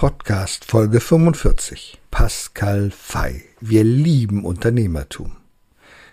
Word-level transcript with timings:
Podcast 0.00 0.64
Folge 0.64 0.98
45. 0.98 2.00
Pascal 2.10 2.90
Fay. 2.90 3.44
Wir 3.60 3.84
lieben 3.84 4.46
Unternehmertum. 4.46 5.32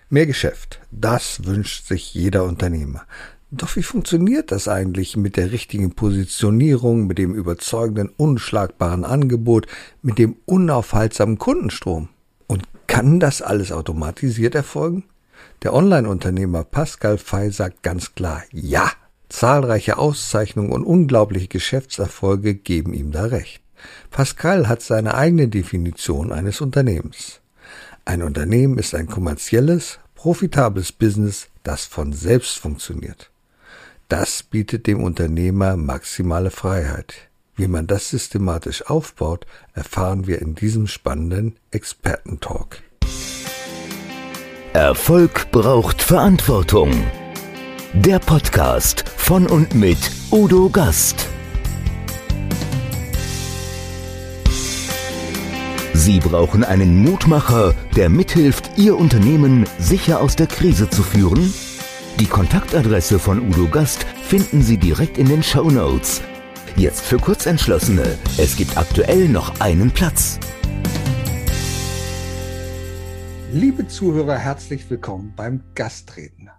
Mehr 0.10 0.26
Geschäft, 0.26 0.82
das 0.92 1.46
wünscht 1.46 1.88
sich 1.88 2.14
jeder 2.14 2.44
Unternehmer. 2.44 3.04
Doch 3.50 3.78
wie 3.78 3.84
funktioniert 3.84 4.52
das 4.52 4.68
eigentlich 4.68 5.16
mit 5.16 5.38
der 5.38 5.54
richtigen 5.54 5.96
Positionierung, 5.96 7.08
mit 7.08 7.18
dem 7.18 7.34
überzeugenden, 7.34 8.10
unschlagbaren 8.10 9.06
Angebot, 9.06 9.68
mit 10.02 10.18
dem 10.18 10.36
unaufhaltsamen 10.44 11.38
Kundenstrom? 11.38 12.10
Und 12.46 12.64
kann 12.88 13.22
das 13.22 13.42
alles 13.42 13.72
automatisiert 13.72 14.54
erfolgen? 14.54 15.06
Der 15.64 15.74
Online-Unternehmer 15.74 16.66
Pascal 16.66 17.18
Fay 17.18 17.52
sagt 17.52 17.84
ganz 17.84 18.14
klar 18.16 18.44
Ja. 18.52 18.92
Zahlreiche 19.30 19.98
Auszeichnungen 19.98 20.74
und 20.74 20.84
unglaubliche 20.84 21.48
Geschäftserfolge 21.48 22.56
geben 22.56 22.94
ihm 22.94 23.14
da 23.14 23.26
recht. 23.26 23.62
Pascal 24.12 24.68
hat 24.68 24.82
seine 24.82 25.16
eigene 25.16 25.48
Definition 25.48 26.32
eines 26.32 26.62
Unternehmens. 26.62 27.42
Ein 28.06 28.24
Unternehmen 28.24 28.78
ist 28.78 28.96
ein 28.96 29.08
kommerzielles, 29.08 30.00
profitables 30.16 30.92
Business, 30.92 31.48
das 31.64 31.86
von 31.86 32.14
selbst 32.14 32.58
funktioniert. 32.58 33.30
Das 34.10 34.44
bietet 34.44 34.88
dem 34.88 35.04
Unternehmer 35.04 35.76
maximale 35.76 36.50
Freiheit. 36.50 37.16
Wie 37.56 37.68
man 37.68 37.88
das 37.88 38.10
systematisch 38.10 38.86
aufbaut, 38.86 39.46
erfahren 39.74 40.28
wir 40.28 40.42
in 40.42 40.56
diesem 40.56 40.88
spannenden 40.88 41.58
Expertentalk. 41.72 42.82
Erfolg 44.74 45.52
braucht 45.52 46.02
Verantwortung. 46.02 46.92
Der 47.94 48.20
Podcast 48.20 49.04
von 49.10 49.48
und 49.48 49.74
mit 49.74 49.98
Udo 50.32 50.70
Gast. 50.70 51.28
Sie 55.98 56.20
brauchen 56.20 56.64
einen 56.64 57.02
Mutmacher, 57.02 57.74
der 57.96 58.08
mithilft, 58.08 58.70
Ihr 58.78 58.96
Unternehmen 58.96 59.66
sicher 59.80 60.22
aus 60.22 60.36
der 60.36 60.46
Krise 60.46 60.88
zu 60.92 61.02
führen? 61.02 61.52
Die 62.20 62.28
Kontaktadresse 62.28 63.18
von 63.18 63.42
Udo 63.42 63.68
Gast 63.68 64.06
finden 64.22 64.62
Sie 64.62 64.78
direkt 64.78 65.18
in 65.18 65.28
den 65.28 65.42
Show 65.42 65.72
Notes. 65.72 66.22
Jetzt 66.76 67.02
für 67.02 67.18
Kurzentschlossene. 67.18 68.16
Es 68.38 68.56
gibt 68.56 68.78
aktuell 68.78 69.28
noch 69.28 69.60
einen 69.60 69.90
Platz. 69.90 70.40
Liebe 73.52 73.88
Zuhörer, 73.88 74.38
herzlich 74.38 74.88
willkommen 74.92 75.34
beim 75.36 75.64
Gastreden. 75.74 76.52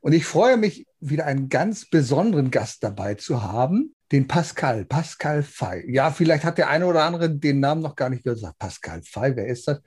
Und 0.00 0.12
ich 0.12 0.24
freue 0.24 0.56
mich, 0.56 0.86
wieder 1.00 1.26
einen 1.26 1.48
ganz 1.48 1.88
besonderen 1.88 2.50
Gast 2.50 2.82
dabei 2.82 3.14
zu 3.14 3.42
haben, 3.42 3.94
den 4.12 4.28
Pascal, 4.28 4.84
Pascal 4.84 5.42
Fay. 5.42 5.84
Ja, 5.92 6.10
vielleicht 6.10 6.44
hat 6.44 6.58
der 6.58 6.68
eine 6.68 6.86
oder 6.86 7.02
andere 7.02 7.30
den 7.30 7.60
Namen 7.60 7.82
noch 7.82 7.96
gar 7.96 8.08
nicht 8.08 8.24
gehört. 8.24 8.40
Pascal 8.58 9.02
Fay, 9.02 9.34
wer 9.36 9.46
ist 9.46 9.66
das? 9.68 9.80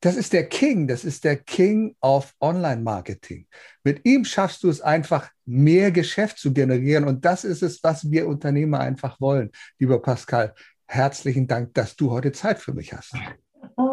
Das 0.00 0.16
ist 0.16 0.32
der 0.32 0.48
King, 0.48 0.88
das 0.88 1.04
ist 1.04 1.22
der 1.22 1.36
King 1.36 1.94
of 2.00 2.34
Online-Marketing. 2.40 3.46
Mit 3.84 4.04
ihm 4.04 4.24
schaffst 4.24 4.64
du 4.64 4.68
es 4.68 4.80
einfach, 4.80 5.30
mehr 5.44 5.92
Geschäft 5.92 6.38
zu 6.38 6.52
generieren. 6.52 7.04
Und 7.04 7.24
das 7.24 7.44
ist 7.44 7.62
es, 7.62 7.84
was 7.84 8.10
wir 8.10 8.26
Unternehmer 8.26 8.80
einfach 8.80 9.20
wollen. 9.20 9.50
Lieber 9.78 10.02
Pascal, 10.02 10.54
herzlichen 10.86 11.46
Dank, 11.46 11.74
dass 11.74 11.94
du 11.94 12.10
heute 12.10 12.32
Zeit 12.32 12.58
für 12.58 12.72
mich 12.72 12.92
hast. 12.92 13.14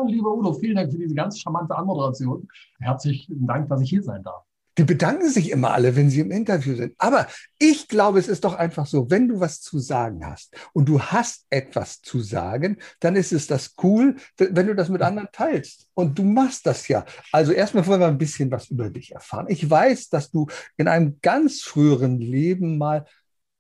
Lieber 0.08 0.34
Udo, 0.34 0.54
vielen 0.54 0.78
Dank 0.78 0.92
für 0.92 0.98
diese 0.98 1.14
ganz 1.14 1.40
charmante 1.40 1.76
Anmoderation. 1.76 2.48
Herzlichen 2.80 3.46
Dank, 3.46 3.70
dass 3.70 3.82
ich 3.82 3.90
hier 3.92 4.02
sein 4.02 4.24
darf. 4.24 4.49
Die 4.80 4.86
bedanken 4.86 5.30
sich 5.30 5.52
immer 5.52 5.72
alle, 5.72 5.98
wenn 5.98 6.10
sie 6.10 6.22
im 6.22 6.32
Interview 6.32 6.74
sind. 6.74 6.94
Aber 7.00 7.28
ich 7.58 7.90
glaube, 7.90 8.18
es 8.18 8.30
ist 8.30 8.46
doch 8.46 8.54
einfach 8.54 8.86
so, 8.86 9.10
wenn 9.12 9.28
du 9.28 9.42
was 9.42 9.60
zu 9.60 9.78
sagen 9.78 10.26
hast 10.26 10.56
und 10.72 10.88
du 10.88 11.02
hast 11.02 11.46
etwas 11.50 12.02
zu 12.02 12.22
sagen, 12.22 12.78
dann 13.02 13.18
ist 13.18 13.34
es 13.34 13.46
das 13.46 13.76
cool, 13.84 14.16
wenn 14.38 14.68
du 14.68 14.76
das 14.76 14.88
mit 14.88 15.02
anderen 15.02 15.28
teilst. 15.34 15.90
Und 15.96 16.18
du 16.18 16.24
machst 16.24 16.66
das 16.66 16.88
ja. 16.88 17.04
Also 17.34 17.52
erstmal 17.52 17.86
wollen 17.88 18.00
wir 18.00 18.08
ein 18.08 18.18
bisschen 18.18 18.52
was 18.52 18.70
über 18.70 18.90
dich 18.90 19.12
erfahren. 19.12 19.48
Ich 19.50 19.70
weiß, 19.70 20.08
dass 20.08 20.32
du 20.32 20.48
in 20.78 20.88
einem 20.88 21.20
ganz 21.22 21.60
früheren 21.60 22.22
Leben 22.22 22.78
mal 22.78 23.04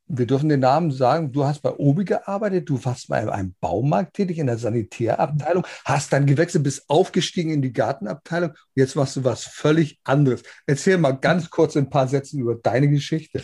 wir 0.09 0.25
dürfen 0.25 0.49
den 0.49 0.61
Namen 0.61 0.91
sagen, 0.91 1.31
du 1.31 1.45
hast 1.45 1.61
bei 1.61 1.71
Obi 1.71 2.03
gearbeitet, 2.03 2.67
du 2.67 2.83
warst 2.83 3.07
bei 3.09 3.31
einem 3.31 3.53
Baumarkt 3.61 4.15
tätig 4.15 4.39
in 4.39 4.47
der 4.47 4.57
Sanitärabteilung, 4.57 5.63
hast 5.85 6.11
dann 6.11 6.25
gewechselt, 6.25 6.63
bist 6.63 6.89
aufgestiegen 6.89 7.51
in 7.51 7.61
die 7.61 7.71
Gartenabteilung, 7.71 8.51
jetzt 8.73 8.95
machst 8.95 9.15
du 9.15 9.23
was 9.23 9.43
völlig 9.43 9.99
anderes. 10.03 10.41
Erzähl 10.65 10.97
mal 10.97 11.11
ganz 11.11 11.49
kurz 11.49 11.77
ein 11.77 11.89
paar 11.89 12.07
Sätze 12.07 12.37
über 12.37 12.55
deine 12.55 12.89
Geschichte. 12.89 13.41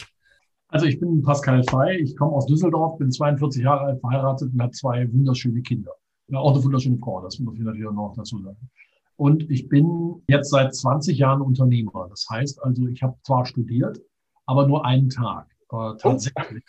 Also 0.69 0.87
ich 0.87 0.99
bin 0.99 1.21
Pascal 1.21 1.63
Fey, 1.69 2.01
ich 2.01 2.17
komme 2.17 2.31
aus 2.31 2.47
Düsseldorf, 2.47 2.97
bin 2.97 3.11
42 3.11 3.63
Jahre 3.63 3.81
alt, 3.81 4.01
verheiratet 4.01 4.51
und 4.51 4.61
habe 4.61 4.71
zwei 4.71 5.07
wunderschöne 5.13 5.61
Kinder. 5.61 5.91
Auch 6.33 6.53
eine 6.55 6.63
wunderschöne 6.63 6.97
Frau, 6.97 7.21
das 7.21 7.37
muss 7.37 7.55
ich 7.55 7.61
natürlich 7.61 7.87
auch 7.87 7.93
noch 7.93 8.15
dazu 8.17 8.41
sagen. 8.41 8.69
Und 9.17 9.49
ich 9.49 9.69
bin 9.69 10.23
jetzt 10.27 10.49
seit 10.49 10.75
20 10.75 11.17
Jahren 11.17 11.41
Unternehmer. 11.41 12.07
Das 12.09 12.25
heißt 12.29 12.61
also, 12.63 12.87
ich 12.87 13.03
habe 13.03 13.15
zwar 13.23 13.45
studiert, 13.45 14.01
aber 14.47 14.67
nur 14.67 14.83
einen 14.83 15.09
Tag 15.09 15.54
äh, 15.71 15.97
tatsächlich 15.97 16.63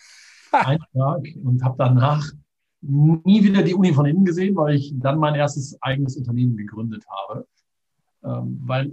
oh. 0.53 0.57
einen 0.65 0.85
Tag 0.93 1.23
und 1.43 1.63
habe 1.65 1.77
danach 1.79 2.33
nie 2.81 3.43
wieder 3.43 3.63
die 3.63 3.75
Uni 3.75 3.93
von 3.93 4.07
innen 4.07 4.25
gesehen, 4.25 4.57
weil 4.57 4.77
ich 4.77 4.93
dann 4.97 5.19
mein 5.19 5.35
erstes 5.35 5.81
eigenes 5.83 6.17
Unternehmen 6.17 6.57
gegründet 6.57 7.05
habe. 7.09 7.47
Ähm, 8.25 8.61
weil 8.65 8.93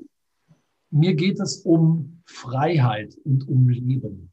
mir 0.90 1.16
geht 1.16 1.40
es 1.40 1.58
um 1.58 2.22
Freiheit 2.25 3.16
und 3.24 3.47
um 3.47 3.68
Leben. 3.68 4.31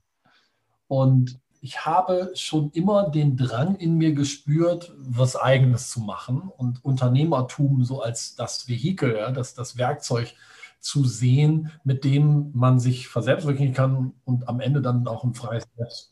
Und 0.89 1.41
ich 1.63 1.85
habe 1.85 2.33
schon 2.35 2.71
immer 2.71 3.11
den 3.11 3.37
Drang 3.37 3.77
in 3.77 3.97
mir 3.97 4.15
gespürt, 4.15 4.95
was 4.97 5.37
Eigenes 5.37 5.91
zu 5.91 6.01
machen 6.01 6.51
und 6.57 6.85
Unternehmertum 6.85 7.85
so 7.85 8.03
als 8.03 8.35
das 8.35 8.69
Vehikel, 8.69 9.17
ja, 9.17 9.31
das, 9.31 9.55
das 9.55 9.77
Werkzeug 9.77 10.35
zu 10.81 11.05
sehen, 11.05 11.71
mit 11.85 12.05
dem 12.05 12.51
man 12.55 12.81
sich 12.81 13.09
verselbstwirklichen 13.09 13.75
kann 13.75 14.13
und 14.25 14.49
am 14.49 14.61
Ende 14.61 14.83
dann 14.83 15.07
auch 15.07 15.25
ein 15.25 15.35
freies, 15.35 15.65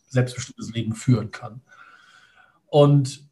selbstbestimmtes 0.09 0.73
Leben 0.73 0.95
führen 0.95 1.31
kann. 1.31 1.63
Und 2.67 3.29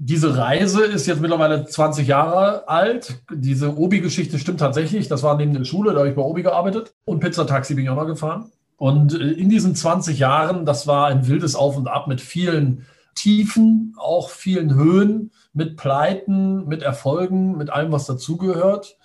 diese 0.00 0.36
Reise 0.36 0.84
ist 0.84 1.06
jetzt 1.06 1.20
mittlerweile 1.20 1.66
20 1.66 2.06
Jahre 2.06 2.68
alt. 2.68 3.20
Diese 3.34 3.76
Obi-Geschichte 3.76 4.38
stimmt 4.38 4.60
tatsächlich. 4.60 5.08
Das 5.08 5.24
war 5.24 5.36
neben 5.36 5.52
der 5.52 5.64
Schule, 5.64 5.92
da 5.92 5.98
habe 5.98 6.08
ich 6.08 6.14
bei 6.14 6.22
Obi 6.22 6.42
gearbeitet 6.42 6.94
und 7.04 7.18
Pizzataxi 7.18 7.74
bin 7.74 7.84
ich 7.84 7.90
auch 7.90 7.96
noch 7.96 8.06
gefahren. 8.06 8.50
Und 8.76 9.14
äh, 9.14 9.32
in 9.32 9.48
diesen 9.48 9.74
20 9.74 10.18
Jahren, 10.18 10.64
das 10.64 10.86
war 10.86 11.08
ein 11.08 11.26
wildes 11.26 11.56
Auf 11.56 11.76
und 11.76 11.88
Ab 11.88 12.06
mit 12.06 12.20
vielen 12.20 12.86
Tiefen, 13.16 13.96
auch 13.98 14.30
vielen 14.30 14.74
Höhen, 14.74 15.32
mit 15.52 15.76
Pleiten, 15.76 16.68
mit 16.68 16.82
Erfolgen, 16.82 17.56
mit 17.56 17.70
allem, 17.70 17.90
was 17.90 18.06
dazugehört. 18.06 18.97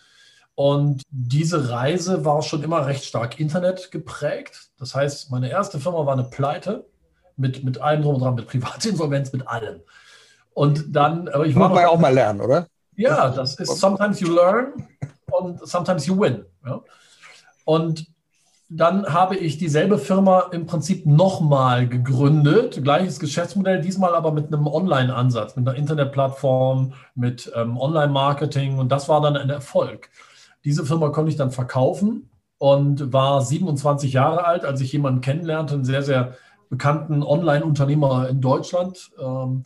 Und 0.56 1.02
diese 1.10 1.70
Reise 1.70 2.26
war 2.26 2.42
schon 2.44 2.64
immer 2.64 2.86
recht 2.86 3.06
stark 3.06 3.40
Internet 3.40 3.92
geprägt. 3.92 4.70
Das 4.78 4.94
heißt, 4.94 5.32
meine 5.32 5.50
erste 5.50 5.80
Firma 5.80 6.06
war 6.06 6.14
eine 6.14 6.26
Pleite 6.26 6.86
mit, 7.36 7.64
mit 7.64 7.82
allem 7.82 8.04
drum 8.04 8.16
und 8.16 8.22
dran, 8.22 8.36
mit 8.36 8.48
Privatinsolvenz, 8.48 9.34
mit 9.34 9.48
allem. 9.48 9.82
Und 10.54 10.96
dann, 10.96 11.28
aber 11.30 11.46
ich 11.48 11.56
war. 11.56 11.70
Muss 11.70 11.78
man 11.78 11.86
auch 11.86 12.00
mal 12.00 12.14
lernen, 12.14 12.42
oder? 12.42 12.68
Ja, 12.96 13.30
das 13.30 13.56
ist 13.56 13.80
sometimes 13.80 14.20
you 14.20 14.32
learn 14.32 14.88
und 15.32 15.68
sometimes 15.68 16.06
you 16.06 16.20
win. 16.20 16.46
Ja? 16.64 16.82
Und 17.66 18.06
dann 18.70 19.06
habe 19.12 19.36
ich 19.36 19.58
dieselbe 19.58 19.98
Firma 19.98 20.50
im 20.52 20.66
Prinzip 20.66 21.06
nochmal 21.06 21.88
gegründet, 21.88 22.84
gleiches 22.84 23.20
Geschäftsmodell, 23.20 23.82
diesmal 23.82 24.16
aber 24.16 24.32
mit 24.32 24.48
einem 24.48 24.68
Online-Ansatz, 24.68 25.56
mit 25.56 25.68
einer 25.68 25.78
Internetplattform, 25.78 26.94
mit 27.14 27.52
ähm, 27.56 27.78
Online-Marketing 27.78 28.80
und 28.80 28.92
das 28.92 29.10
war 29.10 29.22
dann 29.22 29.38
ein 29.38 29.50
Erfolg. 29.50 30.10
Diese 30.66 30.86
Firma 30.86 31.10
konnte 31.10 31.32
ich 31.32 31.38
dann 31.38 31.52
verkaufen 31.52 32.30
und 32.58 33.12
war 33.12 33.42
27 33.42 34.14
Jahre 34.14 34.46
alt, 34.46 34.66
als 34.66 34.82
ich 34.82 34.94
jemanden 34.94 35.22
kennenlernte, 35.22 35.74
einen 35.76 35.86
sehr, 35.86 36.04
sehr 36.04 36.38
bekannten 36.70 37.24
Online-Unternehmer 37.24 38.30
in 38.30 38.42
Deutschland. 38.42 39.12
Ähm, 39.20 39.66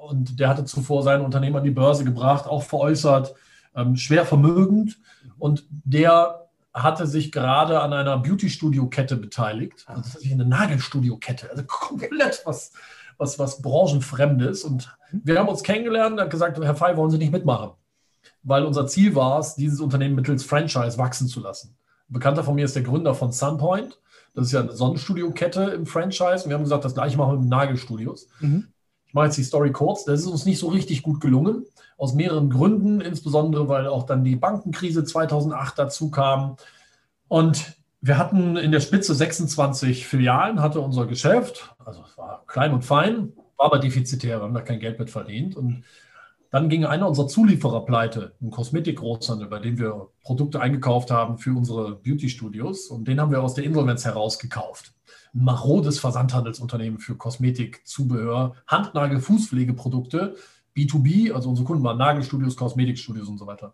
und 0.00 0.38
der 0.38 0.48
hatte 0.48 0.64
zuvor 0.64 1.02
sein 1.02 1.22
Unternehmen 1.22 1.56
an 1.56 1.64
die 1.64 1.70
Börse 1.70 2.04
gebracht, 2.04 2.46
auch 2.46 2.62
veräußert, 2.62 3.34
ähm, 3.74 3.96
schwer 3.96 4.24
vermögend. 4.24 4.98
Und 5.38 5.66
der 5.70 6.48
hatte 6.74 7.06
sich 7.06 7.32
gerade 7.32 7.80
an 7.80 7.92
einer 7.92 8.18
Beauty-Studio-Kette 8.18 9.16
beteiligt. 9.16 9.84
Also 9.86 10.02
tatsächlich 10.02 10.32
eine 10.32 10.46
Nagelstudio-Kette. 10.46 11.50
Also 11.50 11.64
komplett 11.66 12.42
was, 12.44 12.72
was, 13.18 13.38
was 13.38 13.60
branchenfremdes. 13.60 14.64
Und 14.64 14.96
wir 15.10 15.38
haben 15.38 15.48
uns 15.48 15.62
kennengelernt 15.62 16.14
und 16.14 16.20
hat 16.20 16.30
gesagt, 16.30 16.58
Herr 16.58 16.74
Fey, 16.74 16.96
wollen 16.96 17.10
Sie 17.10 17.18
nicht 17.18 17.32
mitmachen? 17.32 17.72
Weil 18.42 18.64
unser 18.64 18.86
Ziel 18.86 19.14
war 19.14 19.38
es, 19.38 19.54
dieses 19.54 19.80
Unternehmen 19.80 20.14
mittels 20.14 20.44
Franchise 20.44 20.98
wachsen 20.98 21.28
zu 21.28 21.40
lassen. 21.40 21.76
Ein 22.08 22.14
Bekannter 22.14 22.44
von 22.44 22.54
mir 22.54 22.64
ist 22.64 22.76
der 22.76 22.82
Gründer 22.82 23.14
von 23.14 23.32
Sunpoint. 23.32 23.98
Das 24.34 24.46
ist 24.46 24.52
ja 24.52 24.60
eine 24.60 24.72
Sonnenstudio-Kette 24.72 25.62
im 25.64 25.86
Franchise. 25.86 26.44
Und 26.44 26.48
wir 26.48 26.54
haben 26.54 26.64
gesagt, 26.64 26.84
das 26.84 26.94
gleiche 26.94 27.16
machen 27.16 27.34
wir 27.34 27.40
mit 27.40 27.48
Nagelstudios. 27.48 28.28
Mhm. 28.40 28.68
Ich 29.06 29.14
mache 29.14 29.26
jetzt 29.26 29.36
die 29.36 29.44
Story 29.44 29.72
kurz. 29.72 30.04
Das 30.04 30.20
ist 30.20 30.26
uns 30.26 30.46
nicht 30.46 30.58
so 30.58 30.68
richtig 30.68 31.02
gut 31.02 31.20
gelungen. 31.20 31.66
Aus 31.98 32.14
mehreren 32.14 32.48
Gründen, 32.48 33.00
insbesondere 33.00 33.68
weil 33.68 33.86
auch 33.86 34.04
dann 34.04 34.24
die 34.24 34.36
Bankenkrise 34.36 35.04
2008 35.04 35.78
dazu 35.78 36.10
kam. 36.10 36.56
Und 37.28 37.76
wir 38.00 38.18
hatten 38.18 38.56
in 38.56 38.72
der 38.72 38.80
Spitze 38.80 39.14
26 39.14 40.06
Filialen, 40.06 40.60
hatte 40.60 40.80
unser 40.80 41.06
Geschäft. 41.06 41.74
Also 41.84 42.02
es 42.08 42.16
war 42.16 42.44
klein 42.46 42.72
und 42.72 42.84
fein 42.84 43.32
war 43.62 43.66
aber 43.66 43.78
defizitär, 43.78 44.38
wir 44.38 44.44
haben 44.44 44.54
da 44.54 44.60
kein 44.60 44.80
Geld 44.80 44.98
mit 44.98 45.08
verdient. 45.10 45.56
Und 45.56 45.84
dann 46.52 46.68
ging 46.68 46.84
einer 46.84 47.08
unserer 47.08 47.28
Zulieferer 47.28 47.86
pleite, 47.86 48.34
ein 48.42 48.50
Kosmetikgroßhandel, 48.50 49.48
bei 49.48 49.58
dem 49.58 49.78
wir 49.78 50.08
Produkte 50.22 50.60
eingekauft 50.60 51.10
haben 51.10 51.38
für 51.38 51.56
unsere 51.56 51.96
Beauty-Studios. 51.96 52.88
Und 52.88 53.08
den 53.08 53.20
haben 53.20 53.30
wir 53.30 53.42
aus 53.42 53.54
der 53.54 53.64
Insolvenz 53.64 54.04
herausgekauft. 54.04 54.92
Ein 55.34 55.44
marodes 55.44 55.98
Versandhandelsunternehmen 55.98 56.98
für 56.98 57.16
Kosmetik, 57.16 57.80
Zubehör, 57.86 58.54
Handnagel, 58.66 59.20
Fußpflegeprodukte, 59.20 60.36
B2B, 60.76 61.32
also 61.32 61.48
unsere 61.48 61.66
Kunden 61.66 61.84
waren 61.84 61.96
Nagelstudios, 61.96 62.54
Kosmetikstudios 62.54 63.28
und 63.28 63.38
so 63.38 63.46
weiter. 63.46 63.72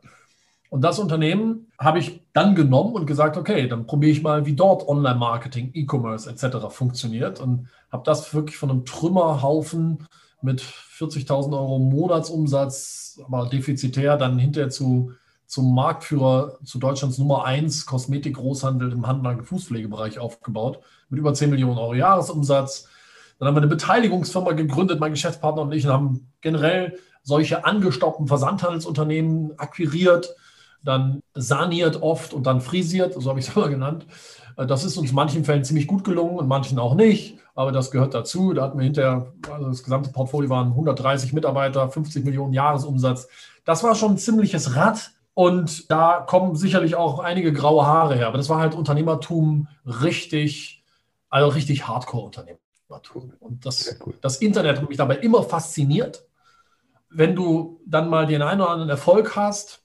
Und 0.70 0.82
das 0.82 1.00
Unternehmen 1.00 1.72
habe 1.80 1.98
ich 1.98 2.22
dann 2.32 2.54
genommen 2.54 2.94
und 2.94 3.06
gesagt, 3.06 3.36
okay, 3.36 3.66
dann 3.66 3.86
probiere 3.86 4.12
ich 4.12 4.22
mal, 4.22 4.46
wie 4.46 4.54
dort 4.54 4.86
Online-Marketing, 4.86 5.72
E-Commerce 5.74 6.30
etc. 6.30 6.68
funktioniert 6.70 7.40
und 7.40 7.68
habe 7.90 8.04
das 8.04 8.32
wirklich 8.34 8.56
von 8.56 8.70
einem 8.70 8.84
Trümmerhaufen 8.84 10.06
mit 10.42 10.60
40.000 10.62 11.52
Euro 11.52 11.78
Monatsumsatz, 11.78 13.20
aber 13.24 13.48
defizitär, 13.48 14.16
dann 14.16 14.38
hinterher 14.38 14.70
zu, 14.70 15.12
zum 15.46 15.74
Marktführer, 15.74 16.58
zu 16.64 16.78
Deutschlands 16.78 17.18
Nummer 17.18 17.44
1 17.44 17.86
Kosmetik-Großhandel 17.86 18.92
im 18.92 19.06
Handel- 19.06 19.38
und 19.38 19.44
Fußpflegebereich 19.44 20.18
aufgebaut, 20.18 20.80
mit 21.08 21.18
über 21.18 21.34
10 21.34 21.50
Millionen 21.50 21.78
Euro 21.78 21.94
Jahresumsatz. 21.94 22.88
Dann 23.38 23.48
haben 23.48 23.54
wir 23.54 23.62
eine 23.62 23.68
Beteiligungsfirma 23.68 24.52
gegründet, 24.52 25.00
mein 25.00 25.12
Geschäftspartner 25.12 25.62
und 25.62 25.72
ich, 25.72 25.86
und 25.86 25.92
haben 25.92 26.32
generell 26.40 26.98
solche 27.22 27.64
angestoppten 27.64 28.26
Versandhandelsunternehmen 28.26 29.58
akquiriert, 29.58 30.34
dann 30.82 31.20
saniert 31.34 32.02
oft 32.02 32.32
und 32.32 32.46
dann 32.46 32.60
frisiert, 32.60 33.14
so 33.14 33.28
habe 33.28 33.40
ich 33.40 33.48
es 33.48 33.56
immer 33.56 33.68
genannt. 33.68 34.06
Das 34.56 34.84
ist 34.84 34.96
uns 34.96 35.10
in 35.10 35.14
manchen 35.14 35.44
Fällen 35.44 35.64
ziemlich 35.64 35.86
gut 35.86 36.04
gelungen 36.04 36.36
und 36.36 36.48
manchen 36.48 36.78
auch 36.78 36.94
nicht, 36.94 37.38
aber 37.58 37.72
das 37.72 37.90
gehört 37.90 38.14
dazu. 38.14 38.52
Da 38.52 38.62
hatten 38.62 38.78
wir 38.78 38.84
hinterher, 38.84 39.32
also 39.50 39.68
das 39.68 39.82
gesamte 39.82 40.10
Portfolio 40.10 40.48
waren 40.48 40.68
130 40.68 41.32
Mitarbeiter, 41.32 41.88
50 41.90 42.24
Millionen 42.24 42.52
Jahresumsatz. 42.52 43.26
Das 43.64 43.82
war 43.82 43.96
schon 43.96 44.12
ein 44.12 44.18
ziemliches 44.18 44.76
Rad 44.76 45.10
und 45.34 45.90
da 45.90 46.20
kommen 46.20 46.54
sicherlich 46.54 46.94
auch 46.94 47.18
einige 47.18 47.52
graue 47.52 47.84
Haare 47.84 48.14
her, 48.14 48.28
aber 48.28 48.36
das 48.38 48.48
war 48.48 48.60
halt 48.60 48.76
Unternehmertum 48.76 49.66
richtig, 49.84 50.84
also 51.30 51.48
richtig 51.48 51.88
Hardcore-Unternehmertum. 51.88 53.32
Und 53.40 53.66
das, 53.66 53.98
cool. 54.06 54.14
das 54.20 54.36
Internet 54.36 54.78
hat 54.78 54.88
mich 54.88 54.98
dabei 54.98 55.16
immer 55.16 55.42
fasziniert. 55.42 56.24
Wenn 57.10 57.34
du 57.34 57.80
dann 57.84 58.08
mal 58.08 58.28
den 58.28 58.42
einen 58.42 58.60
oder 58.60 58.70
anderen 58.70 58.90
Erfolg 58.90 59.34
hast, 59.34 59.82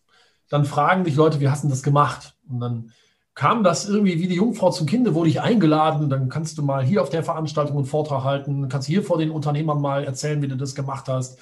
dann 0.48 0.66
fragen 0.66 1.06
dich 1.06 1.16
Leute, 1.16 1.40
wie 1.40 1.50
hast 1.50 1.64
du 1.64 1.70
das 1.70 1.82
gemacht? 1.82 2.36
Und 2.48 2.60
dann 2.60 2.92
kam 3.36 3.64
das 3.64 3.88
irgendwie 3.88 4.20
wie 4.20 4.28
die 4.28 4.36
Jungfrau 4.36 4.70
zum 4.70 4.86
Kinde, 4.86 5.16
wurde 5.16 5.30
ich 5.30 5.42
eingeladen, 5.42 6.10
dann 6.10 6.30
kannst 6.30 6.58
du 6.58 6.64
mal 6.64 6.84
hier 6.84 7.02
auf 7.02 7.10
der 7.10 7.24
Veranstaltung 7.24 7.78
einen 7.78 7.86
Vortrag 7.86 8.24
halten, 8.24 8.70
kannst 8.70 8.88
hier 8.88 9.04
vor 9.04 9.18
den 9.18 9.32
Unternehmern 9.32 9.82
mal 9.82 10.04
erzählen, 10.04 10.42
wie 10.42 10.48
du 10.48 10.56
das 10.56 10.76
gemacht 10.76 11.08
hast. 11.08 11.40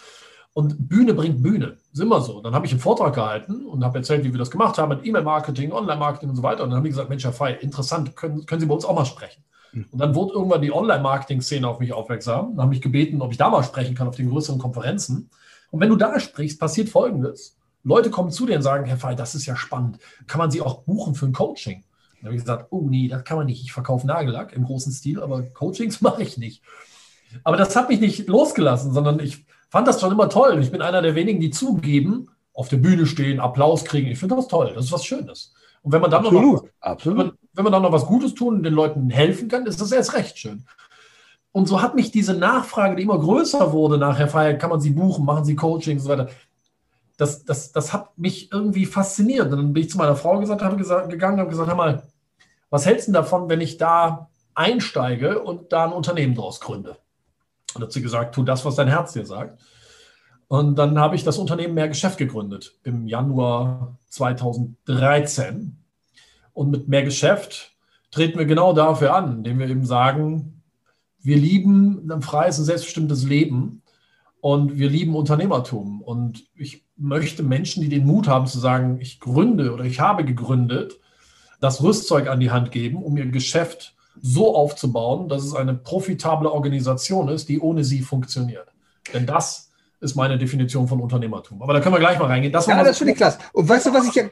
Und 0.53 0.89
Bühne 0.89 1.13
bringt 1.13 1.41
Bühne, 1.41 1.77
ist 1.93 2.01
immer 2.01 2.21
so. 2.21 2.41
Dann 2.41 2.53
habe 2.53 2.65
ich 2.65 2.71
einen 2.73 2.81
Vortrag 2.81 3.15
gehalten 3.15 3.65
und 3.65 3.85
habe 3.85 3.99
erzählt, 3.99 4.25
wie 4.25 4.33
wir 4.33 4.39
das 4.39 4.51
gemacht 4.51 4.77
haben 4.77 4.89
mit 4.89 5.05
E-Mail-Marketing, 5.05 5.71
Online-Marketing 5.71 6.29
und 6.29 6.35
so 6.35 6.43
weiter. 6.43 6.63
Und 6.63 6.69
dann 6.69 6.77
haben 6.77 6.83
die 6.83 6.89
gesagt, 6.89 7.09
Mensch, 7.09 7.23
Herr 7.23 7.31
Fei, 7.31 7.53
interessant, 7.53 8.15
können, 8.17 8.45
können 8.45 8.59
Sie 8.59 8.67
bei 8.67 8.73
uns 8.73 8.83
auch 8.83 8.95
mal 8.95 9.05
sprechen. 9.05 9.43
Hm. 9.71 9.85
Und 9.91 9.99
dann 9.99 10.13
wurde 10.13 10.33
irgendwann 10.33 10.61
die 10.61 10.73
Online-Marketing-Szene 10.73 11.65
auf 11.65 11.79
mich 11.79 11.93
aufmerksam 11.93 12.51
und 12.51 12.61
haben 12.61 12.69
mich 12.69 12.81
gebeten, 12.81 13.21
ob 13.21 13.31
ich 13.31 13.38
da 13.38 13.49
mal 13.49 13.63
sprechen 13.63 13.95
kann 13.95 14.09
auf 14.09 14.17
den 14.17 14.29
größeren 14.29 14.59
Konferenzen. 14.59 15.29
Und 15.71 15.79
wenn 15.79 15.89
du 15.89 15.95
da 15.95 16.19
sprichst, 16.19 16.59
passiert 16.59 16.89
Folgendes. 16.89 17.57
Leute 17.83 18.10
kommen 18.10 18.31
zu 18.31 18.45
dir 18.45 18.56
und 18.56 18.62
sagen, 18.62 18.86
Herr 18.86 18.98
Fall, 18.98 19.16
das 19.16 19.36
ist 19.36 19.45
ja 19.45 19.56
spannend. 19.56 19.98
Kann 20.28 20.39
man 20.39 20.51
Sie 20.51 20.62
auch 20.62 20.83
buchen 20.83 21.16
für 21.16 21.25
ein 21.25 21.33
Coaching? 21.33 21.83
Dann 22.19 22.28
habe 22.28 22.36
ich 22.36 22.42
gesagt, 22.42 22.68
oh 22.69 22.88
nee, 22.88 23.07
das 23.07 23.24
kann 23.24 23.38
man 23.38 23.48
nicht. 23.48 23.63
Ich 23.63 23.74
verkaufe 23.74 24.06
Nagellack 24.06 24.54
im 24.54 24.66
großen 24.66 24.92
Stil, 24.92 25.22
aber 25.22 25.42
Coachings 25.42 26.01
mache 26.01 26.22
ich 26.22 26.38
nicht. 26.38 26.62
Aber 27.44 27.57
das 27.57 27.75
hat 27.75 27.89
mich 27.89 28.00
nicht 28.00 28.28
losgelassen, 28.28 28.94
sondern 28.94 29.19
ich 29.19 29.45
fand 29.69 29.88
das 29.88 30.01
schon 30.01 30.12
immer 30.12 30.30
toll. 30.30 30.60
Ich 30.62 30.72
bin 30.72 30.81
einer 30.81 31.01
der 31.01 31.16
wenigen, 31.16 31.39
die 31.39 31.50
zugeben, 31.50 32.30
auf 32.54 32.68
der 32.68 32.78
Bühne 32.78 33.06
stehen, 33.06 33.39
Applaus 33.39 33.86
kriegen. 33.86 34.07
Ich 34.07 34.19
finde 34.19 34.36
das 34.36 34.48
toll. 34.48 34.74
Das 34.75 34.86
ist 34.86 34.92
was 34.92 35.06
Schönes. 35.06 35.54
Und 35.81 35.94
wenn 35.94 36.01
man 36.01 36.12
dann 36.12 36.25
absolut, 36.25 36.44
noch, 36.44 36.63
was, 36.63 36.69
absolut. 36.81 37.18
Wenn, 37.18 37.27
man, 37.27 37.38
wenn 37.54 37.63
man 37.63 37.74
dann 37.74 37.81
noch 37.81 37.92
was 37.92 38.06
Gutes 38.06 38.36
tun 38.36 38.56
und 38.56 38.63
den 38.63 38.74
Leuten 38.74 39.10
helfen 39.10 39.48
kann, 39.48 39.66
ist 39.66 39.81
das 39.81 39.92
erst 39.92 40.13
recht 40.13 40.38
schön. 40.38 40.66
Und 41.54 41.68
so 41.68 41.81
hat 41.81 41.95
mich 41.95 42.12
diese 42.12 42.34
Nachfrage, 42.34 42.95
die 42.95 43.04
immer 43.04 43.19
größer 43.19 43.74
wurde, 43.74 43.98
nachher 43.98 44.27
Feier, 44.27 44.54
kann 44.54 44.69
man 44.69 44.80
sie 44.80 44.92
buchen, 44.92 45.25
machen 45.25 45.44
sie 45.44 45.56
Coaching 45.56 45.98
und 45.98 46.04
so 46.04 46.10
weiter, 46.10 46.30
das, 47.21 47.45
das, 47.45 47.71
das 47.71 47.94
hat 47.94 48.18
mich 48.18 48.51
irgendwie 48.51 48.88
fasziniert. 48.88 49.51
Und 49.51 49.57
dann 49.57 49.73
bin 49.73 49.83
ich 49.83 49.91
zu 49.91 49.97
meiner 50.00 50.15
Frau 50.15 50.39
gesagt, 50.39 50.63
habe 50.63 50.75
gesagt, 50.75 51.07
gegangen 51.07 51.35
und 51.35 51.41
habe 51.41 51.51
gesagt, 51.51 51.69
hör 51.69 51.75
mal, 51.75 52.01
was 52.71 52.88
hältst 52.88 53.07
du 53.07 53.12
davon, 53.12 53.47
wenn 53.47 53.62
ich 53.62 53.77
da 53.77 54.29
einsteige 54.56 55.39
und 55.39 55.71
da 55.71 55.85
ein 55.85 55.94
Unternehmen 55.94 56.33
draus 56.33 56.59
gründe? 56.59 56.97
Und 57.75 57.83
hat 57.83 57.91
sie 57.91 58.01
gesagt, 58.01 58.33
tu 58.33 58.41
das, 58.41 58.65
was 58.65 58.73
dein 58.73 58.88
Herz 58.88 59.13
dir 59.13 59.27
sagt. 59.27 59.62
Und 60.47 60.77
dann 60.77 60.97
habe 60.97 61.15
ich 61.15 61.23
das 61.23 61.38
Unternehmen 61.38 61.75
Mehr 61.75 61.89
Geschäft 61.89 62.18
gegründet 62.18 62.73
im 62.83 63.07
Januar 63.07 64.00
2013. 64.07 65.77
Und 66.53 66.71
mit 66.71 66.88
Mehr 66.88 67.03
Geschäft 67.03 67.75
treten 68.09 68.39
wir 68.39 68.47
genau 68.47 68.74
dafür 68.74 69.13
an, 69.13 69.38
indem 69.38 69.59
wir 69.59 69.69
eben 69.69 69.85
sagen, 69.85 70.63
wir 71.19 71.38
lieben 71.38 72.12
ein 72.12 72.24
freies 72.24 72.57
und 72.57 72.65
selbstbestimmtes 72.65 73.25
Leben 73.25 73.83
und 74.39 74.79
wir 74.79 74.89
lieben 74.89 75.15
Unternehmertum. 75.15 76.01
Und 76.01 76.47
ich 76.56 76.83
möchte 77.01 77.44
Menschen, 77.44 77.81
die 77.81 77.89
den 77.89 78.06
Mut 78.06 78.27
haben 78.27 78.48
zu 78.48 78.59
sagen, 78.59 79.00
ich 79.01 79.19
gründe 79.19 79.74
oder 79.74 79.83
ich 79.83 80.00
habe 80.00 80.24
gegründet, 80.24 81.00
das 81.59 81.81
Rüstzeug 81.81 82.27
an 82.27 82.39
die 82.39 82.51
Hand 82.51 82.71
geben, 82.71 83.03
um 83.03 83.18
ihr 83.18 83.25
Geschäft 83.27 83.95
so 84.21 84.56
aufzubauen, 84.56 85.30
dass 85.30 85.44
es 85.44 85.56
eine 85.56 85.74
profitable 85.74 86.51
Organisation 86.51 87.30
ist, 87.30 87.50
die 87.50 87.59
ohne 87.59 87.83
sie 87.83 88.01
funktioniert. 88.01 88.68
Denn 89.13 89.25
das 89.25 89.71
ist 90.00 90.15
meine 90.15 90.38
Definition 90.38 90.88
von 90.88 91.00
Unternehmertum. 91.00 91.62
Aber 91.62 91.74
da 91.74 91.80
können 91.80 91.95
wir 91.95 92.00
gleich 92.00 92.19
mal 92.19 92.25
reingehen. 92.25 92.51
Das 92.51 92.65
ja, 92.65 92.83
das 92.83 92.98
finde 92.98 93.13
ich 93.13 93.18
klasse. 93.18 93.39
Und 93.53 93.69
weißt 93.69 93.86
du, 93.88 93.94
was 93.94 94.07
ich, 94.07 94.15
ja, 94.15 94.24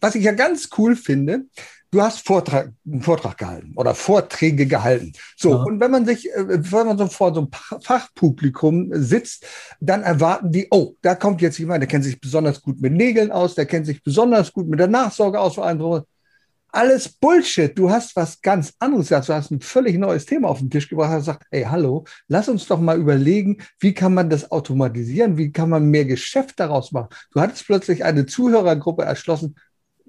was 0.00 0.14
ich 0.14 0.24
ja 0.24 0.32
ganz 0.32 0.70
cool 0.78 0.96
finde? 0.96 1.44
Du 1.92 2.00
hast 2.00 2.24
Vortrag, 2.24 2.72
einen 2.86 3.02
Vortrag 3.02 3.36
gehalten 3.36 3.72
oder 3.74 3.96
Vorträge 3.96 4.66
gehalten. 4.66 5.12
So, 5.36 5.50
ja. 5.50 5.56
und 5.56 5.80
wenn 5.80 5.90
man 5.90 6.06
sich, 6.06 6.30
äh, 6.30 6.44
wenn 6.46 6.86
man 6.86 6.98
so 6.98 7.08
vor 7.08 7.34
so 7.34 7.40
einem 7.40 7.82
Fachpublikum 7.82 8.90
sitzt, 8.92 9.44
dann 9.80 10.02
erwarten 10.02 10.52
die, 10.52 10.68
oh, 10.70 10.94
da 11.02 11.16
kommt 11.16 11.40
jetzt 11.40 11.58
jemand, 11.58 11.82
der 11.82 11.88
kennt 11.88 12.04
sich 12.04 12.20
besonders 12.20 12.62
gut 12.62 12.80
mit 12.80 12.92
Nägeln 12.92 13.32
aus, 13.32 13.56
der 13.56 13.66
kennt 13.66 13.86
sich 13.86 14.04
besonders 14.04 14.52
gut 14.52 14.68
mit 14.68 14.78
der 14.78 14.86
Nachsorge 14.86 15.40
aus, 15.40 15.56
vor 15.56 15.66
allem 15.66 16.04
alles 16.72 17.08
Bullshit. 17.08 17.76
Du 17.76 17.90
hast 17.90 18.14
was 18.16 18.40
ganz 18.40 18.72
anderes 18.78 19.06
gesagt. 19.06 19.28
Du 19.28 19.34
hast 19.34 19.50
ein 19.50 19.60
völlig 19.60 19.98
neues 19.98 20.26
Thema 20.26 20.48
auf 20.48 20.58
den 20.58 20.70
Tisch 20.70 20.88
gebracht 20.88 21.10
und 21.10 21.18
gesagt, 21.18 21.46
hey, 21.50 21.64
hallo, 21.64 22.04
lass 22.28 22.48
uns 22.48 22.66
doch 22.66 22.80
mal 22.80 22.98
überlegen, 22.98 23.58
wie 23.80 23.94
kann 23.94 24.14
man 24.14 24.30
das 24.30 24.50
automatisieren? 24.50 25.36
Wie 25.36 25.50
kann 25.50 25.68
man 25.68 25.90
mehr 25.90 26.04
Geschäft 26.04 26.60
daraus 26.60 26.92
machen? 26.92 27.08
Du 27.32 27.40
hattest 27.40 27.66
plötzlich 27.66 28.04
eine 28.04 28.26
Zuhörergruppe 28.26 29.02
erschlossen, 29.02 29.56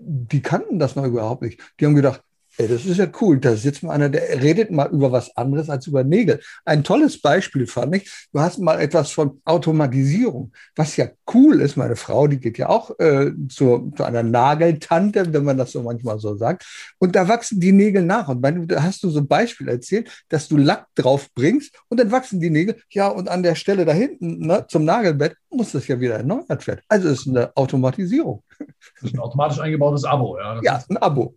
die 0.03 0.41
kannten 0.41 0.79
das 0.79 0.95
noch 0.95 1.05
überhaupt 1.05 1.41
nicht. 1.41 1.59
Die 1.79 1.85
haben 1.85 1.95
gedacht, 1.95 2.23
Ey, 2.57 2.67
das 2.67 2.85
ist 2.85 2.97
ja 2.97 3.07
cool. 3.21 3.39
Da 3.39 3.55
sitzt 3.55 3.81
mal 3.81 3.93
einer, 3.93 4.09
der 4.09 4.41
redet 4.41 4.71
mal 4.71 4.89
über 4.91 5.11
was 5.11 5.35
anderes 5.37 5.69
als 5.69 5.87
über 5.87 6.03
Nägel. 6.03 6.41
Ein 6.65 6.83
tolles 6.83 7.21
Beispiel 7.21 7.65
fand 7.65 7.95
ich. 7.95 8.27
Du 8.33 8.39
hast 8.41 8.59
mal 8.59 8.79
etwas 8.81 9.11
von 9.11 9.41
Automatisierung, 9.45 10.51
was 10.75 10.97
ja 10.97 11.07
cool 11.33 11.61
ist. 11.61 11.77
Meine 11.77 11.95
Frau, 11.95 12.27
die 12.27 12.39
geht 12.39 12.57
ja 12.57 12.67
auch 12.67 12.99
äh, 12.99 13.31
zu, 13.47 13.91
zu 13.95 14.03
einer 14.03 14.23
Nageltante, 14.23 15.33
wenn 15.33 15.45
man 15.45 15.57
das 15.57 15.71
so 15.71 15.81
manchmal 15.81 16.19
so 16.19 16.35
sagt. 16.35 16.65
Und 16.99 17.15
da 17.15 17.27
wachsen 17.27 17.61
die 17.61 17.71
Nägel 17.71 18.03
nach. 18.03 18.27
Und 18.27 18.41
da 18.41 18.83
hast 18.83 19.03
du 19.03 19.09
so 19.09 19.19
ein 19.19 19.27
Beispiel 19.27 19.69
erzählt, 19.69 20.25
dass 20.27 20.49
du 20.49 20.57
Lack 20.57 20.87
drauf 20.95 21.29
bringst 21.33 21.73
und 21.87 21.99
dann 21.99 22.11
wachsen 22.11 22.41
die 22.41 22.49
Nägel. 22.49 22.75
Ja, 22.89 23.07
und 23.07 23.29
an 23.29 23.43
der 23.43 23.55
Stelle 23.55 23.85
da 23.85 23.93
hinten 23.93 24.45
ne, 24.45 24.65
zum 24.67 24.83
Nagelbett 24.83 25.35
muss 25.49 25.71
das 25.71 25.87
ja 25.87 25.99
wieder 25.99 26.15
erneuert 26.15 26.67
werden. 26.67 26.81
Also 26.89 27.07
ist 27.07 27.27
eine 27.27 27.55
Automatisierung. 27.55 28.43
Das 28.59 29.09
ist 29.09 29.15
ein 29.15 29.19
automatisch 29.19 29.59
eingebautes 29.59 30.03
Abo, 30.05 30.37
ja. 30.37 30.59
ja, 30.61 30.83
ein 30.89 30.97
Abo. 30.97 31.35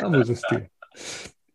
Abo-System. 0.00 0.66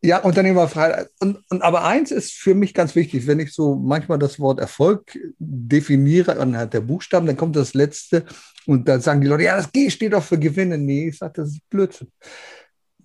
Ja, 0.02 0.20
Unternehmerfreiheit. 0.20 1.10
Und, 1.20 1.40
und 1.50 1.64
aber 1.64 1.84
eins 1.84 2.12
ist 2.12 2.34
für 2.34 2.54
mich 2.54 2.74
ganz 2.76 2.96
wichtig, 2.96 3.26
wenn 3.26 3.40
ich 3.40 3.54
so 3.54 3.76
manchmal 3.76 4.20
das 4.20 4.40
Wort 4.40 4.60
Erfolg 4.60 5.18
definiere 5.40 6.40
anhand 6.40 6.74
der 6.76 6.82
Buchstaben, 6.82 7.26
dann 7.26 7.38
kommt 7.38 7.56
das 7.56 7.74
letzte 7.74 8.24
und 8.68 8.88
dann 8.88 9.02
sagen 9.02 9.22
die 9.22 9.28
Leute, 9.28 9.44
ja, 9.44 9.56
das 9.56 9.72
G 9.72 9.90
steht 9.90 10.14
doch 10.14 10.24
für 10.24 10.38
Gewinne. 10.38 10.78
Nee, 10.78 11.10
ich 11.10 11.18
sage, 11.18 11.34
das 11.38 11.50
ist 11.50 11.70
Blödsinn. 11.70 12.12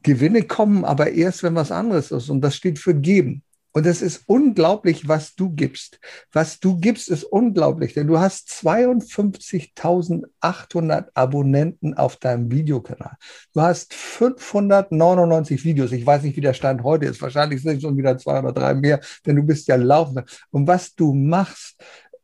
Gewinne 0.03 0.43
kommen 0.43 0.85
aber 0.85 1.11
erst, 1.11 1.43
wenn 1.43 1.55
was 1.55 1.73
anderes 1.73 2.11
ist 2.11 2.29
und 2.29 2.43
das 2.43 2.57
steht 2.57 2.79
für 2.79 2.95
geben. 2.95 3.43
Und 3.73 3.87
es 3.87 4.03
ist 4.03 4.25
unglaublich, 4.27 5.07
was 5.07 5.37
du 5.37 5.51
gibst. 5.51 6.01
Was 6.33 6.59
du 6.59 6.77
gibst, 6.77 7.09
ist 7.09 7.23
unglaublich, 7.25 7.95
denn 7.95 8.09
du 8.09 8.19
hast 8.19 8.49
52.800 8.51 11.05
Abonnenten 11.15 11.95
auf 11.95 12.17
deinem 12.17 12.51
Videokanal. 12.51 13.15
Du 13.55 13.61
hast 13.61 13.95
599 13.95 15.65
Videos. 15.65 15.93
Ich 15.93 16.05
weiß 16.05 16.25
nicht, 16.25 16.37
wie 16.37 16.41
der 16.41 16.55
Stand 16.55 16.83
heute 16.83 17.07
ist. 17.07 17.23
Wahrscheinlich 17.23 17.63
sind 17.63 17.77
es 17.77 17.83
schon 17.83 17.97
wieder 17.97 18.19
zwei 18.19 18.41
oder 18.41 18.53
drei 18.53 18.75
mehr, 18.75 18.99
denn 19.25 19.37
du 19.37 19.45
bist 19.45 19.69
ja 19.69 19.77
laufend. 19.77 20.29
Und 20.51 20.67
was 20.67 20.97
du 20.97 21.15
machst, 21.15 21.77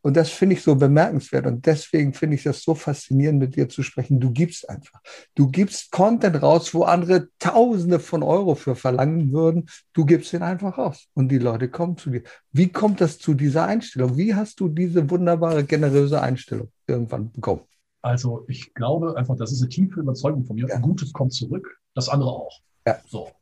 Und 0.06 0.16
das 0.16 0.30
finde 0.30 0.54
ich 0.54 0.62
so 0.62 0.76
bemerkenswert. 0.76 1.46
Und 1.46 1.66
deswegen 1.66 2.14
finde 2.14 2.36
ich 2.36 2.44
das 2.44 2.62
so 2.62 2.76
faszinierend, 2.76 3.40
mit 3.40 3.56
dir 3.56 3.68
zu 3.68 3.82
sprechen. 3.82 4.20
Du 4.20 4.30
gibst 4.30 4.70
einfach. 4.70 5.00
Du 5.34 5.50
gibst 5.50 5.90
Content 5.90 6.40
raus, 6.40 6.72
wo 6.74 6.84
andere 6.84 7.26
Tausende 7.40 7.98
von 7.98 8.22
Euro 8.22 8.54
für 8.54 8.76
verlangen 8.76 9.32
würden. 9.32 9.68
Du 9.94 10.04
gibst 10.04 10.32
ihn 10.32 10.42
einfach 10.42 10.78
raus. 10.78 11.08
Und 11.14 11.28
die 11.30 11.38
Leute 11.38 11.68
kommen 11.68 11.96
zu 11.96 12.10
dir. 12.10 12.22
Wie 12.52 12.68
kommt 12.68 13.00
das 13.00 13.18
zu 13.18 13.34
dieser 13.34 13.64
Einstellung? 13.64 14.16
Wie 14.16 14.32
hast 14.32 14.60
du 14.60 14.68
diese 14.68 15.10
wunderbare, 15.10 15.64
generöse 15.64 16.22
Einstellung 16.22 16.70
irgendwann 16.86 17.32
bekommen? 17.32 17.62
Also 18.00 18.44
ich 18.46 18.74
glaube 18.74 19.16
einfach, 19.16 19.36
das 19.36 19.50
ist 19.50 19.60
eine 19.60 19.70
tiefe 19.70 19.98
Überzeugung 19.98 20.44
von 20.44 20.54
mir. 20.54 20.68
Ja. 20.68 20.78
Gutes 20.78 21.12
kommt 21.12 21.32
zurück, 21.32 21.80
das 21.96 22.08
andere 22.08 22.30
auch. 22.30 22.60
Ja. 22.86 23.00
So. 23.08 23.32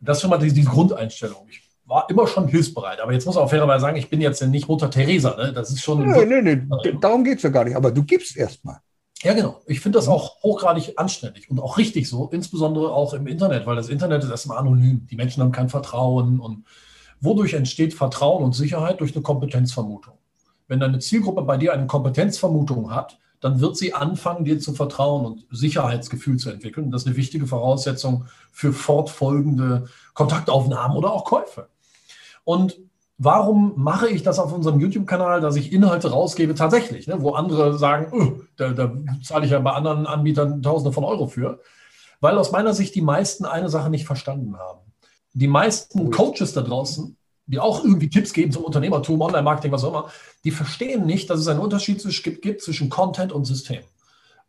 Das 0.00 0.18
ist 0.18 0.20
schon 0.20 0.28
mal 0.28 0.38
die, 0.38 0.52
die 0.52 0.64
Grundeinstellung. 0.64 1.46
Ich 1.48 1.69
war 1.90 2.08
immer 2.08 2.26
schon 2.26 2.46
hilfsbereit. 2.46 3.00
Aber 3.00 3.12
jetzt 3.12 3.26
muss 3.26 3.36
auch 3.36 3.50
fairerweise 3.50 3.82
sagen, 3.82 3.96
ich 3.96 4.08
bin 4.08 4.20
jetzt 4.20 4.40
nicht 4.42 4.68
Mutter 4.68 4.90
Teresa. 4.90 5.36
Ne? 5.36 5.52
Das 5.52 5.70
ist 5.70 5.82
schon. 5.82 6.08
Nö, 6.08 6.24
nö, 6.24 6.40
nö. 6.40 6.92
Darum 7.00 7.24
geht 7.24 7.38
es 7.38 7.42
ja 7.42 7.50
gar 7.50 7.64
nicht. 7.64 7.76
Aber 7.76 7.90
du 7.90 8.04
gibst 8.04 8.36
erstmal. 8.36 8.78
Ja, 9.22 9.34
genau. 9.34 9.60
Ich 9.66 9.80
finde 9.80 9.98
das 9.98 10.08
auch 10.08 10.42
hochgradig 10.42 10.94
anständig 10.96 11.50
und 11.50 11.60
auch 11.60 11.76
richtig 11.76 12.08
so, 12.08 12.30
insbesondere 12.32 12.92
auch 12.92 13.12
im 13.12 13.26
Internet, 13.26 13.66
weil 13.66 13.76
das 13.76 13.90
Internet 13.90 14.24
ist 14.24 14.30
erstmal 14.30 14.56
anonym. 14.56 15.06
Die 15.10 15.16
Menschen 15.16 15.42
haben 15.42 15.52
kein 15.52 15.68
Vertrauen. 15.68 16.40
Und 16.40 16.64
wodurch 17.20 17.52
entsteht 17.54 17.92
Vertrauen 17.92 18.44
und 18.44 18.54
Sicherheit? 18.54 19.00
Durch 19.00 19.14
eine 19.14 19.22
Kompetenzvermutung. 19.22 20.14
Wenn 20.68 20.78
deine 20.78 21.00
Zielgruppe 21.00 21.42
bei 21.42 21.56
dir 21.56 21.74
eine 21.74 21.88
Kompetenzvermutung 21.88 22.94
hat, 22.94 23.18
dann 23.40 23.60
wird 23.60 23.76
sie 23.76 23.94
anfangen, 23.94 24.44
dir 24.44 24.60
zu 24.60 24.74
vertrauen 24.74 25.24
und 25.24 25.46
Sicherheitsgefühl 25.50 26.36
zu 26.36 26.50
entwickeln. 26.50 26.90
Das 26.90 27.02
ist 27.02 27.08
eine 27.08 27.16
wichtige 27.16 27.46
Voraussetzung 27.46 28.26
für 28.52 28.72
fortfolgende 28.72 29.86
Kontaktaufnahmen 30.14 30.96
oder 30.96 31.12
auch 31.12 31.24
Käufe. 31.24 31.68
Und 32.50 32.80
warum 33.16 33.74
mache 33.76 34.08
ich 34.08 34.24
das 34.24 34.40
auf 34.40 34.52
unserem 34.52 34.80
YouTube-Kanal, 34.80 35.40
dass 35.40 35.54
ich 35.54 35.72
Inhalte 35.72 36.10
rausgebe 36.10 36.56
tatsächlich, 36.56 37.06
ne, 37.06 37.22
wo 37.22 37.30
andere 37.34 37.78
sagen, 37.78 38.08
oh, 38.10 38.42
da, 38.56 38.70
da 38.70 38.92
zahle 39.22 39.44
ich 39.44 39.52
ja 39.52 39.60
bei 39.60 39.70
anderen 39.70 40.04
Anbietern 40.04 40.60
Tausende 40.60 40.92
von 40.92 41.04
Euro 41.04 41.28
für? 41.28 41.60
Weil 42.20 42.36
aus 42.36 42.50
meiner 42.50 42.74
Sicht 42.74 42.96
die 42.96 43.02
meisten 43.02 43.44
eine 43.44 43.68
Sache 43.68 43.88
nicht 43.88 44.04
verstanden 44.04 44.58
haben. 44.58 44.80
Die 45.32 45.46
meisten 45.46 46.10
Coaches 46.10 46.52
da 46.52 46.62
draußen, 46.62 47.16
die 47.46 47.60
auch 47.60 47.84
irgendwie 47.84 48.10
Tipps 48.10 48.32
geben 48.32 48.50
zum 48.50 48.64
Unternehmertum, 48.64 49.20
Online-Marketing, 49.20 49.70
was 49.70 49.84
auch 49.84 49.90
immer, 49.90 50.10
die 50.42 50.50
verstehen 50.50 51.06
nicht, 51.06 51.30
dass 51.30 51.38
es 51.38 51.46
einen 51.46 51.60
Unterschied 51.60 52.02
gibt 52.42 52.62
zwischen 52.62 52.90
Content 52.90 53.30
und 53.30 53.44
System. 53.44 53.84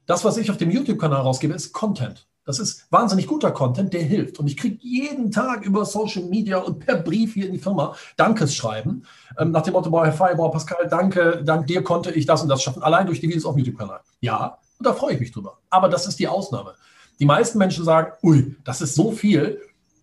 Das, 0.07 0.25
was 0.25 0.37
ich 0.37 0.49
auf 0.49 0.57
dem 0.57 0.71
YouTube-Kanal 0.71 1.21
rausgebe, 1.21 1.53
ist 1.53 1.71
Content. 1.71 2.25
Das 2.45 2.59
ist 2.59 2.91
wahnsinnig 2.91 3.27
guter 3.27 3.51
Content, 3.51 3.93
der 3.93 4.01
hilft. 4.01 4.39
Und 4.39 4.47
ich 4.47 4.57
kriege 4.57 4.77
jeden 4.81 5.31
Tag 5.31 5.63
über 5.63 5.85
Social 5.85 6.23
Media 6.23 6.57
und 6.57 6.79
per 6.79 6.97
Brief 6.97 7.35
hier 7.35 7.45
in 7.45 7.53
die 7.53 7.59
Firma 7.59 7.95
Dankesschreiben 8.17 9.05
ähm, 9.37 9.51
nach 9.51 9.61
dem 9.61 9.73
Motto, 9.73 10.03
Herr 10.03 10.11
Feierbauer, 10.11 10.51
Pascal, 10.51 10.87
danke, 10.89 11.43
dank 11.45 11.67
dir 11.67 11.83
konnte 11.83 12.11
ich 12.11 12.25
das 12.25 12.41
und 12.41 12.49
das 12.49 12.63
schaffen, 12.63 12.81
allein 12.81 13.05
durch 13.05 13.19
die 13.19 13.27
Videos 13.27 13.45
auf 13.45 13.55
dem 13.55 13.59
YouTube-Kanal. 13.59 13.99
Ja, 14.21 14.57
und 14.79 14.87
da 14.87 14.93
freue 14.93 15.13
ich 15.13 15.19
mich 15.19 15.31
drüber. 15.31 15.59
Aber 15.69 15.89
das 15.89 16.07
ist 16.07 16.17
die 16.17 16.27
Ausnahme. 16.27 16.73
Die 17.19 17.25
meisten 17.25 17.59
Menschen 17.59 17.85
sagen, 17.85 18.13
ui, 18.23 18.55
das 18.63 18.81
ist 18.81 18.95
so 18.95 19.11
viel. 19.11 19.61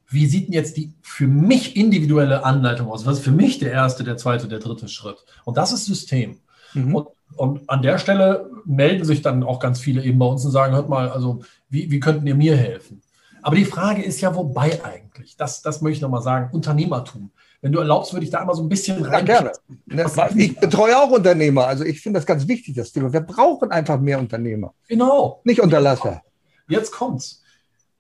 Wie 0.09 0.27
sieht 0.27 0.47
denn 0.47 0.55
jetzt 0.55 0.77
die 0.77 0.93
für 1.03 1.27
mich 1.27 1.77
individuelle 1.77 2.45
Anleitung 2.45 2.89
aus? 2.89 3.05
Was 3.05 3.19
ist 3.19 3.25
für 3.25 3.33
mich 3.33 3.59
der 3.59 3.73
erste, 3.73 4.05
der 4.05 4.17
zweite, 4.17 4.47
der 4.47 4.61
dritte 4.61 4.87
Schritt? 4.87 5.17
Und 5.45 5.57
das 5.57 5.73
ist 5.73 5.85
System. 5.85 6.39
Mhm. 6.75 6.95
Und, 6.95 7.09
und, 7.37 7.69
an 7.69 7.83
der 7.83 7.99
Stelle 7.99 8.49
melden 8.65 9.05
sich 9.05 9.21
dann 9.21 9.43
auch 9.43 9.59
ganz 9.59 9.81
viele 9.81 10.05
eben 10.05 10.19
bei 10.21 10.27
uns 10.27 10.45
und 10.45 10.53
sagen, 10.53 10.75
hört 10.75 10.89
mal, 10.89 11.11
also 11.11 11.41
wie, 11.69 11.91
wie 11.91 12.01
könnten 12.01 12.27
ihr 12.27 12.35
mir 12.35 12.57
helfen? 12.57 13.03
Aber 13.43 13.57
die 13.57 13.65
Frage 13.65 14.03
ist 14.03 14.21
ja, 14.21 14.35
wobei 14.35 14.83
eigentlich? 14.85 15.37
Das, 15.37 15.63
das 15.63 15.81
möchte 15.81 15.97
ich 15.97 16.03
nochmal 16.03 16.23
sagen, 16.23 16.51
Unternehmertum. 16.53 17.31
Wenn 17.61 17.73
du 17.73 17.81
erlaubst, 17.81 18.13
würde 18.13 18.25
ich 18.25 18.31
da 18.31 18.41
einmal 18.41 18.55
so 18.55 18.63
ein 18.63 18.69
bisschen 18.69 19.05
rein. 19.05 19.27
Ja, 19.27 19.51
gerne. 19.87 20.33
Ich 20.37 20.59
betreue 20.59 20.97
auch 20.97 21.11
Unternehmer. 21.11 21.67
Also 21.67 21.85
ich 21.85 22.01
finde 22.01 22.19
das 22.19 22.27
ganz 22.27 22.47
wichtig, 22.47 22.77
das 22.77 22.93
Thema. 22.93 23.13
Wir 23.13 23.21
brauchen 23.21 23.71
einfach 23.71 23.99
mehr 23.99 24.19
Unternehmer. 24.19 24.75
Genau. 24.87 25.41
Nicht 25.45 25.61
Unterlasser. 25.61 26.23
Jetzt 26.69 26.93
kommt's. 26.93 27.43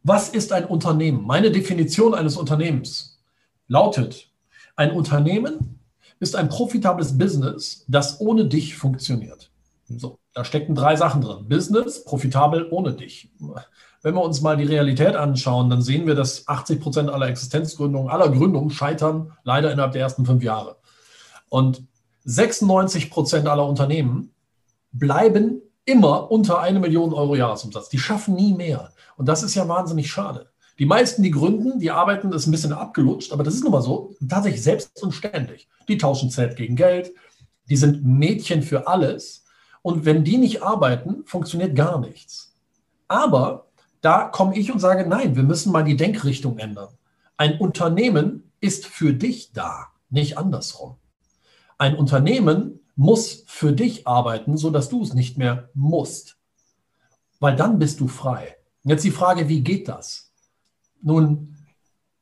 Was 0.02 0.28
ist 0.28 0.52
ein 0.52 0.64
Unternehmen? 0.64 1.24
Meine 1.26 1.50
Definition 1.50 2.14
eines 2.14 2.36
Unternehmens 2.36 3.18
lautet, 3.66 4.30
ein 4.76 4.92
Unternehmen 4.92 5.80
ist 6.20 6.36
ein 6.36 6.48
profitables 6.48 7.16
Business, 7.16 7.84
das 7.88 8.20
ohne 8.20 8.46
dich 8.46 8.76
funktioniert. 8.76 9.50
So, 9.88 10.18
da 10.38 10.44
stecken 10.44 10.76
drei 10.76 10.94
Sachen 10.94 11.20
drin. 11.20 11.48
Business, 11.48 12.04
profitabel 12.04 12.68
ohne 12.70 12.92
dich. 12.92 13.28
Wenn 14.02 14.14
wir 14.14 14.22
uns 14.22 14.40
mal 14.40 14.56
die 14.56 14.62
Realität 14.62 15.16
anschauen, 15.16 15.68
dann 15.68 15.82
sehen 15.82 16.06
wir, 16.06 16.14
dass 16.14 16.46
80 16.46 16.80
Prozent 16.80 17.10
aller 17.10 17.26
Existenzgründungen, 17.26 18.08
aller 18.08 18.28
Gründungen 18.28 18.70
scheitern 18.70 19.32
leider 19.42 19.72
innerhalb 19.72 19.94
der 19.94 20.02
ersten 20.02 20.24
fünf 20.24 20.44
Jahre. 20.44 20.76
Und 21.48 21.82
96 22.22 23.10
Prozent 23.10 23.48
aller 23.48 23.66
Unternehmen 23.66 24.30
bleiben 24.92 25.60
immer 25.84 26.30
unter 26.30 26.60
eine 26.60 26.78
Million 26.78 27.12
Euro 27.12 27.34
Jahresumsatz. 27.34 27.88
Die 27.88 27.98
schaffen 27.98 28.36
nie 28.36 28.54
mehr. 28.54 28.92
Und 29.16 29.26
das 29.26 29.42
ist 29.42 29.56
ja 29.56 29.66
wahnsinnig 29.66 30.08
schade. 30.08 30.50
Die 30.78 30.86
meisten, 30.86 31.24
die 31.24 31.32
gründen, 31.32 31.80
die 31.80 31.90
arbeiten, 31.90 32.30
das 32.30 32.42
ist 32.42 32.46
ein 32.46 32.52
bisschen 32.52 32.72
abgelutscht, 32.72 33.32
aber 33.32 33.42
das 33.42 33.54
ist 33.54 33.64
nun 33.64 33.72
mal 33.72 33.82
so, 33.82 34.14
tatsächlich 34.28 34.62
selbst 34.62 35.02
und 35.02 35.10
ständig. 35.10 35.66
Die 35.88 35.98
tauschen 35.98 36.30
Zeit 36.30 36.54
gegen 36.54 36.76
Geld, 36.76 37.10
die 37.68 37.76
sind 37.76 38.04
Mädchen 38.06 38.62
für 38.62 38.86
alles. 38.86 39.42
Und 39.82 40.04
wenn 40.04 40.24
die 40.24 40.38
nicht 40.38 40.62
arbeiten, 40.62 41.24
funktioniert 41.24 41.74
gar 41.74 42.00
nichts. 42.00 42.54
Aber 43.06 43.66
da 44.00 44.24
komme 44.24 44.56
ich 44.56 44.72
und 44.72 44.78
sage, 44.78 45.08
nein, 45.08 45.36
wir 45.36 45.42
müssen 45.42 45.72
mal 45.72 45.84
die 45.84 45.96
Denkrichtung 45.96 46.58
ändern. 46.58 46.88
Ein 47.36 47.58
Unternehmen 47.58 48.52
ist 48.60 48.86
für 48.86 49.12
dich 49.12 49.52
da, 49.52 49.88
nicht 50.10 50.38
andersrum. 50.38 50.96
Ein 51.78 51.96
Unternehmen 51.96 52.80
muss 52.96 53.44
für 53.46 53.72
dich 53.72 54.06
arbeiten, 54.06 54.56
sodass 54.56 54.88
du 54.88 55.02
es 55.02 55.14
nicht 55.14 55.38
mehr 55.38 55.70
musst. 55.74 56.36
Weil 57.38 57.54
dann 57.54 57.78
bist 57.78 58.00
du 58.00 58.08
frei. 58.08 58.56
Jetzt 58.82 59.04
die 59.04 59.12
Frage, 59.12 59.48
wie 59.48 59.60
geht 59.60 59.88
das? 59.88 60.32
Nun, 61.00 61.56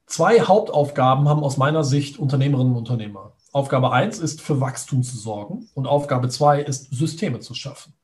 zwei 0.06 0.40
Hauptaufgaben 0.40 1.28
haben 1.28 1.42
aus 1.42 1.56
meiner 1.56 1.84
Sicht 1.84 2.18
Unternehmerinnen 2.18 2.72
und 2.72 2.78
Unternehmer. 2.78 3.32
Aufgabe 3.56 3.90
1 3.90 4.18
ist 4.18 4.42
für 4.42 4.60
Wachstum 4.60 5.02
zu 5.02 5.16
sorgen 5.16 5.70
und 5.72 5.86
Aufgabe 5.86 6.28
2 6.28 6.60
ist 6.60 6.94
Systeme 6.94 7.40
zu 7.40 7.54
schaffen. 7.54 7.94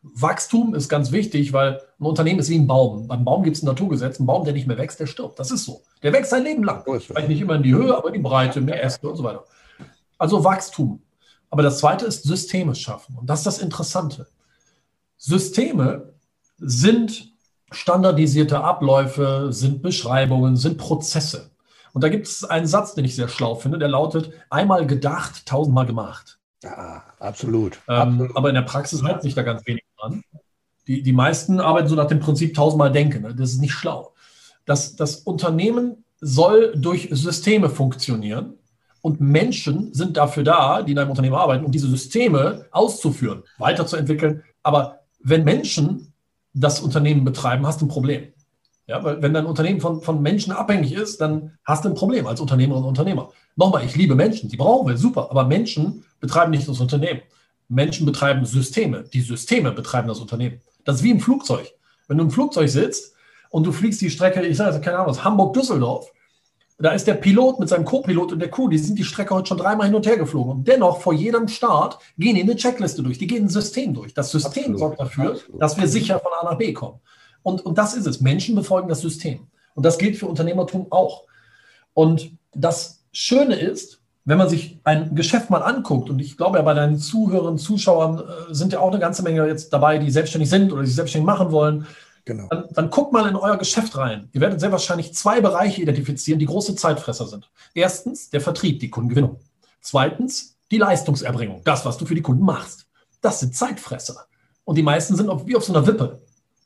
Wachstum 0.00 0.76
ist 0.76 0.88
ganz 0.88 1.10
wichtig, 1.10 1.52
weil 1.52 1.80
ein 1.98 2.06
Unternehmen 2.06 2.38
ist 2.38 2.48
wie 2.50 2.58
ein 2.58 2.68
Baum. 2.68 3.08
Beim 3.08 3.24
Baum 3.24 3.42
gibt 3.42 3.56
es 3.56 3.64
ein 3.64 3.66
Naturgesetz. 3.66 4.20
Ein 4.20 4.26
Baum, 4.26 4.44
der 4.44 4.52
nicht 4.52 4.68
mehr 4.68 4.78
wächst, 4.78 5.00
der 5.00 5.06
stirbt. 5.06 5.40
Das 5.40 5.50
ist 5.50 5.64
so. 5.64 5.82
Der 6.04 6.12
wächst 6.12 6.30
sein 6.30 6.44
Leben 6.44 6.62
lang. 6.62 6.84
Vielleicht 6.84 7.28
nicht 7.28 7.40
immer 7.40 7.56
in 7.56 7.64
die 7.64 7.74
Höhe, 7.74 7.96
aber 7.96 8.08
in 8.08 8.14
die 8.14 8.20
Breite, 8.20 8.60
mehr 8.60 8.80
Äste 8.80 9.08
und 9.08 9.16
so 9.16 9.24
weiter. 9.24 9.44
Also 10.18 10.44
Wachstum. 10.44 11.02
Aber 11.50 11.64
das 11.64 11.78
zweite 11.78 12.06
ist 12.06 12.22
Systeme 12.22 12.72
schaffen. 12.76 13.18
Und 13.18 13.28
das 13.28 13.40
ist 13.40 13.46
das 13.46 13.58
Interessante. 13.58 14.28
Systeme 15.16 16.12
sind 16.58 17.32
standardisierte 17.72 18.62
Abläufe, 18.62 19.48
sind 19.50 19.82
Beschreibungen, 19.82 20.56
sind 20.56 20.78
Prozesse. 20.78 21.50
Und 21.92 22.02
da 22.02 22.08
gibt 22.08 22.26
es 22.26 22.44
einen 22.44 22.66
Satz, 22.66 22.94
den 22.94 23.04
ich 23.04 23.16
sehr 23.16 23.28
schlau 23.28 23.54
finde, 23.54 23.78
der 23.78 23.88
lautet, 23.88 24.32
einmal 24.50 24.86
gedacht, 24.86 25.46
tausendmal 25.46 25.86
gemacht. 25.86 26.38
Ja, 26.62 27.04
absolut. 27.18 27.80
Ähm, 27.88 27.94
absolut. 27.94 28.36
Aber 28.36 28.48
in 28.48 28.54
der 28.54 28.62
Praxis 28.62 29.02
hält 29.02 29.22
sich 29.22 29.34
da 29.34 29.42
ganz 29.42 29.66
wenig 29.66 29.84
dran. 29.98 30.22
Die, 30.86 31.02
die 31.02 31.12
meisten 31.12 31.60
arbeiten 31.60 31.88
so 31.88 31.94
nach 31.94 32.06
dem 32.06 32.20
Prinzip 32.20 32.54
tausendmal 32.54 32.90
denken. 32.90 33.22
Ne? 33.22 33.34
Das 33.34 33.50
ist 33.50 33.60
nicht 33.60 33.72
schlau. 33.72 34.14
Das, 34.64 34.96
das 34.96 35.16
Unternehmen 35.16 36.04
soll 36.20 36.72
durch 36.76 37.08
Systeme 37.10 37.68
funktionieren 37.68 38.54
und 39.00 39.20
Menschen 39.20 39.92
sind 39.92 40.16
dafür 40.16 40.44
da, 40.44 40.82
die 40.82 40.92
in 40.92 40.98
einem 40.98 41.10
Unternehmen 41.10 41.34
arbeiten, 41.34 41.64
um 41.64 41.72
diese 41.72 41.88
Systeme 41.88 42.66
auszuführen, 42.70 43.42
weiterzuentwickeln. 43.58 44.44
Aber 44.62 45.00
wenn 45.20 45.44
Menschen 45.44 46.12
das 46.54 46.80
Unternehmen 46.80 47.24
betreiben, 47.24 47.66
hast 47.66 47.80
du 47.80 47.86
ein 47.86 47.88
Problem. 47.88 48.32
Ja, 48.92 49.02
weil 49.02 49.22
wenn 49.22 49.32
dein 49.32 49.46
Unternehmen 49.46 49.80
von, 49.80 50.02
von 50.02 50.20
Menschen 50.20 50.52
abhängig 50.52 50.92
ist, 50.92 51.18
dann 51.18 51.52
hast 51.64 51.82
du 51.82 51.88
ein 51.88 51.94
Problem 51.94 52.26
als 52.26 52.40
Unternehmerin 52.40 52.82
und 52.82 52.90
Unternehmer. 52.90 53.30
Nochmal, 53.56 53.86
ich 53.86 53.96
liebe 53.96 54.14
Menschen, 54.14 54.50
die 54.50 54.58
brauchen 54.58 54.86
wir, 54.86 54.98
super, 54.98 55.28
aber 55.30 55.46
Menschen 55.46 56.04
betreiben 56.20 56.50
nicht 56.50 56.68
das 56.68 56.78
Unternehmen. 56.78 57.22
Menschen 57.70 58.04
betreiben 58.04 58.44
Systeme. 58.44 59.04
Die 59.04 59.22
Systeme 59.22 59.72
betreiben 59.72 60.08
das 60.08 60.20
Unternehmen. 60.20 60.60
Das 60.84 60.96
ist 60.96 61.04
wie 61.04 61.10
im 61.10 61.20
Flugzeug. 61.20 61.72
Wenn 62.06 62.18
du 62.18 62.24
im 62.24 62.30
Flugzeug 62.30 62.68
sitzt 62.68 63.14
und 63.48 63.64
du 63.64 63.72
fliegst 63.72 64.02
die 64.02 64.10
Strecke, 64.10 64.42
ich 64.42 64.58
sage 64.58 64.78
keine 64.82 64.98
Ahnung, 64.98 65.24
Hamburg-Düsseldorf, 65.24 66.12
da 66.78 66.90
ist 66.90 67.06
der 67.06 67.14
Pilot 67.14 67.60
mit 67.60 67.70
seinem 67.70 67.86
Co-Pilot 67.86 68.32
und 68.32 68.40
der 68.40 68.50
Crew, 68.50 68.68
die 68.68 68.76
sind 68.76 68.98
die 68.98 69.04
Strecke 69.04 69.34
heute 69.34 69.48
schon 69.48 69.56
dreimal 69.56 69.86
hin 69.86 69.94
und 69.94 70.06
her 70.06 70.18
geflogen. 70.18 70.52
Und 70.52 70.68
dennoch, 70.68 71.00
vor 71.00 71.14
jedem 71.14 71.48
Start, 71.48 71.98
gehen 72.18 72.34
die 72.34 72.42
eine 72.42 72.56
Checkliste 72.56 73.02
durch. 73.02 73.16
Die 73.16 73.26
gehen 73.26 73.46
ein 73.46 73.48
System 73.48 73.94
durch. 73.94 74.12
Das 74.12 74.30
System 74.30 74.74
Absolut. 74.74 74.78
sorgt 74.78 75.00
dafür, 75.00 75.30
Absolut. 75.30 75.62
dass 75.62 75.78
wir 75.78 75.88
sicher 75.88 76.18
von 76.18 76.32
A 76.38 76.44
nach 76.44 76.58
B 76.58 76.74
kommen. 76.74 77.00
Und, 77.42 77.64
und 77.64 77.78
das 77.78 77.94
ist 77.94 78.06
es. 78.06 78.20
Menschen 78.20 78.54
befolgen 78.54 78.88
das 78.88 79.00
System. 79.00 79.46
Und 79.74 79.84
das 79.84 79.98
gilt 79.98 80.16
für 80.16 80.26
Unternehmertum 80.26 80.86
auch. 80.90 81.24
Und 81.94 82.32
das 82.54 83.04
Schöne 83.12 83.56
ist, 83.56 84.00
wenn 84.24 84.38
man 84.38 84.48
sich 84.48 84.78
ein 84.84 85.14
Geschäft 85.14 85.50
mal 85.50 85.62
anguckt, 85.62 86.08
und 86.08 86.20
ich 86.20 86.36
glaube 86.36 86.58
ja, 86.58 86.62
bei 86.62 86.74
deinen 86.74 86.98
Zuhörern, 86.98 87.58
Zuschauern 87.58 88.18
äh, 88.18 88.54
sind 88.54 88.72
ja 88.72 88.80
auch 88.80 88.90
eine 88.90 89.00
ganze 89.00 89.22
Menge 89.22 89.46
jetzt 89.46 89.72
dabei, 89.72 89.98
die 89.98 90.10
selbstständig 90.10 90.48
sind 90.48 90.72
oder 90.72 90.84
sich 90.84 90.94
selbstständig 90.94 91.26
machen 91.26 91.50
wollen. 91.50 91.86
Genau. 92.24 92.46
Dann, 92.50 92.68
dann 92.70 92.90
guckt 92.90 93.12
mal 93.12 93.28
in 93.28 93.34
euer 93.34 93.56
Geschäft 93.56 93.96
rein. 93.96 94.28
Ihr 94.32 94.40
werdet 94.40 94.60
sehr 94.60 94.70
wahrscheinlich 94.70 95.12
zwei 95.14 95.40
Bereiche 95.40 95.82
identifizieren, 95.82 96.38
die 96.38 96.46
große 96.46 96.76
Zeitfresser 96.76 97.26
sind. 97.26 97.50
Erstens 97.74 98.30
der 98.30 98.40
Vertrieb, 98.40 98.78
die 98.78 98.90
Kundengewinnung. 98.90 99.40
Zweitens 99.80 100.56
die 100.70 100.78
Leistungserbringung, 100.78 101.62
das, 101.64 101.84
was 101.84 101.98
du 101.98 102.06
für 102.06 102.14
die 102.14 102.22
Kunden 102.22 102.44
machst. 102.44 102.86
das 103.20 103.40
sind 103.40 103.54
Zeitfresser. 103.54 104.26
Und 104.64 104.76
die 104.76 104.82
meisten 104.82 105.16
sind 105.16 105.28
auf, 105.28 105.46
wie 105.46 105.56
auf 105.56 105.64
so 105.64 105.74
einer 105.74 105.86
Wippe. 105.86 106.22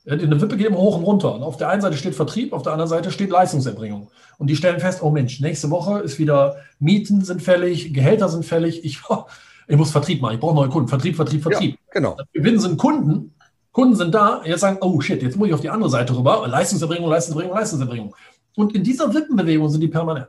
Eine 0.08 0.40
Wippe 0.40 0.56
geht 0.56 0.68
immer 0.68 0.78
hoch 0.78 0.98
und 0.98 1.04
runter. 1.04 1.34
Und 1.34 1.42
auf 1.42 1.56
der 1.56 1.68
einen 1.68 1.82
Seite 1.82 1.96
steht 1.96 2.14
Vertrieb, 2.14 2.52
auf 2.52 2.62
der 2.62 2.72
anderen 2.72 2.88
Seite 2.88 3.10
steht 3.10 3.30
Leistungserbringung. 3.30 4.08
Und 4.38 4.48
die 4.48 4.54
stellen 4.54 4.78
fest, 4.78 5.02
oh 5.02 5.10
Mensch, 5.10 5.40
nächste 5.40 5.70
Woche 5.70 5.98
ist 5.98 6.18
wieder 6.18 6.56
Mieten 6.78 7.24
sind 7.24 7.42
fällig, 7.42 7.92
Gehälter 7.92 8.28
sind 8.28 8.44
fällig. 8.44 8.84
Ich, 8.84 9.00
ich 9.68 9.76
muss 9.76 9.90
Vertrieb 9.90 10.22
machen, 10.22 10.34
ich 10.34 10.40
brauche 10.40 10.54
neue 10.54 10.68
Kunden. 10.68 10.88
Vertrieb, 10.88 11.16
Vertrieb, 11.16 11.42
Vertrieb. 11.42 11.72
Ja, 11.72 11.92
genau. 11.92 12.16
Gewinn 12.32 12.60
sind 12.60 12.76
Kunden. 12.76 13.34
Kunden 13.72 13.96
sind 13.96 14.14
da. 14.14 14.42
Jetzt 14.44 14.60
sagen, 14.60 14.78
oh 14.80 15.00
shit, 15.00 15.22
jetzt 15.22 15.36
muss 15.36 15.48
ich 15.48 15.54
auf 15.54 15.60
die 15.60 15.70
andere 15.70 15.90
Seite 15.90 16.16
rüber. 16.16 16.46
Leistungserbringung, 16.46 17.10
Leistungserbringung, 17.10 17.56
Leistungserbringung. 17.56 18.14
Und 18.54 18.74
in 18.74 18.84
dieser 18.84 19.12
Wippenbewegung 19.12 19.68
sind 19.68 19.80
die 19.80 19.88
permanent. 19.88 20.28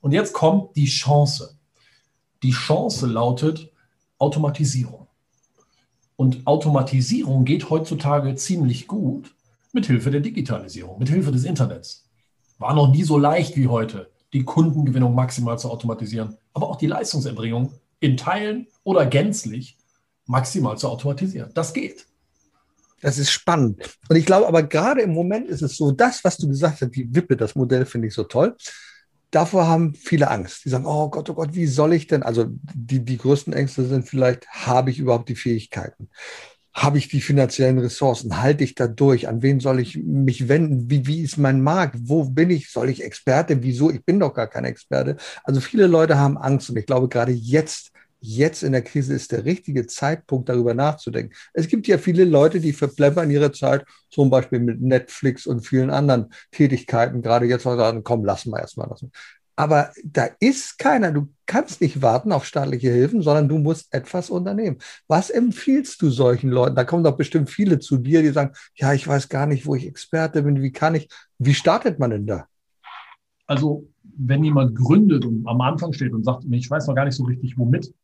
Und 0.00 0.12
jetzt 0.12 0.32
kommt 0.32 0.76
die 0.76 0.86
Chance. 0.86 1.58
Die 2.42 2.52
Chance 2.52 3.06
lautet 3.06 3.72
Automatisierung. 4.18 5.05
Und 6.16 6.46
Automatisierung 6.46 7.44
geht 7.44 7.68
heutzutage 7.68 8.34
ziemlich 8.34 8.86
gut 8.86 9.34
mit 9.72 9.86
Hilfe 9.86 10.10
der 10.10 10.20
Digitalisierung, 10.20 10.98
mit 10.98 11.08
Hilfe 11.08 11.30
des 11.30 11.44
Internets. 11.44 12.08
War 12.58 12.74
noch 12.74 12.90
nie 12.90 13.02
so 13.02 13.18
leicht 13.18 13.56
wie 13.56 13.68
heute, 13.68 14.10
die 14.32 14.44
Kundengewinnung 14.44 15.14
maximal 15.14 15.58
zu 15.58 15.70
automatisieren, 15.70 16.36
aber 16.54 16.68
auch 16.68 16.76
die 16.76 16.86
Leistungserbringung 16.86 17.72
in 18.00 18.16
Teilen 18.16 18.66
oder 18.82 19.04
gänzlich 19.06 19.76
maximal 20.26 20.78
zu 20.78 20.88
automatisieren. 20.88 21.50
Das 21.54 21.74
geht. 21.74 22.06
Das 23.02 23.18
ist 23.18 23.30
spannend. 23.30 23.82
Und 24.08 24.16
ich 24.16 24.24
glaube 24.24 24.48
aber 24.48 24.62
gerade 24.62 25.02
im 25.02 25.12
Moment 25.12 25.48
ist 25.48 25.62
es 25.62 25.76
so, 25.76 25.92
das, 25.92 26.24
was 26.24 26.38
du 26.38 26.48
gesagt 26.48 26.80
hast, 26.80 26.90
die 26.90 27.14
Wippe, 27.14 27.36
das 27.36 27.54
Modell 27.54 27.84
finde 27.84 28.08
ich 28.08 28.14
so 28.14 28.24
toll 28.24 28.56
davor 29.36 29.68
haben 29.68 29.94
viele 29.94 30.30
Angst. 30.30 30.64
Die 30.64 30.70
sagen, 30.70 30.86
oh 30.86 31.10
Gott, 31.10 31.28
oh 31.28 31.34
Gott, 31.34 31.54
wie 31.54 31.66
soll 31.66 31.92
ich 31.92 32.06
denn? 32.06 32.22
Also 32.22 32.46
die, 32.48 33.04
die 33.04 33.18
größten 33.18 33.52
Ängste 33.52 33.84
sind 33.84 34.08
vielleicht, 34.08 34.48
habe 34.48 34.90
ich 34.90 34.98
überhaupt 34.98 35.28
die 35.28 35.36
Fähigkeiten? 35.36 36.08
Habe 36.72 36.98
ich 36.98 37.08
die 37.08 37.20
finanziellen 37.20 37.78
Ressourcen? 37.78 38.40
Halte 38.40 38.64
ich 38.64 38.74
da 38.74 38.86
durch? 38.86 39.28
An 39.28 39.42
wen 39.42 39.60
soll 39.60 39.80
ich 39.80 39.98
mich 39.98 40.48
wenden? 40.48 40.90
Wie, 40.90 41.06
wie 41.06 41.22
ist 41.22 41.36
mein 41.36 41.60
Markt? 41.62 41.96
Wo 42.00 42.24
bin 42.24 42.50
ich? 42.50 42.70
Soll 42.70 42.88
ich 42.88 43.04
Experte? 43.04 43.62
Wieso? 43.62 43.90
Ich 43.90 44.04
bin 44.04 44.20
doch 44.20 44.34
gar 44.34 44.46
kein 44.46 44.64
Experte. 44.64 45.16
Also 45.44 45.60
viele 45.60 45.86
Leute 45.86 46.18
haben 46.18 46.38
Angst 46.38 46.70
und 46.70 46.76
ich 46.78 46.86
glaube, 46.86 47.08
gerade 47.08 47.32
jetzt 47.32 47.92
jetzt 48.20 48.62
in 48.62 48.72
der 48.72 48.82
Krise 48.82 49.14
ist 49.14 49.32
der 49.32 49.44
richtige 49.44 49.86
Zeitpunkt, 49.86 50.48
darüber 50.48 50.74
nachzudenken. 50.74 51.34
Es 51.52 51.68
gibt 51.68 51.86
ja 51.86 51.98
viele 51.98 52.24
Leute, 52.24 52.60
die 52.60 52.72
verplempern 52.72 53.30
ihre 53.30 53.52
Zeit, 53.52 53.84
zum 54.10 54.30
Beispiel 54.30 54.60
mit 54.60 54.80
Netflix 54.80 55.46
und 55.46 55.66
vielen 55.66 55.90
anderen 55.90 56.30
Tätigkeiten, 56.50 57.22
gerade 57.22 57.46
jetzt 57.46 57.64
mal 57.64 57.76
sagen, 57.76 58.02
komm, 58.02 58.24
lassen 58.24 58.50
wir 58.50 58.60
erstmal 58.60 58.88
lassen. 58.88 59.12
Aber 59.58 59.90
da 60.04 60.28
ist 60.38 60.78
keiner, 60.78 61.12
du 61.12 61.32
kannst 61.46 61.80
nicht 61.80 62.02
warten 62.02 62.30
auf 62.30 62.44
staatliche 62.44 62.90
Hilfen, 62.90 63.22
sondern 63.22 63.48
du 63.48 63.56
musst 63.56 63.92
etwas 63.92 64.28
unternehmen. 64.28 64.78
Was 65.08 65.30
empfiehlst 65.30 66.02
du 66.02 66.10
solchen 66.10 66.50
Leuten? 66.50 66.76
Da 66.76 66.84
kommen 66.84 67.04
doch 67.04 67.16
bestimmt 67.16 67.48
viele 67.48 67.78
zu 67.78 67.96
dir, 67.96 68.20
die 68.20 68.28
sagen, 68.28 68.52
ja, 68.74 68.92
ich 68.92 69.08
weiß 69.08 69.30
gar 69.30 69.46
nicht, 69.46 69.64
wo 69.66 69.74
ich 69.74 69.86
Experte 69.86 70.42
bin, 70.42 70.60
wie 70.60 70.72
kann 70.72 70.94
ich, 70.94 71.08
wie 71.38 71.54
startet 71.54 71.98
man 71.98 72.10
denn 72.10 72.26
da? 72.26 72.46
Also, 73.46 73.88
wenn 74.02 74.44
jemand 74.44 74.76
gründet 74.76 75.24
und 75.24 75.46
am 75.46 75.60
Anfang 75.62 75.92
steht 75.92 76.12
und 76.12 76.24
sagt, 76.24 76.44
ich 76.50 76.70
weiß 76.70 76.86
noch 76.86 76.94
gar 76.94 77.04
nicht 77.06 77.16
so 77.16 77.24
richtig, 77.24 77.56
womit, 77.56 77.94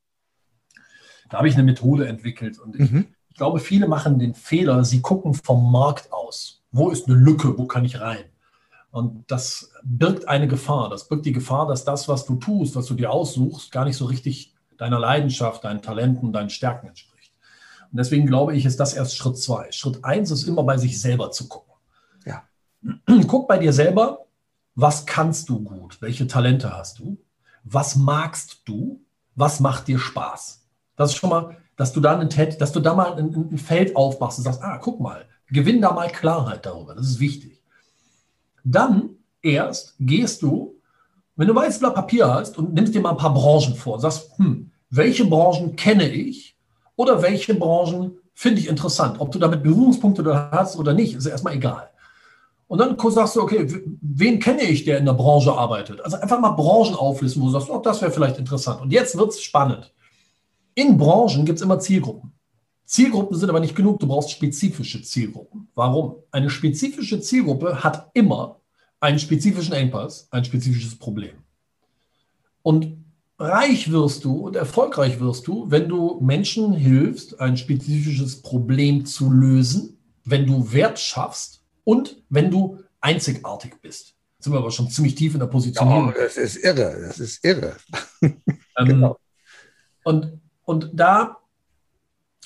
da 1.32 1.38
habe 1.38 1.48
ich 1.48 1.54
eine 1.54 1.62
Methode 1.62 2.06
entwickelt 2.06 2.58
und 2.58 2.78
ich, 2.78 2.90
mhm. 2.90 3.06
ich 3.30 3.36
glaube, 3.36 3.58
viele 3.58 3.88
machen 3.88 4.18
den 4.18 4.34
Fehler, 4.34 4.84
sie 4.84 5.00
gucken 5.00 5.32
vom 5.32 5.72
Markt 5.72 6.12
aus. 6.12 6.62
Wo 6.72 6.90
ist 6.90 7.08
eine 7.08 7.16
Lücke? 7.16 7.56
Wo 7.56 7.66
kann 7.66 7.86
ich 7.86 8.00
rein? 8.00 8.24
Und 8.90 9.24
das 9.30 9.72
birgt 9.82 10.28
eine 10.28 10.46
Gefahr. 10.46 10.90
Das 10.90 11.08
birgt 11.08 11.24
die 11.24 11.32
Gefahr, 11.32 11.66
dass 11.66 11.86
das, 11.86 12.06
was 12.06 12.26
du 12.26 12.34
tust, 12.36 12.76
was 12.76 12.84
du 12.84 12.92
dir 12.92 13.10
aussuchst, 13.10 13.72
gar 13.72 13.86
nicht 13.86 13.96
so 13.96 14.04
richtig 14.04 14.52
deiner 14.76 14.98
Leidenschaft, 14.98 15.64
deinen 15.64 15.80
Talenten, 15.80 16.34
deinen 16.34 16.50
Stärken 16.50 16.88
entspricht. 16.88 17.32
Und 17.90 17.96
deswegen 17.96 18.26
glaube 18.26 18.54
ich, 18.54 18.66
ist 18.66 18.78
das 18.78 18.92
erst 18.92 19.16
Schritt 19.16 19.38
zwei. 19.38 19.72
Schritt 19.72 20.04
eins 20.04 20.30
ist 20.30 20.46
immer 20.46 20.64
bei 20.64 20.76
sich 20.76 21.00
selber 21.00 21.30
zu 21.30 21.48
gucken. 21.48 21.72
Ja. 22.26 22.42
Guck 23.26 23.48
bei 23.48 23.56
dir 23.56 23.72
selber, 23.72 24.26
was 24.74 25.06
kannst 25.06 25.48
du 25.48 25.60
gut? 25.62 26.02
Welche 26.02 26.26
Talente 26.26 26.76
hast 26.76 26.98
du? 26.98 27.16
Was 27.64 27.96
magst 27.96 28.60
du? 28.66 29.00
Was 29.34 29.60
macht 29.60 29.88
dir 29.88 29.98
Spaß? 29.98 30.61
Das 30.96 31.10
ist 31.10 31.16
schon 31.16 31.30
mal, 31.30 31.56
dass 31.76 31.92
du 31.92 32.00
dann 32.00 32.20
ein, 32.20 32.58
dass 32.58 32.72
du 32.72 32.80
da 32.80 32.94
mal 32.94 33.14
ein, 33.14 33.50
ein 33.52 33.58
Feld 33.58 33.96
aufmachst 33.96 34.38
und 34.38 34.44
sagst, 34.44 34.62
ah, 34.62 34.78
guck 34.78 35.00
mal, 35.00 35.24
gewinn 35.48 35.80
da 35.80 35.92
mal 35.92 36.08
Klarheit 36.08 36.66
darüber. 36.66 36.94
Das 36.94 37.06
ist 37.06 37.20
wichtig. 37.20 37.60
Dann 38.64 39.10
erst 39.42 39.94
gehst 39.98 40.42
du, 40.42 40.76
wenn 41.36 41.48
du 41.48 41.54
weißes 41.54 41.80
Blatt 41.80 41.94
Papier 41.94 42.32
hast 42.32 42.58
und 42.58 42.74
nimmst 42.74 42.94
dir 42.94 43.00
mal 43.00 43.10
ein 43.10 43.16
paar 43.16 43.34
Branchen 43.34 43.74
vor, 43.74 43.98
sagst, 43.98 44.30
hm, 44.36 44.70
welche 44.90 45.24
Branchen 45.24 45.74
kenne 45.76 46.08
ich 46.08 46.56
oder 46.96 47.22
welche 47.22 47.54
Branchen 47.54 48.18
finde 48.34 48.60
ich 48.60 48.68
interessant. 48.68 49.20
Ob 49.20 49.32
du 49.32 49.38
damit 49.38 49.62
Berührungspunkte 49.62 50.50
hast 50.50 50.76
oder 50.76 50.92
nicht, 50.92 51.14
ist 51.14 51.26
erstmal 51.26 51.54
egal. 51.54 51.88
Und 52.68 52.78
dann 52.78 52.96
sagst 52.98 53.36
du, 53.36 53.42
okay, 53.42 53.66
wen 54.00 54.38
kenne 54.38 54.62
ich, 54.62 54.84
der 54.84 54.98
in 54.98 55.04
der 55.04 55.12
Branche 55.12 55.52
arbeitet? 55.52 56.00
Also 56.02 56.16
einfach 56.16 56.40
mal 56.40 56.52
Branchen 56.52 56.94
auflisten, 56.94 57.42
wo 57.42 57.46
du 57.46 57.52
sagst, 57.52 57.68
oh, 57.68 57.78
das 57.78 58.00
wäre 58.00 58.10
vielleicht 58.10 58.38
interessant. 58.38 58.80
Und 58.80 58.92
jetzt 58.92 59.16
wird 59.16 59.30
es 59.30 59.42
spannend. 59.42 59.92
In 60.74 60.96
Branchen 60.96 61.44
gibt 61.44 61.58
es 61.58 61.62
immer 61.62 61.78
Zielgruppen. 61.78 62.32
Zielgruppen 62.84 63.38
sind 63.38 63.48
aber 63.48 63.60
nicht 63.60 63.74
genug, 63.74 64.00
du 64.00 64.06
brauchst 64.06 64.30
spezifische 64.30 65.02
Zielgruppen. 65.02 65.68
Warum? 65.74 66.16
Eine 66.30 66.50
spezifische 66.50 67.20
Zielgruppe 67.20 67.82
hat 67.82 68.10
immer 68.14 68.60
einen 69.00 69.18
spezifischen 69.18 69.72
Engpass, 69.72 70.28
ein 70.30 70.44
spezifisches 70.44 70.96
Problem. 70.98 71.34
Und 72.62 72.98
reich 73.38 73.90
wirst 73.90 74.24
du 74.24 74.34
und 74.46 74.56
erfolgreich 74.56 75.20
wirst 75.20 75.46
du, 75.46 75.70
wenn 75.70 75.88
du 75.88 76.20
Menschen 76.20 76.72
hilfst, 76.72 77.40
ein 77.40 77.56
spezifisches 77.56 78.42
Problem 78.42 79.04
zu 79.04 79.30
lösen, 79.30 79.98
wenn 80.24 80.46
du 80.46 80.72
Wert 80.72 80.98
schaffst 80.98 81.64
und 81.84 82.22
wenn 82.28 82.50
du 82.50 82.78
einzigartig 83.00 83.74
bist. 83.80 84.14
Jetzt 84.34 84.44
sind 84.44 84.52
wir 84.52 84.58
aber 84.58 84.70
schon 84.70 84.90
ziemlich 84.90 85.14
tief 85.14 85.34
in 85.34 85.40
der 85.40 85.46
Position. 85.46 85.88
Ja, 85.88 86.14
das 86.16 86.36
ist 86.36 86.56
irre, 86.56 87.04
das 87.06 87.18
ist 87.18 87.44
irre. 87.44 87.76
Ähm, 88.78 88.86
genau. 88.86 89.18
Und 90.02 90.40
und 90.72 90.90
da, 90.94 91.36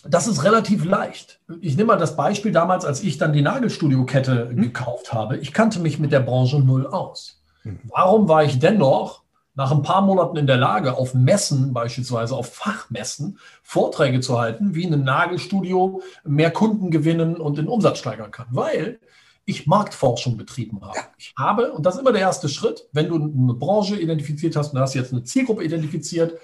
das 0.04 0.26
ist 0.26 0.42
relativ 0.44 0.84
leicht. 0.84 1.40
Ich 1.60 1.76
nehme 1.76 1.88
mal 1.88 1.96
das 1.96 2.16
Beispiel 2.16 2.52
damals, 2.52 2.84
als 2.84 3.02
ich 3.02 3.18
dann 3.18 3.32
die 3.32 3.42
Nagelstudio-Kette 3.42 4.50
mhm. 4.52 4.62
gekauft 4.62 5.12
habe. 5.12 5.38
Ich 5.38 5.52
kannte 5.52 5.78
mich 5.78 5.98
mit 5.98 6.12
der 6.12 6.20
Branche 6.20 6.58
null 6.58 6.86
aus. 6.86 7.40
Mhm. 7.62 7.78
Warum 7.84 8.28
war 8.28 8.44
ich 8.44 8.58
dennoch 8.58 9.22
nach 9.54 9.70
ein 9.70 9.82
paar 9.82 10.02
Monaten 10.02 10.36
in 10.36 10.46
der 10.46 10.58
Lage, 10.58 10.98
auf 10.98 11.14
Messen 11.14 11.72
beispielsweise, 11.72 12.34
auf 12.34 12.52
Fachmessen 12.52 13.38
Vorträge 13.62 14.20
zu 14.20 14.38
halten, 14.38 14.74
wie 14.74 14.86
ein 14.86 15.04
Nagelstudio 15.04 16.02
mehr 16.24 16.50
Kunden 16.50 16.90
gewinnen 16.90 17.36
und 17.36 17.56
den 17.56 17.68
Umsatz 17.68 17.98
steigern 17.98 18.32
kann? 18.32 18.48
Weil 18.50 18.98
ich 19.46 19.68
Marktforschung 19.68 20.36
betrieben 20.36 20.80
habe. 20.82 20.98
Ich 21.16 21.32
habe, 21.38 21.72
und 21.72 21.86
das 21.86 21.94
ist 21.94 22.00
immer 22.00 22.12
der 22.12 22.22
erste 22.22 22.48
Schritt, 22.48 22.88
wenn 22.92 23.08
du 23.08 23.14
eine 23.14 23.54
Branche 23.54 23.96
identifiziert 23.96 24.56
hast 24.56 24.74
und 24.74 24.80
hast 24.80 24.94
jetzt 24.94 25.12
eine 25.12 25.22
Zielgruppe 25.22 25.62
identifiziert, 25.62 26.34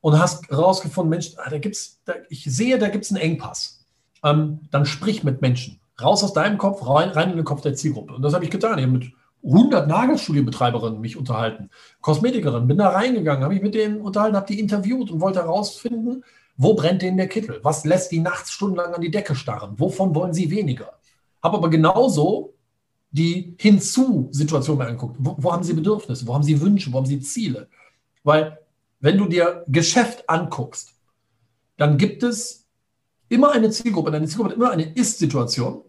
und 0.00 0.18
hast 0.18 0.48
herausgefunden, 0.48 1.10
Mensch, 1.10 1.32
ah, 1.36 1.50
da 1.50 1.58
gibt's, 1.58 2.00
da, 2.04 2.14
ich 2.28 2.44
sehe, 2.44 2.78
da 2.78 2.88
gibt 2.88 3.04
es 3.04 3.10
einen 3.10 3.20
Engpass. 3.20 3.84
Ähm, 4.24 4.60
dann 4.70 4.86
sprich 4.86 5.24
mit 5.24 5.40
Menschen. 5.42 5.80
Raus 6.00 6.24
aus 6.24 6.32
deinem 6.32 6.58
Kopf, 6.58 6.86
rein, 6.86 7.10
rein 7.10 7.30
in 7.30 7.36
den 7.36 7.44
Kopf 7.44 7.60
der 7.60 7.74
Zielgruppe. 7.74 8.14
Und 8.14 8.22
das 8.22 8.32
habe 8.32 8.44
ich 8.44 8.50
getan. 8.50 8.78
Ich 8.78 8.84
habe 8.84 8.92
mit 8.92 9.12
100 9.42 9.88
Nagelstudiobetreiberinnen 9.88 11.00
mich 11.00 11.16
unterhalten, 11.16 11.70
Kosmetikerinnen, 12.00 12.68
bin 12.68 12.78
da 12.78 12.88
reingegangen, 12.90 13.42
habe 13.42 13.54
mich 13.54 13.62
mit 13.62 13.74
denen 13.74 14.00
unterhalten, 14.00 14.36
habe 14.36 14.46
die 14.46 14.60
interviewt 14.60 15.10
und 15.10 15.20
wollte 15.20 15.40
herausfinden, 15.40 16.24
wo 16.56 16.74
brennt 16.74 17.00
denen 17.00 17.16
der 17.16 17.28
Kittel? 17.28 17.58
Was 17.62 17.86
lässt 17.86 18.12
die 18.12 18.20
nachts 18.20 18.50
stundenlang 18.52 18.94
an 18.94 19.00
die 19.00 19.10
Decke 19.10 19.34
starren? 19.34 19.78
Wovon 19.78 20.14
wollen 20.14 20.34
sie 20.34 20.50
weniger? 20.50 20.92
Habe 21.42 21.56
aber 21.56 21.70
genauso 21.70 22.54
die 23.10 23.56
Hinzu-Situation 23.58 24.76
mir 24.76 24.86
angeguckt. 24.86 25.16
Wo, 25.18 25.36
wo, 25.38 25.52
haben 25.52 25.64
sie 25.64 25.72
Bedürfnisse? 25.72 26.26
Wo 26.26 26.34
haben 26.34 26.42
sie 26.42 26.60
Wünsche? 26.60 26.92
Wo 26.92 26.98
haben 26.98 27.06
sie 27.06 27.20
Ziele? 27.20 27.68
Weil 28.24 28.58
wenn 29.00 29.18
du 29.18 29.26
dir 29.26 29.64
Geschäft 29.68 30.28
anguckst, 30.28 30.94
dann 31.76 31.96
gibt 31.98 32.22
es 32.22 32.66
immer 33.28 33.52
eine 33.52 33.70
Zielgruppe. 33.70 34.12
Eine 34.12 34.26
Zielgruppe 34.26 34.50
hat 34.50 34.56
immer 34.56 34.70
eine 34.70 34.92
Ist-Situation 34.94 35.82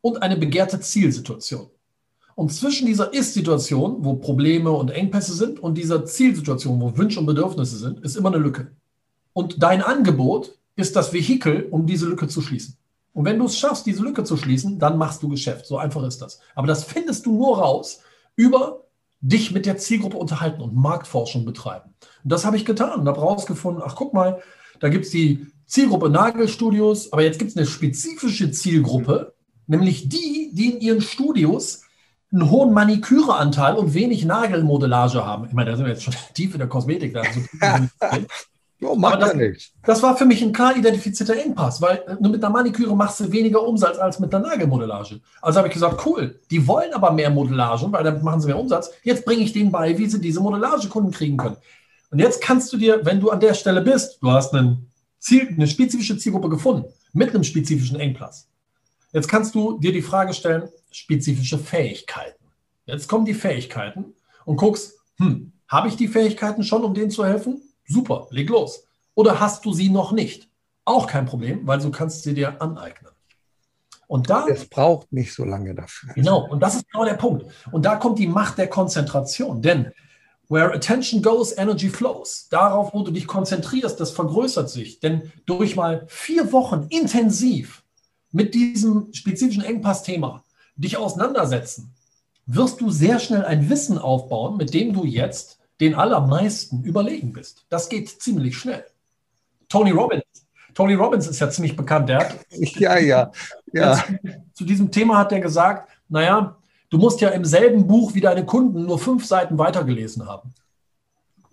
und 0.00 0.22
eine 0.22 0.36
begehrte 0.36 0.80
Zielsituation. 0.80 1.68
Und 2.36 2.52
zwischen 2.52 2.86
dieser 2.86 3.12
Ist-Situation, 3.12 4.04
wo 4.04 4.14
Probleme 4.14 4.70
und 4.70 4.90
Engpässe 4.90 5.34
sind, 5.34 5.60
und 5.60 5.76
dieser 5.76 6.04
Zielsituation, 6.04 6.80
wo 6.80 6.96
Wünsche 6.96 7.20
und 7.20 7.26
Bedürfnisse 7.26 7.76
sind, 7.76 8.00
ist 8.00 8.16
immer 8.16 8.28
eine 8.28 8.38
Lücke. 8.38 8.72
Und 9.32 9.62
dein 9.62 9.82
Angebot 9.82 10.58
ist 10.76 10.96
das 10.96 11.12
Vehikel, 11.12 11.68
um 11.70 11.86
diese 11.86 12.06
Lücke 12.06 12.26
zu 12.28 12.40
schließen. 12.40 12.76
Und 13.12 13.24
wenn 13.24 13.38
du 13.38 13.46
es 13.46 13.56
schaffst, 13.56 13.86
diese 13.86 14.02
Lücke 14.02 14.24
zu 14.24 14.36
schließen, 14.36 14.78
dann 14.78 14.98
machst 14.98 15.22
du 15.22 15.28
Geschäft. 15.28 15.66
So 15.66 15.78
einfach 15.78 16.02
ist 16.02 16.20
das. 16.20 16.40
Aber 16.56 16.66
das 16.66 16.82
findest 16.82 17.26
du 17.26 17.36
nur 17.36 17.58
raus 17.58 18.00
über 18.34 18.83
dich 19.26 19.52
mit 19.52 19.64
der 19.64 19.78
Zielgruppe 19.78 20.18
unterhalten 20.18 20.60
und 20.60 20.76
Marktforschung 20.76 21.46
betreiben. 21.46 21.94
Und 22.22 22.30
das 22.30 22.44
habe 22.44 22.56
ich 22.58 22.66
getan 22.66 23.00
und 23.00 23.08
habe 23.08 23.20
rausgefunden, 23.20 23.82
ach 23.84 23.96
guck 23.96 24.12
mal, 24.12 24.42
da 24.80 24.90
gibt 24.90 25.06
es 25.06 25.10
die 25.10 25.46
Zielgruppe 25.66 26.10
Nagelstudios, 26.10 27.10
aber 27.10 27.22
jetzt 27.22 27.38
gibt 27.38 27.50
es 27.50 27.56
eine 27.56 27.66
spezifische 27.66 28.50
Zielgruppe, 28.50 29.34
nämlich 29.66 30.10
die, 30.10 30.50
die 30.52 30.72
in 30.72 30.80
ihren 30.80 31.00
Studios 31.00 31.82
einen 32.30 32.50
hohen 32.50 32.74
Maniküreanteil 32.74 33.76
und 33.76 33.94
wenig 33.94 34.26
Nagelmodellage 34.26 35.24
haben. 35.24 35.46
Ich 35.46 35.52
meine, 35.54 35.70
da 35.70 35.76
sind 35.76 35.86
wir 35.86 35.92
jetzt 35.92 36.02
schon 36.02 36.14
tief 36.34 36.52
in 36.52 36.58
der 36.58 36.68
Kosmetik. 36.68 37.14
Da 37.14 37.22
so 37.24 37.40
Oh, 38.82 38.96
macht 38.96 39.22
das, 39.22 39.30
ja 39.30 39.36
nichts. 39.36 39.72
Das 39.84 40.02
war 40.02 40.16
für 40.16 40.24
mich 40.24 40.42
ein 40.42 40.52
klar 40.52 40.76
identifizierter 40.76 41.36
Engpass, 41.36 41.80
weil 41.80 42.02
äh, 42.06 42.16
nur 42.20 42.32
mit 42.32 42.44
einer 42.44 42.52
Maniküre 42.52 42.94
machst 42.96 43.20
du 43.20 43.30
weniger 43.30 43.62
Umsatz 43.66 43.98
als 43.98 44.18
mit 44.18 44.34
einer 44.34 44.46
Nagelmodellage. 44.46 45.20
Also 45.40 45.58
habe 45.58 45.68
ich 45.68 45.74
gesagt, 45.74 46.04
cool, 46.06 46.40
die 46.50 46.66
wollen 46.66 46.92
aber 46.92 47.12
mehr 47.12 47.30
Modellage, 47.30 47.90
weil 47.90 48.04
damit 48.04 48.22
machen 48.22 48.40
sie 48.40 48.48
mehr 48.48 48.58
Umsatz. 48.58 48.90
Jetzt 49.02 49.24
bringe 49.24 49.42
ich 49.42 49.52
denen 49.52 49.70
bei, 49.70 49.96
wie 49.96 50.06
sie 50.06 50.20
diese 50.20 50.40
Modellagekunden 50.40 51.12
kriegen 51.12 51.36
können. 51.36 51.56
Und 52.10 52.18
jetzt 52.18 52.40
kannst 52.40 52.72
du 52.72 52.76
dir, 52.76 53.04
wenn 53.04 53.20
du 53.20 53.30
an 53.30 53.40
der 53.40 53.54
Stelle 53.54 53.80
bist, 53.80 54.18
du 54.20 54.30
hast 54.30 54.54
einen 54.54 54.90
Ziel, 55.18 55.48
eine 55.48 55.66
spezifische 55.66 56.18
Zielgruppe 56.18 56.48
gefunden 56.48 56.84
mit 57.12 57.30
einem 57.30 57.44
spezifischen 57.44 57.98
Engpass. 57.98 58.48
Jetzt 59.12 59.28
kannst 59.28 59.54
du 59.54 59.78
dir 59.78 59.92
die 59.92 60.02
Frage 60.02 60.34
stellen, 60.34 60.68
spezifische 60.90 61.58
Fähigkeiten. 61.58 62.44
Jetzt 62.86 63.08
kommen 63.08 63.24
die 63.24 63.34
Fähigkeiten 63.34 64.14
und 64.44 64.56
guckst, 64.56 64.98
hm, 65.16 65.52
habe 65.68 65.88
ich 65.88 65.96
die 65.96 66.08
Fähigkeiten 66.08 66.62
schon, 66.64 66.84
um 66.84 66.94
denen 66.94 67.10
zu 67.10 67.24
helfen? 67.24 67.62
Super, 67.86 68.26
leg 68.30 68.48
los. 68.48 68.86
Oder 69.14 69.40
hast 69.40 69.64
du 69.64 69.72
sie 69.72 69.90
noch 69.90 70.12
nicht? 70.12 70.48
Auch 70.84 71.06
kein 71.06 71.26
Problem, 71.26 71.66
weil 71.66 71.78
du 71.78 71.90
kannst 71.90 72.22
sie 72.22 72.34
dir 72.34 72.60
aneignen. 72.60 73.12
Und 74.06 74.28
da. 74.28 74.46
Es 74.46 74.66
braucht 74.66 75.12
nicht 75.12 75.32
so 75.32 75.44
lange 75.44 75.74
dafür. 75.74 76.12
Genau, 76.14 76.46
und 76.48 76.60
das 76.60 76.76
ist 76.76 76.90
genau 76.90 77.04
der 77.04 77.14
Punkt. 77.14 77.46
Und 77.72 77.84
da 77.84 77.96
kommt 77.96 78.18
die 78.18 78.26
Macht 78.26 78.58
der 78.58 78.68
Konzentration. 78.68 79.62
Denn 79.62 79.92
where 80.48 80.74
attention 80.74 81.22
goes, 81.22 81.56
energy 81.56 81.88
flows. 81.88 82.48
Darauf, 82.50 82.92
wo 82.92 83.02
du 83.02 83.10
dich 83.10 83.26
konzentrierst, 83.26 83.98
das 83.98 84.10
vergrößert 84.10 84.68
sich. 84.68 85.00
Denn 85.00 85.32
durch 85.46 85.76
mal 85.76 86.04
vier 86.08 86.52
Wochen 86.52 86.86
intensiv 86.90 87.82
mit 88.30 88.54
diesem 88.54 89.12
spezifischen 89.12 89.64
Engpass-Thema 89.64 90.44
dich 90.76 90.96
auseinandersetzen, 90.96 91.94
wirst 92.46 92.80
du 92.80 92.90
sehr 92.90 93.20
schnell 93.20 93.44
ein 93.44 93.70
Wissen 93.70 93.96
aufbauen, 93.96 94.56
mit 94.56 94.74
dem 94.74 94.92
du 94.92 95.04
jetzt 95.04 95.58
den 95.80 95.94
allermeisten 95.94 96.84
überlegen 96.84 97.32
bist. 97.32 97.64
Das 97.68 97.88
geht 97.88 98.08
ziemlich 98.08 98.56
schnell. 98.56 98.84
Tony 99.68 99.90
Robbins. 99.90 100.22
Tony 100.74 100.94
Robbins 100.94 101.26
ist 101.26 101.40
ja 101.40 101.50
ziemlich 101.50 101.76
bekannt. 101.76 102.08
Der 102.08 102.18
hat, 102.18 102.38
ja, 102.50 102.98
ja, 102.98 103.32
ja. 103.72 104.04
Zu 104.52 104.64
diesem 104.64 104.90
Thema 104.90 105.18
hat 105.18 105.32
er 105.32 105.40
gesagt, 105.40 105.90
naja, 106.08 106.56
du 106.90 106.98
musst 106.98 107.20
ja 107.20 107.30
im 107.30 107.44
selben 107.44 107.86
Buch 107.86 108.14
wie 108.14 108.20
deine 108.20 108.44
Kunden 108.44 108.84
nur 108.86 108.98
fünf 108.98 109.24
Seiten 109.24 109.58
weitergelesen 109.58 110.26
haben. 110.26 110.52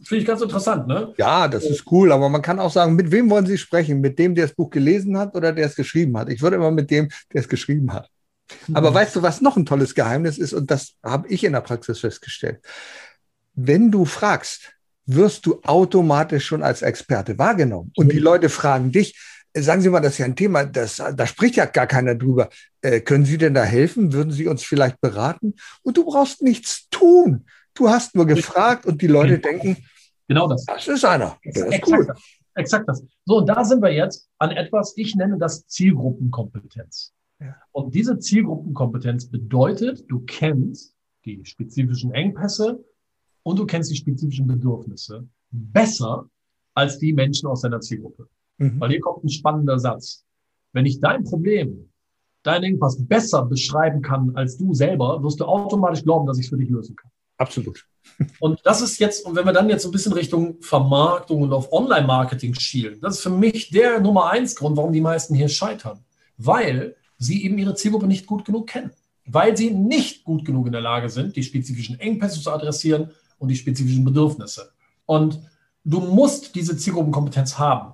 Finde 0.03 0.21
ich 0.21 0.27
ganz 0.27 0.41
interessant, 0.41 0.88
ne? 0.88 1.13
Ja, 1.17 1.47
das 1.47 1.63
ist 1.63 1.84
cool, 1.91 2.12
aber 2.12 2.27
man 2.27 2.41
kann 2.41 2.60
auch 2.60 2.71
sagen, 2.71 2.95
mit 2.95 3.12
wem 3.12 3.29
wollen 3.29 3.45
Sie 3.45 3.60
sprechen? 3.60 4.01
Mit 4.01 4.17
dem, 4.17 4.34
der 4.34 4.47
das 4.47 4.55
Buch 4.55 4.71
gelesen 4.71 5.15
hat 5.15 5.36
oder 5.36 5.53
der 5.53 5.67
es 5.67 5.75
geschrieben 5.75 6.17
hat? 6.17 6.29
Ich 6.29 6.41
würde 6.41 6.55
immer 6.55 6.71
mit 6.71 6.89
dem, 6.89 7.10
der 7.31 7.41
es 7.41 7.47
geschrieben 7.47 7.93
hat. 7.93 8.10
Aber 8.73 8.89
mhm. 8.89 8.95
weißt 8.95 9.15
du, 9.15 9.21
was 9.21 9.41
noch 9.41 9.57
ein 9.57 9.65
tolles 9.67 9.93
Geheimnis 9.93 10.39
ist? 10.39 10.53
Und 10.53 10.71
das 10.71 10.95
habe 11.03 11.27
ich 11.27 11.43
in 11.43 11.53
der 11.53 11.62
Praxis 11.62 11.99
festgestellt 11.99 12.62
wenn 13.53 13.91
du 13.91 14.05
fragst, 14.05 14.73
wirst 15.05 15.45
du 15.45 15.61
automatisch 15.63 16.45
schon 16.45 16.63
als 16.63 16.81
Experte 16.81 17.37
wahrgenommen. 17.37 17.91
Und 17.95 18.11
die 18.11 18.19
Leute 18.19 18.49
fragen 18.49 18.91
dich, 18.91 19.15
sagen 19.53 19.81
Sie 19.81 19.89
mal, 19.89 19.99
das 19.99 20.13
ist 20.13 20.19
ja 20.19 20.25
ein 20.25 20.35
Thema, 20.35 20.65
das, 20.65 20.97
da 20.97 21.27
spricht 21.27 21.55
ja 21.55 21.65
gar 21.65 21.87
keiner 21.87 22.15
drüber. 22.15 22.49
Äh, 22.81 23.01
können 23.01 23.25
Sie 23.25 23.37
denn 23.37 23.53
da 23.53 23.63
helfen? 23.63 24.13
Würden 24.13 24.31
Sie 24.31 24.47
uns 24.47 24.63
vielleicht 24.63 25.01
beraten? 25.01 25.55
Und 25.83 25.97
du 25.97 26.05
brauchst 26.05 26.41
nichts 26.41 26.87
tun. 26.89 27.45
Du 27.73 27.89
hast 27.89 28.15
nur 28.15 28.25
gefragt 28.25 28.85
und 28.85 29.01
die 29.01 29.07
Leute 29.07 29.39
denken, 29.39 29.77
genau 30.27 30.47
das. 30.47 30.65
Das 30.65 30.87
ist 30.87 31.05
einer. 31.05 31.37
Das 31.43 31.57
ist 31.57 31.63
exakt 31.63 31.87
cool. 31.87 32.05
Das. 32.05 32.21
Exakt 32.55 32.89
das. 32.89 33.03
So, 33.25 33.37
und 33.37 33.47
da 33.47 33.63
sind 33.63 33.81
wir 33.81 33.93
jetzt 33.93 34.27
an 34.37 34.51
etwas, 34.51 34.93
ich 34.97 35.15
nenne 35.15 35.37
das 35.37 35.65
Zielgruppenkompetenz. 35.67 37.13
Ja. 37.39 37.55
Und 37.71 37.95
diese 37.95 38.19
Zielgruppenkompetenz 38.19 39.29
bedeutet, 39.29 40.03
du 40.09 40.19
kennst 40.21 40.93
die 41.25 41.45
spezifischen 41.45 42.13
Engpässe, 42.13 42.83
und 43.43 43.60
du 43.60 43.65
kennst 43.65 43.91
die 43.91 43.95
spezifischen 43.95 44.47
Bedürfnisse 44.47 45.27
besser 45.49 46.30
als 46.73 46.97
die 46.99 47.13
Menschen 47.13 47.47
aus 47.47 47.62
deiner 47.62 47.82
Zielgruppe. 47.82 48.27
Mhm. 48.58 48.80
Weil 48.80 48.91
hier 48.91 49.01
kommt 49.01 49.23
ein 49.23 49.30
spannender 49.30 49.80
Satz. 49.80 50.23
Wenn 50.73 50.86
ich 50.86 50.99
dein 50.99 51.23
Problem, 51.23 51.89
dein 52.43 52.63
Engpass 52.63 52.97
besser 53.06 53.45
beschreiben 53.45 54.01
kann 54.01 54.36
als 54.36 54.58
du 54.58 54.73
selber, 54.73 55.21
wirst 55.23 55.39
du 55.39 55.45
automatisch 55.45 56.04
glauben, 56.04 56.27
dass 56.27 56.38
ich 56.38 56.45
es 56.45 56.49
für 56.49 56.58
dich 56.58 56.69
lösen 56.69 56.95
kann. 56.95 57.12
Absolut. 57.38 57.86
Und 58.39 58.60
das 58.63 58.82
ist 58.82 58.99
jetzt, 58.99 59.25
und 59.25 59.36
wenn 59.36 59.45
wir 59.45 59.54
dann 59.54 59.69
jetzt 59.69 59.86
ein 59.86 59.91
bisschen 59.91 60.13
Richtung 60.13 60.62
Vermarktung 60.62 61.41
und 61.43 61.54
auf 61.54 61.71
Online-Marketing 61.71 62.54
schielen, 62.56 62.99
das 62.99 63.15
ist 63.15 63.21
für 63.21 63.30
mich 63.30 63.69
der 63.69 63.99
Nummer 63.99 64.30
eins 64.30 64.56
Grund, 64.56 64.75
warum 64.75 64.91
die 64.91 65.01
meisten 65.01 65.36
hier 65.36 65.49
scheitern. 65.49 65.99
Weil 66.38 66.95
sie 67.17 67.43
eben 67.45 67.58
ihre 67.58 67.75
Zielgruppe 67.75 68.08
nicht 68.08 68.25
gut 68.25 68.45
genug 68.45 68.67
kennen. 68.67 68.91
Weil 69.25 69.56
sie 69.56 69.71
nicht 69.71 70.23
gut 70.23 70.45
genug 70.45 70.65
in 70.65 70.71
der 70.71 70.82
Lage 70.82 71.10
sind, 71.10 71.36
die 71.36 71.43
spezifischen 71.43 71.99
Engpässe 71.99 72.41
zu 72.41 72.51
adressieren 72.51 73.12
und 73.41 73.47
die 73.47 73.56
spezifischen 73.56 74.06
Bedürfnisse. 74.06 74.71
Und 75.08 75.41
du 75.84 75.99
musst 75.99 76.54
diese 76.56 76.77
Zielgruppenkompetenz 76.77 77.58
haben, 77.58 77.93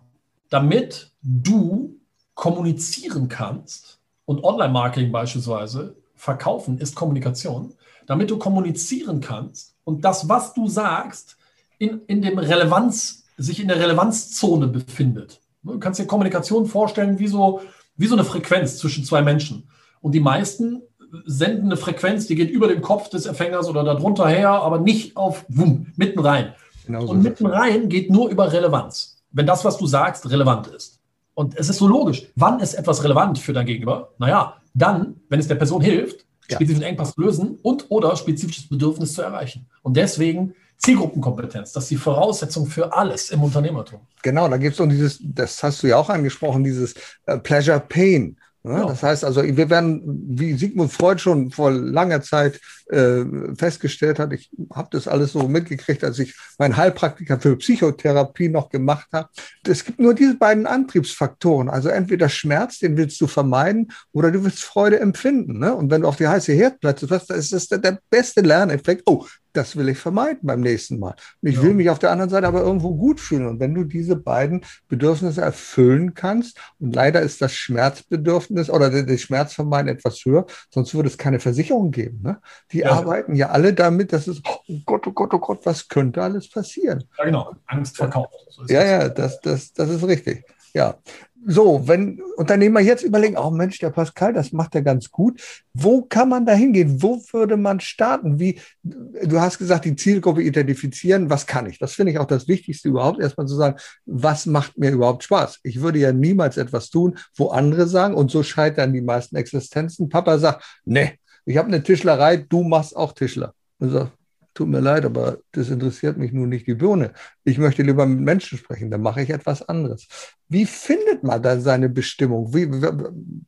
damit 0.49 1.13
du 1.23 1.95
kommunizieren 2.33 3.29
kannst 3.29 3.99
und 4.25 4.43
Online-Marketing 4.43 5.11
beispielsweise, 5.11 5.95
verkaufen 6.15 6.79
ist 6.79 6.95
Kommunikation, 6.95 7.73
damit 8.05 8.29
du 8.29 8.37
kommunizieren 8.37 9.21
kannst 9.21 9.75
und 9.85 10.03
das, 10.03 10.27
was 10.27 10.53
du 10.53 10.67
sagst, 10.67 11.37
in, 11.79 12.01
in 12.07 12.21
dem 12.21 12.37
Relevanz, 12.37 13.23
sich 13.37 13.61
in 13.61 13.69
der 13.69 13.79
Relevanzzone 13.79 14.67
befindet. 14.67 15.39
Du 15.63 15.79
kannst 15.79 15.99
dir 15.99 16.07
Kommunikation 16.07 16.65
vorstellen 16.65 17.19
wie 17.19 17.27
so, 17.27 17.61
wie 17.95 18.07
so 18.07 18.15
eine 18.15 18.25
Frequenz 18.25 18.77
zwischen 18.77 19.05
zwei 19.05 19.21
Menschen. 19.21 19.69
Und 20.01 20.13
die 20.13 20.19
meisten 20.19 20.81
senden 21.25 21.65
eine 21.65 21.77
Frequenz, 21.77 22.27
die 22.27 22.35
geht 22.35 22.49
über 22.49 22.67
dem 22.67 22.81
Kopf 22.81 23.09
des 23.09 23.25
Empfängers 23.25 23.67
oder 23.67 23.83
darunter 23.83 24.27
her, 24.27 24.49
aber 24.49 24.79
nicht 24.79 25.15
auf 25.17 25.45
wumm, 25.49 25.87
mitten 25.95 26.19
rein. 26.19 26.53
Genau 26.85 27.01
so 27.05 27.11
und 27.11 27.21
mitten 27.21 27.45
rein 27.45 27.89
geht 27.89 28.09
nur 28.09 28.29
über 28.29 28.51
Relevanz. 28.51 29.21
Wenn 29.31 29.45
das, 29.45 29.65
was 29.65 29.77
du 29.77 29.85
sagst, 29.87 30.29
relevant 30.29 30.67
ist. 30.67 30.99
Und 31.33 31.55
es 31.57 31.69
ist 31.69 31.77
so 31.77 31.87
logisch. 31.87 32.27
Wann 32.35 32.59
ist 32.59 32.73
etwas 32.73 33.03
relevant 33.03 33.37
für 33.37 33.53
dein 33.53 33.65
Gegenüber? 33.65 34.13
Naja, 34.17 34.55
dann, 34.73 35.17
wenn 35.29 35.39
es 35.39 35.47
der 35.47 35.55
Person 35.55 35.81
hilft, 35.81 36.25
ja. 36.49 36.55
spezifischen 36.55 36.83
Engpass 36.83 37.13
zu 37.13 37.21
lösen 37.21 37.59
und 37.61 37.85
oder 37.89 38.15
spezifisches 38.15 38.67
Bedürfnis 38.67 39.13
zu 39.13 39.21
erreichen. 39.21 39.67
Und 39.83 39.97
deswegen 39.97 40.53
Zielgruppenkompetenz, 40.77 41.73
das 41.73 41.85
ist 41.85 41.91
die 41.91 41.97
Voraussetzung 41.97 42.67
für 42.67 42.93
alles 42.93 43.31
im 43.31 43.43
Unternehmertum. 43.43 43.99
Genau, 44.21 44.47
da 44.47 44.57
gibt 44.57 44.73
es 44.73 44.79
noch 44.79 44.87
dieses, 44.87 45.19
das 45.21 45.61
hast 45.63 45.81
du 45.81 45.87
ja 45.87 45.97
auch 45.97 46.09
angesprochen, 46.09 46.63
dieses 46.63 46.93
äh, 47.25 47.37
Pleasure 47.37 47.79
Pain. 47.79 48.37
Ja, 48.67 48.85
das 48.85 49.03
heißt 49.03 49.23
also, 49.23 49.43
wir 49.43 49.69
werden, 49.69 50.01
wie 50.29 50.53
Sigmund 50.53 50.91
Freud 50.91 51.19
schon 51.19 51.51
vor 51.51 51.71
langer 51.71 52.21
Zeit 52.21 52.59
äh, 52.87 53.23
festgestellt 53.57 54.19
hat, 54.19 54.33
ich 54.33 54.49
habe 54.73 54.89
das 54.91 55.07
alles 55.07 55.33
so 55.33 55.47
mitgekriegt, 55.47 56.03
als 56.03 56.19
ich 56.19 56.35
meinen 56.57 56.77
Heilpraktiker 56.77 57.39
für 57.39 57.55
Psychotherapie 57.57 58.49
noch 58.49 58.69
gemacht 58.69 59.07
habe. 59.13 59.29
Es 59.67 59.83
gibt 59.83 59.99
nur 59.99 60.13
diese 60.13 60.35
beiden 60.35 60.65
Antriebsfaktoren. 60.65 61.69
Also 61.69 61.89
entweder 61.89 62.29
Schmerz, 62.29 62.79
den 62.79 62.97
willst 62.97 63.19
du 63.21 63.27
vermeiden, 63.27 63.91
oder 64.11 64.31
du 64.31 64.43
willst 64.43 64.63
Freude 64.63 64.99
empfinden. 64.99 65.59
Ne? 65.59 65.73
Und 65.73 65.91
wenn 65.91 66.01
du 66.01 66.07
auf 66.07 66.17
die 66.17 66.27
heiße 66.27 66.53
Herdplatte 66.53 67.07
fährst, 67.07 67.31
ist 67.31 67.53
das 67.53 67.67
der 67.67 67.99
beste 68.09 68.41
Lerneffekt. 68.41 69.03
Oh, 69.05 69.25
das 69.57 69.75
will 69.75 69.89
ich 69.89 69.97
vermeiden 69.97 70.41
beim 70.43 70.61
nächsten 70.61 70.99
Mal. 70.99 71.15
Ich 71.41 71.55
ja. 71.55 71.63
will 71.63 71.73
mich 71.73 71.89
auf 71.89 71.99
der 71.99 72.11
anderen 72.11 72.29
Seite 72.29 72.47
aber 72.47 72.61
irgendwo 72.61 72.95
gut 72.95 73.19
fühlen. 73.19 73.47
Und 73.47 73.59
wenn 73.59 73.73
du 73.73 73.83
diese 73.83 74.15
beiden 74.15 74.63
Bedürfnisse 74.87 75.41
erfüllen 75.41 76.13
kannst, 76.13 76.59
und 76.79 76.95
leider 76.95 77.21
ist 77.21 77.41
das 77.41 77.53
Schmerzbedürfnis 77.53 78.69
oder 78.69 78.89
das 78.89 79.21
Schmerzvermeiden 79.21 79.89
etwas 79.89 80.23
höher, 80.23 80.45
sonst 80.71 80.93
würde 80.93 81.09
es 81.09 81.17
keine 81.17 81.39
Versicherung 81.39 81.91
geben. 81.91 82.21
Ne? 82.21 82.39
Die 82.71 82.79
ja. 82.79 82.91
arbeiten 82.91 83.35
ja 83.35 83.49
alle 83.49 83.73
damit, 83.73 84.13
dass 84.13 84.27
es, 84.27 84.41
oh 84.45 84.79
Gott, 84.85 85.07
oh 85.07 85.11
Gott, 85.11 85.33
oh 85.33 85.39
Gott, 85.39 85.65
was 85.65 85.87
könnte 85.87 86.21
alles 86.21 86.49
passieren? 86.49 87.03
Ja, 87.17 87.25
genau. 87.25 87.55
Angst 87.65 87.97
verkauft. 87.97 88.33
So 88.49 88.63
ja, 88.65 88.85
ja, 88.85 89.09
das, 89.09 89.41
das, 89.41 89.73
das 89.73 89.89
ist 89.89 90.03
richtig. 90.05 90.45
Ja, 90.77 90.95
so, 91.43 91.87
wenn 91.87 92.21
Unternehmer 92.35 92.81
jetzt 92.81 93.01
überlegen, 93.01 93.35
oh 93.35 93.49
Mensch, 93.49 93.79
der 93.79 93.89
Pascal, 93.89 94.31
das 94.31 94.51
macht 94.51 94.75
er 94.75 94.83
ganz 94.83 95.09
gut. 95.09 95.41
Wo 95.73 96.03
kann 96.03 96.29
man 96.29 96.45
da 96.45 96.53
hingehen? 96.53 97.01
Wo 97.01 97.19
würde 97.31 97.57
man 97.57 97.79
starten? 97.79 98.37
Wie, 98.37 98.59
du 98.83 99.39
hast 99.39 99.57
gesagt, 99.57 99.85
die 99.85 99.95
Zielgruppe 99.95 100.43
identifizieren. 100.43 101.31
Was 101.31 101.47
kann 101.47 101.65
ich? 101.65 101.79
Das 101.79 101.93
finde 101.93 102.11
ich 102.11 102.19
auch 102.19 102.27
das 102.27 102.47
Wichtigste 102.47 102.89
überhaupt, 102.89 103.19
erstmal 103.19 103.47
zu 103.47 103.55
sagen, 103.55 103.77
was 104.05 104.45
macht 104.45 104.77
mir 104.77 104.91
überhaupt 104.91 105.23
Spaß? 105.23 105.61
Ich 105.63 105.81
würde 105.81 105.97
ja 105.97 106.11
niemals 106.11 106.57
etwas 106.57 106.91
tun, 106.91 107.17
wo 107.35 107.47
andere 107.47 107.87
sagen, 107.87 108.13
und 108.13 108.29
so 108.29 108.43
scheitern 108.43 108.93
die 108.93 109.01
meisten 109.01 109.35
Existenzen. 109.35 110.09
Papa 110.09 110.37
sagt, 110.37 110.63
ne, 110.85 111.13
ich 111.45 111.57
habe 111.57 111.69
eine 111.69 111.81
Tischlerei, 111.81 112.37
du 112.37 112.61
machst 112.61 112.95
auch 112.95 113.13
Tischler. 113.13 113.55
Und 113.79 113.89
sagt, 113.89 114.11
tut 114.57 114.67
mir 114.67 114.79
leid, 114.79 115.05
aber 115.05 115.37
das 115.51 115.69
interessiert 115.69 116.17
mich 116.17 116.33
nur 116.33 116.47
nicht 116.47 116.65
die 116.65 116.73
Birne. 116.73 117.13
Ich 117.43 117.59
möchte 117.59 117.83
lieber 117.83 118.07
mit 118.07 118.19
Menschen 118.19 118.57
sprechen, 118.57 118.89
dann 118.89 119.01
mache 119.01 119.21
ich 119.21 119.29
etwas 119.29 119.61
anderes. 119.61 120.07
Wie 120.49 120.65
findet 120.65 121.23
man 121.23 121.43
da 121.43 121.59
seine 121.59 121.89
Bestimmung? 121.89 122.51
Wie, 122.55 122.67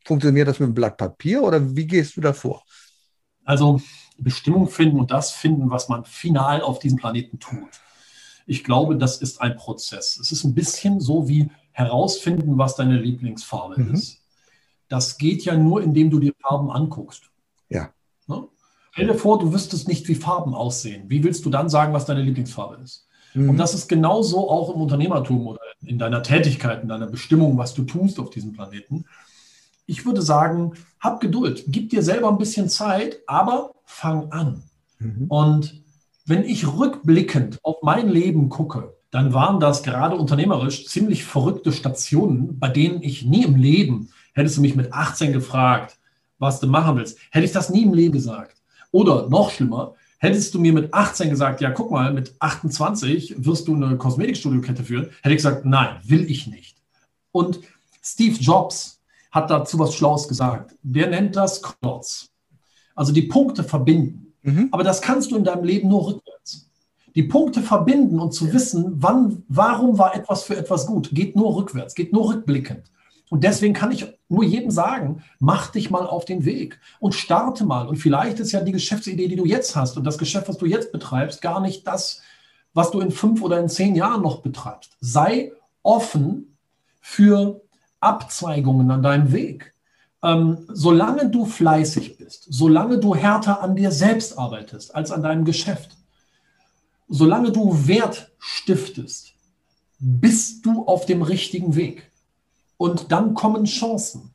funktioniert 0.06 0.48
das 0.48 0.60
mit 0.60 0.68
einem 0.68 0.76
Blatt 0.76 0.98
Papier 0.98 1.42
oder 1.42 1.76
wie 1.76 1.88
gehst 1.88 2.16
du 2.16 2.22
da 2.22 2.32
vor? 2.32 2.64
Also 3.44 3.82
Bestimmung 4.20 4.70
finden 4.70 5.00
und 5.00 5.10
das 5.10 5.32
finden, 5.32 5.72
was 5.72 5.90
man 5.90 6.06
final 6.06 6.62
auf 6.62 6.78
diesem 6.78 7.00
Planeten 7.00 7.40
tut. 7.40 7.70
Ich 8.46 8.64
glaube, 8.64 8.96
das 8.96 9.18
ist 9.18 9.42
ein 9.42 9.56
Prozess. 9.56 10.20
Es 10.22 10.32
ist 10.32 10.44
ein 10.44 10.54
bisschen 10.54 11.00
so 11.00 11.28
wie 11.28 11.50
herausfinden, 11.72 12.60
was 12.60 12.76
deine 12.76 13.00
Lieblingsfarbe 13.00 13.82
mhm. 13.82 13.96
ist. 13.96 14.22
Das 14.90 15.18
geht 15.18 15.44
ja 15.44 15.58
nur, 15.58 15.82
indem 15.82 16.12
du 16.12 16.20
die 16.20 16.34
Farben 16.40 16.70
anguckst. 16.70 17.32
Ja. 17.68 17.90
Stell 19.00 19.14
dir 19.14 19.18
vor, 19.18 19.40
du 19.40 19.54
wüsstest 19.54 19.88
nicht, 19.88 20.10
wie 20.10 20.16
Farben 20.16 20.54
aussehen. 20.54 21.06
Wie 21.08 21.24
willst 21.24 21.46
du 21.46 21.50
dann 21.50 21.70
sagen, 21.70 21.94
was 21.94 22.06
deine 22.06 22.22
Lieblingsfarbe 22.22 22.80
ist? 22.84 23.08
Mhm. 23.34 23.52
Und 23.52 23.58
das 23.58 23.74
ist 23.74 23.88
genauso 23.88 24.50
auch 24.50 24.76
im 24.76 24.82
Unternehmertum 24.82 25.48
oder 25.48 25.62
in 25.86 25.98
deiner 25.98 26.22
Tätigkeit, 26.22 26.82
in 26.82 26.90
deiner 26.90 27.08
Bestimmung, 27.08 27.58
was 27.58 27.74
du 27.74 27.84
tust 27.84 28.20
auf 28.20 28.30
diesem 28.30 28.52
Planeten. 28.52 29.06
Ich 29.86 30.06
würde 30.06 30.22
sagen, 30.22 30.74
hab 31.00 31.22
Geduld, 31.22 31.64
gib 31.68 31.90
dir 31.92 32.04
selber 32.04 32.30
ein 32.30 32.38
bisschen 32.38 32.68
Zeit, 32.68 33.20
aber 33.26 33.72
fang 33.86 34.34
an. 34.34 34.64
Mhm. 35.00 35.28
Und 35.30 35.82
wenn 36.26 36.44
ich 36.44 36.68
rückblickend 36.68 37.60
auf 37.64 37.78
mein 37.82 38.10
Leben 38.10 38.50
gucke, 38.50 38.96
dann 39.12 39.34
waren 39.34 39.62
das 39.62 39.82
gerade 39.82 40.18
unternehmerisch 40.18 40.88
ziemlich 40.88 41.24
verrückte 41.24 41.72
Stationen, 41.72 42.60
bei 42.60 42.68
denen 42.68 43.02
ich 43.02 43.24
nie 43.24 43.46
im 43.46 43.56
Leben, 43.56 44.10
hättest 44.34 44.58
du 44.58 44.62
mich 44.62 44.76
mit 44.76 44.92
18 44.92 45.32
gefragt, 45.32 45.98
was 46.38 46.60
du 46.60 46.68
machen 46.68 46.98
willst, 46.98 47.18
hätte 47.32 47.46
ich 47.46 47.52
das 47.54 47.70
nie 47.70 47.84
im 47.84 47.94
Leben 47.94 48.14
gesagt. 48.14 48.59
Oder 48.92 49.30
noch 49.30 49.52
schlimmer, 49.52 49.96
hättest 50.20 50.54
du 50.54 50.60
mir 50.60 50.74
mit 50.74 50.94
18 50.94 51.30
gesagt, 51.30 51.62
ja, 51.62 51.72
guck 51.72 51.92
mal, 51.92 52.14
mit 52.14 52.36
28 52.40 53.36
wirst 53.46 53.68
du 53.68 53.76
eine 53.76 53.98
Kosmetikstudiokette 53.98 54.84
führen, 54.84 55.10
hätte 55.22 55.36
ich 55.36 55.38
gesagt, 55.38 55.66
nein, 55.66 55.98
will 56.04 56.30
ich 56.30 56.48
nicht. 56.48 56.78
Und 57.32 57.60
Steve 58.02 58.36
Jobs 58.40 59.00
hat 59.32 59.50
dazu 59.50 59.78
was 59.80 59.96
Schlaues 59.96 60.28
gesagt. 60.28 60.76
Der 60.82 61.08
nennt 61.08 61.36
das 61.36 61.62
Klotz. 61.62 62.30
Also 62.96 63.14
die 63.14 63.24
Punkte 63.24 63.64
verbinden. 63.64 64.34
Mhm. 64.42 64.70
Aber 64.72 64.84
das 64.84 65.02
kannst 65.02 65.32
du 65.32 65.38
in 65.38 65.44
deinem 65.44 65.64
Leben 65.64 65.90
nur 65.90 66.08
rückwärts. 66.08 66.70
Die 67.16 67.24
Punkte 67.24 67.62
verbinden 67.62 68.20
und 68.20 68.34
zu 68.34 68.52
wissen, 68.54 68.94
wann, 68.98 69.44
warum 69.48 69.98
war 69.98 70.16
etwas 70.16 70.44
für 70.44 70.56
etwas 70.56 70.86
gut, 70.86 71.10
geht 71.12 71.36
nur 71.36 71.56
rückwärts, 71.56 71.96
geht 71.96 72.14
nur 72.14 72.30
rückblickend. 72.30 72.84
Und 73.30 73.44
deswegen 73.44 73.74
kann 73.74 73.92
ich 73.92 74.08
nur 74.28 74.44
jedem 74.44 74.72
sagen, 74.72 75.24
mach 75.40 75.72
dich 75.72 75.92
mal 75.92 76.06
auf 76.06 76.26
den 76.26 76.46
Weg 76.46 76.80
und 77.00 77.14
starte 77.14 77.64
mal. 77.64 77.88
Und 77.88 77.98
vielleicht 77.98 78.40
ist 78.40 78.52
ja 78.52 78.62
die 78.62 78.72
Geschäftsidee, 78.72 79.28
die 79.28 79.36
du 79.36 79.46
jetzt 79.46 79.76
hast 79.76 79.98
und 79.98 80.04
das 80.04 80.18
Geschäft, 80.18 80.50
was 80.50 80.58
du 80.58 80.66
jetzt 80.66 80.92
betreibst, 80.92 81.42
gar 81.42 81.62
nicht 81.62 81.86
das, 81.86 82.22
was 82.74 82.92
du 82.92 83.00
in 83.00 83.12
fünf 83.12 83.42
oder 83.42 83.60
in 83.60 83.70
zehn 83.70 83.96
Jahren 83.96 84.22
noch 84.22 84.42
betreibst. 84.42 84.98
Sei 85.00 85.52
offen 85.84 86.58
für 87.02 87.62
Abzweigungen 88.00 88.90
an 88.92 89.04
deinem 89.04 89.32
Weg. 89.32 89.74
Ähm, 90.22 90.66
solange 90.68 91.30
du 91.30 91.46
fleißig 91.46 92.18
bist, 92.18 92.46
solange 92.50 92.98
du 92.98 93.16
härter 93.16 93.62
an 93.62 93.76
dir 93.76 93.92
selbst 93.92 94.38
arbeitest 94.38 94.94
als 94.94 95.12
an 95.12 95.24
deinem 95.24 95.46
Geschäft, 95.46 95.96
solange 97.08 97.52
du 97.52 97.88
Wert 97.88 98.32
stiftest, 98.38 99.34
bist 100.00 100.66
du 100.66 100.86
auf 100.86 101.06
dem 101.06 101.22
richtigen 101.22 101.76
Weg. 101.76 102.09
Und 102.80 103.12
dann 103.12 103.34
kommen 103.34 103.66
Chancen. 103.66 104.32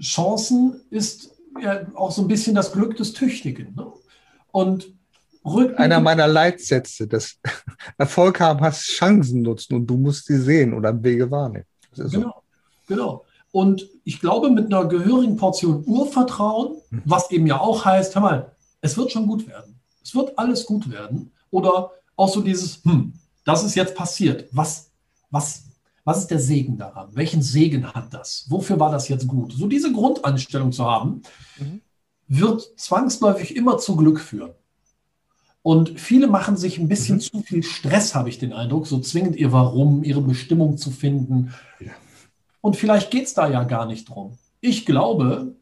Chancen 0.00 0.80
ist 0.88 1.30
ja 1.60 1.86
auch 1.94 2.10
so 2.10 2.22
ein 2.22 2.28
bisschen 2.28 2.54
das 2.54 2.72
Glück 2.72 2.96
des 2.96 3.12
Tüchtigen. 3.12 3.74
Ne? 3.74 3.92
Und 4.50 4.94
einer 5.76 6.00
meiner 6.00 6.26
Leitsätze, 6.26 7.06
das 7.06 7.38
Erfolg 7.98 8.40
haben 8.40 8.62
hast 8.62 8.80
Chancen 8.80 9.42
nutzen 9.42 9.74
und 9.74 9.86
du 9.86 9.98
musst 9.98 10.24
sie 10.24 10.38
sehen 10.40 10.72
oder 10.72 10.88
am 10.88 11.04
Wege 11.04 11.30
wahrnehmen. 11.30 11.66
genau, 11.94 12.08
so. 12.08 12.32
genau. 12.86 13.24
Und 13.52 13.86
ich 14.04 14.20
glaube, 14.20 14.48
mit 14.48 14.72
einer 14.72 14.86
gehörigen 14.86 15.36
Portion 15.36 15.84
Urvertrauen, 15.86 16.78
mhm. 16.88 17.02
was 17.04 17.30
eben 17.30 17.46
ja 17.46 17.60
auch 17.60 17.84
heißt, 17.84 18.14
hör 18.14 18.22
mal, 18.22 18.56
es 18.80 18.96
wird 18.96 19.12
schon 19.12 19.26
gut 19.26 19.46
werden. 19.46 19.78
Es 20.02 20.14
wird 20.14 20.38
alles 20.38 20.64
gut 20.64 20.90
werden. 20.90 21.30
Oder 21.50 21.90
auch 22.16 22.28
so 22.30 22.40
dieses, 22.40 22.82
hm, 22.84 23.12
das 23.44 23.64
ist 23.64 23.74
jetzt 23.74 23.94
passiert. 23.94 24.48
Was, 24.52 24.90
was, 25.30 25.65
was 26.06 26.18
ist 26.18 26.30
der 26.30 26.38
Segen 26.38 26.78
daran? 26.78 27.08
Welchen 27.14 27.42
Segen 27.42 27.92
hat 27.92 28.14
das? 28.14 28.46
Wofür 28.48 28.78
war 28.78 28.92
das 28.92 29.08
jetzt 29.08 29.26
gut? 29.26 29.52
So 29.52 29.66
diese 29.66 29.92
Grundeinstellung 29.92 30.70
zu 30.70 30.84
haben, 30.84 31.22
mhm. 31.58 31.80
wird 32.28 32.62
zwangsläufig 32.76 33.56
immer 33.56 33.78
zu 33.78 33.96
Glück 33.96 34.20
führen. 34.20 34.52
Und 35.62 35.98
viele 35.98 36.28
machen 36.28 36.56
sich 36.56 36.78
ein 36.78 36.86
bisschen 36.86 37.16
mhm. 37.16 37.20
zu 37.22 37.42
viel 37.42 37.64
Stress, 37.64 38.14
habe 38.14 38.28
ich 38.28 38.38
den 38.38 38.52
Eindruck, 38.52 38.86
so 38.86 39.00
zwingend 39.00 39.34
ihr 39.34 39.50
Warum, 39.50 40.04
ihre 40.04 40.22
Bestimmung 40.22 40.76
zu 40.76 40.92
finden. 40.92 41.52
Ja. 41.80 41.90
Und 42.60 42.76
vielleicht 42.76 43.10
geht 43.10 43.24
es 43.24 43.34
da 43.34 43.48
ja 43.48 43.64
gar 43.64 43.86
nicht 43.86 44.08
drum. 44.08 44.38
Ich 44.60 44.86
glaube, 44.86 45.56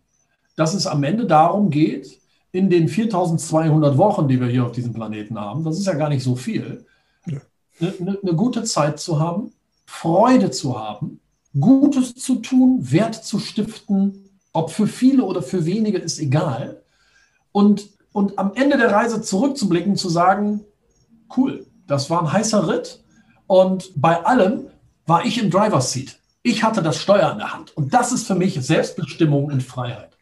dass 0.57 0.75
es 0.75 0.87
am 0.87 1.05
Ende 1.05 1.25
darum 1.25 1.71
geht, 1.71 2.21
in 2.53 2.69
den 2.69 2.89
4200 2.89 3.97
Wochen, 3.97 4.29
die 4.29 4.39
wir 4.39 4.49
hier 4.49 4.67
auf 4.67 4.73
diesem 4.73 4.93
Planeten 4.93 5.41
haben, 5.41 5.65
das 5.65 5.79
ist 5.79 5.87
ja 5.87 5.95
gar 5.95 6.11
nicht 6.11 6.23
so 6.23 6.37
viel, 6.37 6.85
ja. 7.27 7.41
eine, 7.81 7.95
eine, 7.99 8.19
eine 8.23 8.35
gute 8.35 8.63
Zeit 8.65 9.01
zu 9.01 9.19
haben, 9.19 9.54
Freude 9.87 10.51
zu 10.51 10.79
haben, 10.79 11.21
Gutes 11.59 12.15
zu 12.15 12.37
tun, 12.37 12.79
Wert 12.91 13.15
zu 13.15 13.39
stiften, 13.39 14.29
ob 14.53 14.71
für 14.71 14.87
viele 14.87 15.25
oder 15.25 15.43
für 15.43 15.67
wenige 15.67 15.99
ist 15.99 16.19
egal. 16.19 16.83
Und, 17.53 17.91
und 18.13 18.39
am 18.39 18.53
Ende 18.55 18.77
der 18.77 18.91
Reise 18.91 19.23
zurückzublicken, 19.23 19.97
zu 19.97 20.09
sagen, 20.09 20.61
cool, 21.37 21.67
das 21.87 22.11
war 22.11 22.23
ein 22.23 22.33
heißer 22.33 22.69
Ritt 22.69 23.05
und 23.47 23.93
bei 23.97 24.25
allem 24.25 24.67
war 25.07 25.25
ich 25.25 25.39
im 25.39 25.51
Driver's 25.51 25.93
Seat. 25.93 26.19
Ich 26.43 26.63
hatte 26.63 26.83
das 26.83 26.99
Steuer 26.99 27.33
in 27.33 27.39
der 27.39 27.53
Hand. 27.53 27.77
Und 27.77 27.95
das 27.95 28.13
ist 28.13 28.27
für 28.27 28.35
mich 28.35 28.55
Selbstbestimmung 28.61 29.47
und 29.47 29.63
Freiheit. 29.63 30.14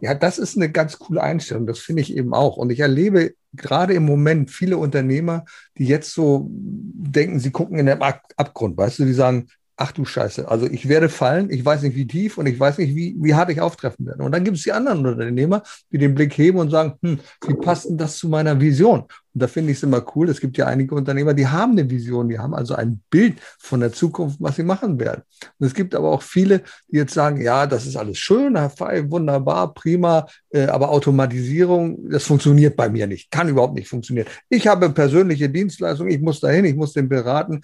Ja, 0.00 0.14
das 0.14 0.38
ist 0.38 0.56
eine 0.56 0.70
ganz 0.70 0.98
coole 0.98 1.22
Einstellung. 1.22 1.66
Das 1.66 1.78
finde 1.78 2.02
ich 2.02 2.14
eben 2.14 2.34
auch. 2.34 2.56
Und 2.56 2.70
ich 2.70 2.80
erlebe 2.80 3.34
gerade 3.54 3.94
im 3.94 4.04
Moment 4.04 4.50
viele 4.50 4.76
Unternehmer, 4.76 5.44
die 5.78 5.86
jetzt 5.86 6.12
so 6.12 6.48
denken, 6.50 7.40
sie 7.40 7.50
gucken 7.50 7.78
in 7.78 7.86
den 7.86 8.02
Abgrund. 8.02 8.76
Weißt 8.76 8.98
du, 8.98 9.04
die 9.04 9.14
sagen, 9.14 9.48
ach 9.76 9.92
du 9.92 10.04
Scheiße, 10.04 10.48
also 10.48 10.66
ich 10.66 10.88
werde 10.88 11.08
fallen, 11.08 11.50
ich 11.50 11.64
weiß 11.64 11.82
nicht 11.82 11.96
wie 11.96 12.06
tief 12.06 12.38
und 12.38 12.46
ich 12.46 12.58
weiß 12.58 12.78
nicht, 12.78 12.94
wie, 12.94 13.14
wie 13.18 13.34
hart 13.34 13.50
ich 13.50 13.60
auftreffen 13.60 14.06
werde. 14.06 14.22
Und 14.22 14.32
dann 14.32 14.42
gibt 14.42 14.56
es 14.56 14.62
die 14.62 14.72
anderen 14.72 15.04
Unternehmer, 15.04 15.62
die 15.92 15.98
den 15.98 16.14
Blick 16.14 16.36
heben 16.38 16.58
und 16.58 16.70
sagen, 16.70 16.94
hm, 17.02 17.20
wie 17.46 17.54
passt 17.54 17.88
denn 17.88 17.98
das 17.98 18.16
zu 18.16 18.28
meiner 18.28 18.58
Vision? 18.58 19.04
Und 19.36 19.42
da 19.42 19.48
finde 19.48 19.70
ich 19.70 19.76
es 19.76 19.82
immer 19.82 20.02
cool. 20.16 20.30
Es 20.30 20.40
gibt 20.40 20.56
ja 20.56 20.64
einige 20.64 20.94
Unternehmer, 20.94 21.34
die 21.34 21.46
haben 21.46 21.72
eine 21.72 21.90
Vision, 21.90 22.30
die 22.30 22.38
haben 22.38 22.54
also 22.54 22.74
ein 22.74 23.02
Bild 23.10 23.36
von 23.58 23.80
der 23.80 23.92
Zukunft, 23.92 24.38
was 24.40 24.56
sie 24.56 24.62
machen 24.62 24.98
werden. 24.98 25.24
Und 25.58 25.66
es 25.66 25.74
gibt 25.74 25.94
aber 25.94 26.10
auch 26.10 26.22
viele, 26.22 26.62
die 26.88 26.96
jetzt 26.96 27.12
sagen, 27.12 27.42
ja, 27.42 27.66
das 27.66 27.84
ist 27.84 27.96
alles 27.96 28.16
schön, 28.16 28.54
wunderbar, 28.54 29.74
prima, 29.74 30.26
äh, 30.48 30.64
aber 30.68 30.88
Automatisierung, 30.88 32.08
das 32.08 32.24
funktioniert 32.24 32.76
bei 32.76 32.88
mir 32.88 33.06
nicht, 33.06 33.30
kann 33.30 33.50
überhaupt 33.50 33.74
nicht 33.74 33.88
funktionieren. 33.88 34.26
Ich 34.48 34.66
habe 34.68 34.88
persönliche 34.88 35.50
Dienstleistungen, 35.50 36.12
ich 36.12 36.20
muss 36.22 36.40
dahin, 36.40 36.64
ich 36.64 36.74
muss 36.74 36.94
den 36.94 37.10
beraten. 37.10 37.60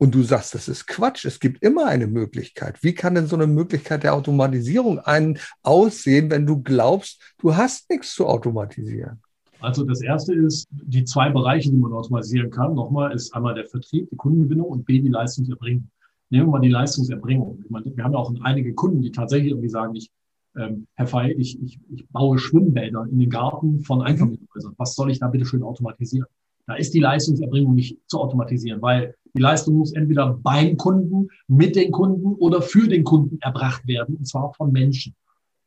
Und 0.00 0.14
du 0.14 0.22
sagst, 0.22 0.54
das 0.54 0.68
ist 0.68 0.86
Quatsch. 0.86 1.24
Es 1.24 1.40
gibt 1.40 1.62
immer 1.62 1.86
eine 1.86 2.06
Möglichkeit. 2.06 2.82
Wie 2.82 2.94
kann 2.94 3.16
denn 3.16 3.26
so 3.26 3.34
eine 3.34 3.48
Möglichkeit 3.48 4.04
der 4.04 4.14
Automatisierung 4.14 5.00
einen 5.00 5.38
aussehen, 5.62 6.30
wenn 6.30 6.46
du 6.46 6.62
glaubst, 6.62 7.20
du 7.38 7.56
hast 7.56 7.90
nichts 7.90 8.14
zu 8.14 8.26
automatisieren? 8.26 9.20
Also 9.60 9.84
das 9.84 10.00
erste 10.00 10.34
ist, 10.34 10.68
die 10.70 11.04
zwei 11.04 11.30
Bereiche, 11.30 11.70
die 11.70 11.76
man 11.76 11.92
automatisieren 11.92 12.50
kann, 12.50 12.74
nochmal, 12.74 13.12
ist 13.12 13.34
einmal 13.34 13.54
der 13.54 13.66
Vertrieb, 13.66 14.08
die 14.10 14.16
Kundengewinnung 14.16 14.66
und 14.66 14.86
B, 14.86 15.00
die 15.00 15.08
Leistungserbringung. 15.08 15.90
Nehmen 16.30 16.46
wir 16.46 16.52
mal 16.52 16.60
die 16.60 16.68
Leistungserbringung. 16.68 17.64
Meine, 17.68 17.96
wir 17.96 18.04
haben 18.04 18.12
ja 18.12 18.18
auch 18.18 18.32
einige 18.42 18.74
Kunden, 18.74 19.02
die 19.02 19.10
tatsächlich 19.10 19.50
irgendwie 19.50 19.68
sagen, 19.68 19.96
ich, 19.96 20.10
ähm, 20.56 20.86
Herr 20.94 21.08
Fey, 21.08 21.32
ich, 21.32 21.60
ich, 21.60 21.80
ich 21.90 22.08
baue 22.08 22.38
Schwimmbäder 22.38 23.06
in 23.10 23.18
den 23.18 23.30
Garten 23.30 23.80
von 23.80 24.02
Einfamilienhäusern. 24.02 24.74
Was 24.76 24.94
soll 24.94 25.10
ich 25.10 25.18
da 25.18 25.26
bitte 25.26 25.44
schön 25.44 25.64
automatisieren? 25.64 26.28
Da 26.66 26.74
ist 26.74 26.92
die 26.92 27.00
Leistungserbringung 27.00 27.74
nicht 27.74 27.98
zu 28.06 28.20
automatisieren, 28.20 28.82
weil 28.82 29.14
die 29.38 29.42
Leistung 29.42 29.76
muss 29.76 29.92
entweder 29.92 30.34
beim 30.42 30.76
Kunden, 30.76 31.28
mit 31.46 31.76
den 31.76 31.92
Kunden 31.92 32.34
oder 32.34 32.60
für 32.60 32.88
den 32.88 33.04
Kunden 33.04 33.38
erbracht 33.40 33.86
werden, 33.86 34.16
und 34.16 34.26
zwar 34.26 34.52
von 34.54 34.72
Menschen. 34.72 35.14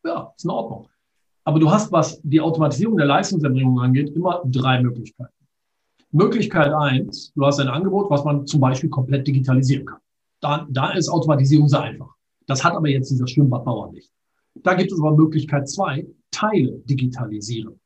Ja, 0.03 0.33
ist 0.35 0.43
in 0.43 0.51
Ordnung. 0.51 0.89
Aber 1.45 1.57
du 1.57 1.71
hast, 1.71 1.89
was 1.91 2.19
die 2.23 2.41
Automatisierung 2.41 2.97
der 2.97 3.05
Leistungserbringung 3.05 3.79
angeht, 3.79 4.09
immer 4.09 4.41
drei 4.45 4.81
Möglichkeiten. 4.81 5.33
Möglichkeit 6.11 6.73
eins, 6.73 7.31
du 7.33 7.45
hast 7.45 7.59
ein 7.59 7.69
Angebot, 7.69 8.09
was 8.09 8.25
man 8.25 8.45
zum 8.45 8.59
Beispiel 8.59 8.89
komplett 8.89 9.25
digitalisieren 9.25 9.85
kann. 9.85 9.99
Da, 10.41 10.67
da 10.69 10.91
ist 10.91 11.07
Automatisierung 11.07 11.69
sehr 11.69 11.81
einfach. 11.81 12.13
Das 12.47 12.63
hat 12.63 12.73
aber 12.73 12.89
jetzt 12.89 13.09
dieser 13.09 13.27
Schwimmbadbauer 13.27 13.93
nicht. 13.93 14.11
Da 14.55 14.73
gibt 14.73 14.91
es 14.91 14.99
aber 14.99 15.15
Möglichkeit 15.15 15.69
zwei, 15.69 16.05
Teile 16.29 16.79
digitalisieren. 16.79 17.79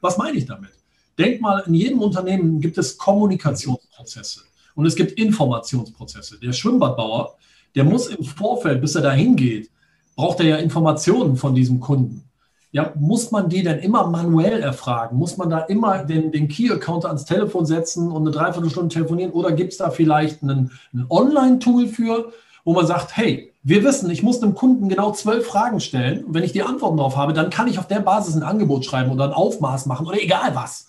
Was 0.00 0.18
meine 0.18 0.36
ich 0.36 0.46
damit? 0.46 0.72
Denk 1.16 1.40
mal, 1.40 1.62
in 1.66 1.74
jedem 1.74 2.00
Unternehmen 2.00 2.60
gibt 2.60 2.76
es 2.78 2.98
Kommunikationsprozesse 2.98 4.51
und 4.74 4.86
es 4.86 4.96
gibt 4.96 5.12
Informationsprozesse. 5.12 6.38
Der 6.40 6.52
Schwimmbadbauer, 6.52 7.36
der 7.74 7.84
muss 7.84 8.08
im 8.08 8.24
Vorfeld, 8.24 8.80
bis 8.80 8.94
er 8.94 9.02
dahin 9.02 9.36
geht, 9.36 9.70
braucht 10.16 10.40
er 10.40 10.46
ja 10.46 10.56
Informationen 10.56 11.36
von 11.36 11.54
diesem 11.54 11.80
Kunden. 11.80 12.24
Ja, 12.70 12.92
muss 12.98 13.30
man 13.30 13.50
die 13.50 13.62
denn 13.62 13.80
immer 13.80 14.06
manuell 14.06 14.62
erfragen? 14.62 15.18
Muss 15.18 15.36
man 15.36 15.50
da 15.50 15.58
immer 15.60 16.04
den, 16.04 16.32
den 16.32 16.48
Key-Accounter 16.48 17.08
ans 17.08 17.26
Telefon 17.26 17.66
setzen 17.66 18.10
und 18.10 18.22
eine 18.22 18.30
Dreiviertelstunde 18.30 18.94
telefonieren? 18.94 19.32
Oder 19.32 19.52
gibt 19.52 19.72
es 19.72 19.78
da 19.78 19.90
vielleicht 19.90 20.42
ein 20.42 20.70
Online-Tool 21.10 21.88
für, 21.88 22.32
wo 22.64 22.72
man 22.72 22.86
sagt, 22.86 23.14
hey, 23.14 23.52
wir 23.62 23.84
wissen, 23.84 24.10
ich 24.10 24.22
muss 24.22 24.42
einem 24.42 24.54
Kunden 24.54 24.88
genau 24.88 25.12
zwölf 25.12 25.46
Fragen 25.46 25.80
stellen. 25.80 26.24
Und 26.24 26.34
wenn 26.34 26.44
ich 26.44 26.52
die 26.52 26.62
Antworten 26.62 26.96
darauf 26.96 27.16
habe, 27.16 27.34
dann 27.34 27.50
kann 27.50 27.68
ich 27.68 27.78
auf 27.78 27.88
der 27.88 28.00
Basis 28.00 28.34
ein 28.34 28.42
Angebot 28.42 28.86
schreiben 28.86 29.10
oder 29.10 29.24
ein 29.24 29.32
Aufmaß 29.32 29.84
machen 29.86 30.06
oder 30.06 30.20
egal 30.20 30.54
was. 30.54 30.88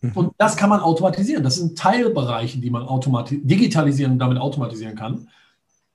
Mhm. 0.00 0.12
Und 0.14 0.32
das 0.38 0.56
kann 0.56 0.70
man 0.70 0.80
automatisieren. 0.80 1.42
Das 1.42 1.56
sind 1.56 1.78
Teilbereiche, 1.78 2.58
die 2.58 2.70
man 2.70 2.86
digitalisieren 2.86 4.12
und 4.12 4.18
damit 4.18 4.38
automatisieren 4.38 4.94
kann. 4.94 5.28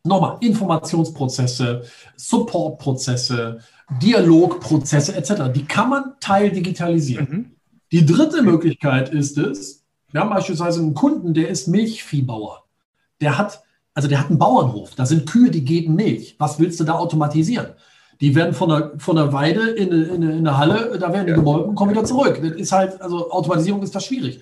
Nochmal, 0.03 0.37
Informationsprozesse, 0.41 1.83
Supportprozesse, 2.15 3.59
Dialogprozesse 4.01 5.15
etc. 5.15 5.51
Die 5.53 5.65
kann 5.65 5.89
man 5.89 6.13
teildigitalisieren. 6.19 7.27
Mhm. 7.29 7.51
Die 7.91 8.05
dritte 8.05 8.41
Möglichkeit 8.41 9.09
ist 9.09 9.37
es, 9.37 9.83
wir 10.11 10.21
haben 10.21 10.29
beispielsweise 10.29 10.81
einen 10.81 10.93
Kunden, 10.93 11.33
der 11.33 11.49
ist 11.49 11.67
Milchviehbauer. 11.67 12.63
Der 13.21 13.37
hat 13.37 13.63
Also 13.93 14.07
der 14.07 14.19
hat 14.19 14.29
einen 14.29 14.39
Bauernhof, 14.39 14.95
da 14.95 15.05
sind 15.05 15.29
Kühe, 15.29 15.51
die 15.51 15.65
geben 15.65 15.95
Milch. 15.95 16.35
Was 16.39 16.59
willst 16.59 16.79
du 16.79 16.85
da 16.85 16.93
automatisieren? 16.93 17.73
Die 18.21 18.35
werden 18.35 18.53
von 18.53 18.69
der, 18.69 18.93
von 18.97 19.15
der 19.15 19.33
Weide 19.33 19.71
in, 19.71 19.91
in, 19.91 20.21
in 20.21 20.47
eine 20.47 20.57
Halle, 20.57 20.97
da 20.99 21.11
werden 21.11 21.25
die 21.25 21.31
ja. 21.31 21.37
gemolken 21.37 21.69
und 21.69 21.75
kommen 21.75 21.91
wieder 21.91 22.05
zurück. 22.05 22.39
Das 22.41 22.51
ist 22.51 22.71
halt, 22.71 23.01
also 23.01 23.31
Automatisierung 23.31 23.81
ist 23.81 23.95
da 23.95 23.99
schwierig. 23.99 24.41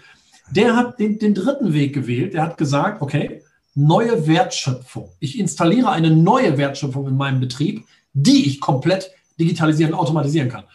Der 0.51 0.75
hat 0.75 0.99
den, 0.99 1.17
den 1.17 1.33
dritten 1.33 1.73
Weg 1.73 1.93
gewählt. 1.93 2.33
Der 2.33 2.43
hat 2.43 2.57
gesagt, 2.57 3.01
okay, 3.01 3.41
neue 3.75 4.27
Wertschöpfung. 4.27 5.09
Ich 5.19 5.39
installiere 5.39 5.89
eine 5.91 6.11
neue 6.11 6.57
Wertschöpfung 6.57 7.07
in 7.07 7.15
meinem 7.15 7.39
Betrieb, 7.39 7.85
die 8.13 8.47
ich 8.47 8.59
komplett 8.59 9.11
digitalisieren, 9.39 9.93
automatisieren 9.93 10.49
kann. 10.49 10.65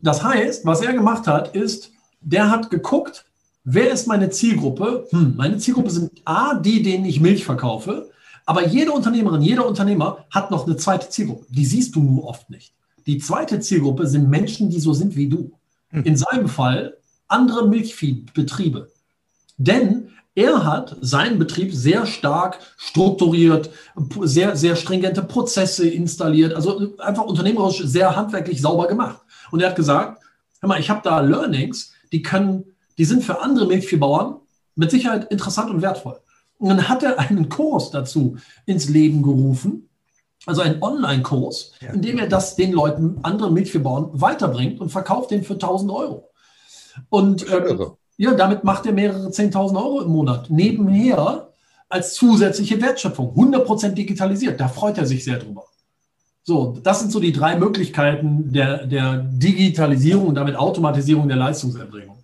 Das 0.00 0.22
heißt, 0.22 0.66
was 0.66 0.82
er 0.82 0.92
gemacht 0.92 1.26
hat, 1.26 1.54
ist, 1.54 1.92
der 2.20 2.50
hat 2.50 2.70
geguckt, 2.70 3.24
wer 3.64 3.90
ist 3.90 4.06
meine 4.06 4.28
Zielgruppe? 4.30 5.06
Hm, 5.10 5.34
meine 5.36 5.56
Zielgruppe 5.56 5.90
sind 5.90 6.10
A, 6.24 6.54
die, 6.54 6.82
denen 6.82 7.06
ich 7.06 7.20
Milch 7.20 7.44
verkaufe. 7.44 8.10
Aber 8.44 8.66
jede 8.66 8.92
Unternehmerin, 8.92 9.42
jeder 9.42 9.66
Unternehmer 9.66 10.24
hat 10.30 10.50
noch 10.50 10.66
eine 10.66 10.76
zweite 10.76 11.08
Zielgruppe. 11.08 11.46
Die 11.48 11.64
siehst 11.64 11.94
du 11.94 12.02
nur 12.02 12.24
oft 12.24 12.50
nicht. 12.50 12.72
Die 13.06 13.18
zweite 13.18 13.60
Zielgruppe 13.60 14.06
sind 14.06 14.28
Menschen, 14.28 14.70
die 14.70 14.80
so 14.80 14.92
sind 14.92 15.16
wie 15.16 15.28
du. 15.28 15.52
Hm. 15.90 16.04
In 16.04 16.16
seinem 16.16 16.48
Fall 16.48 16.96
andere 17.28 17.68
Milchviehbetriebe. 17.68 18.90
Denn 19.56 20.08
er 20.34 20.64
hat 20.64 20.96
seinen 21.00 21.38
Betrieb 21.38 21.74
sehr 21.74 22.06
stark 22.06 22.58
strukturiert, 22.78 23.70
sehr, 24.22 24.56
sehr 24.56 24.76
stringente 24.76 25.22
Prozesse 25.22 25.88
installiert, 25.88 26.54
also 26.54 26.96
einfach 26.98 27.24
unternehmerisch 27.24 27.82
sehr 27.84 28.16
handwerklich 28.16 28.62
sauber 28.62 28.86
gemacht. 28.86 29.20
Und 29.50 29.60
er 29.60 29.68
hat 29.68 29.76
gesagt, 29.76 30.22
hör 30.60 30.68
mal, 30.68 30.80
ich 30.80 30.88
habe 30.88 31.02
da 31.04 31.20
Learnings, 31.20 31.92
die 32.12 32.22
können, 32.22 32.64
die 32.96 33.04
sind 33.04 33.24
für 33.24 33.42
andere 33.42 33.66
Milchviehbauern 33.66 34.36
mit 34.74 34.90
Sicherheit 34.90 35.30
interessant 35.30 35.70
und 35.70 35.82
wertvoll. 35.82 36.18
Und 36.62 36.68
dann 36.68 36.88
hat 36.88 37.02
er 37.02 37.18
einen 37.18 37.48
Kurs 37.48 37.90
dazu 37.90 38.36
ins 38.66 38.88
Leben 38.88 39.24
gerufen, 39.24 39.88
also 40.46 40.60
einen 40.60 40.80
Online-Kurs, 40.80 41.72
ja. 41.80 41.90
in 41.90 42.02
dem 42.02 42.20
er 42.20 42.28
das 42.28 42.54
den 42.54 42.70
Leuten, 42.70 43.18
anderen 43.24 43.52
Milchviehbauern 43.54 44.10
weiterbringt 44.12 44.80
und 44.80 44.90
verkauft 44.90 45.32
den 45.32 45.42
für 45.42 45.54
1000 45.54 45.90
Euro. 45.90 46.30
Und 47.08 47.44
ähm, 47.52 47.96
ja, 48.16 48.34
damit 48.34 48.62
macht 48.62 48.86
er 48.86 48.92
mehrere 48.92 49.26
10.000 49.26 49.74
Euro 49.74 50.02
im 50.02 50.12
Monat. 50.12 50.50
Nebenher 50.50 51.48
als 51.88 52.14
zusätzliche 52.14 52.80
Wertschöpfung, 52.80 53.34
100% 53.34 53.94
digitalisiert. 53.94 54.60
Da 54.60 54.68
freut 54.68 54.98
er 54.98 55.06
sich 55.06 55.24
sehr 55.24 55.38
drüber. 55.40 55.64
So, 56.44 56.78
das 56.80 57.00
sind 57.00 57.10
so 57.10 57.18
die 57.18 57.32
drei 57.32 57.56
Möglichkeiten 57.56 58.52
der, 58.52 58.86
der 58.86 59.18
Digitalisierung 59.18 60.28
und 60.28 60.36
damit 60.36 60.54
Automatisierung 60.54 61.26
der 61.26 61.38
Leistungserbringung. 61.38 62.21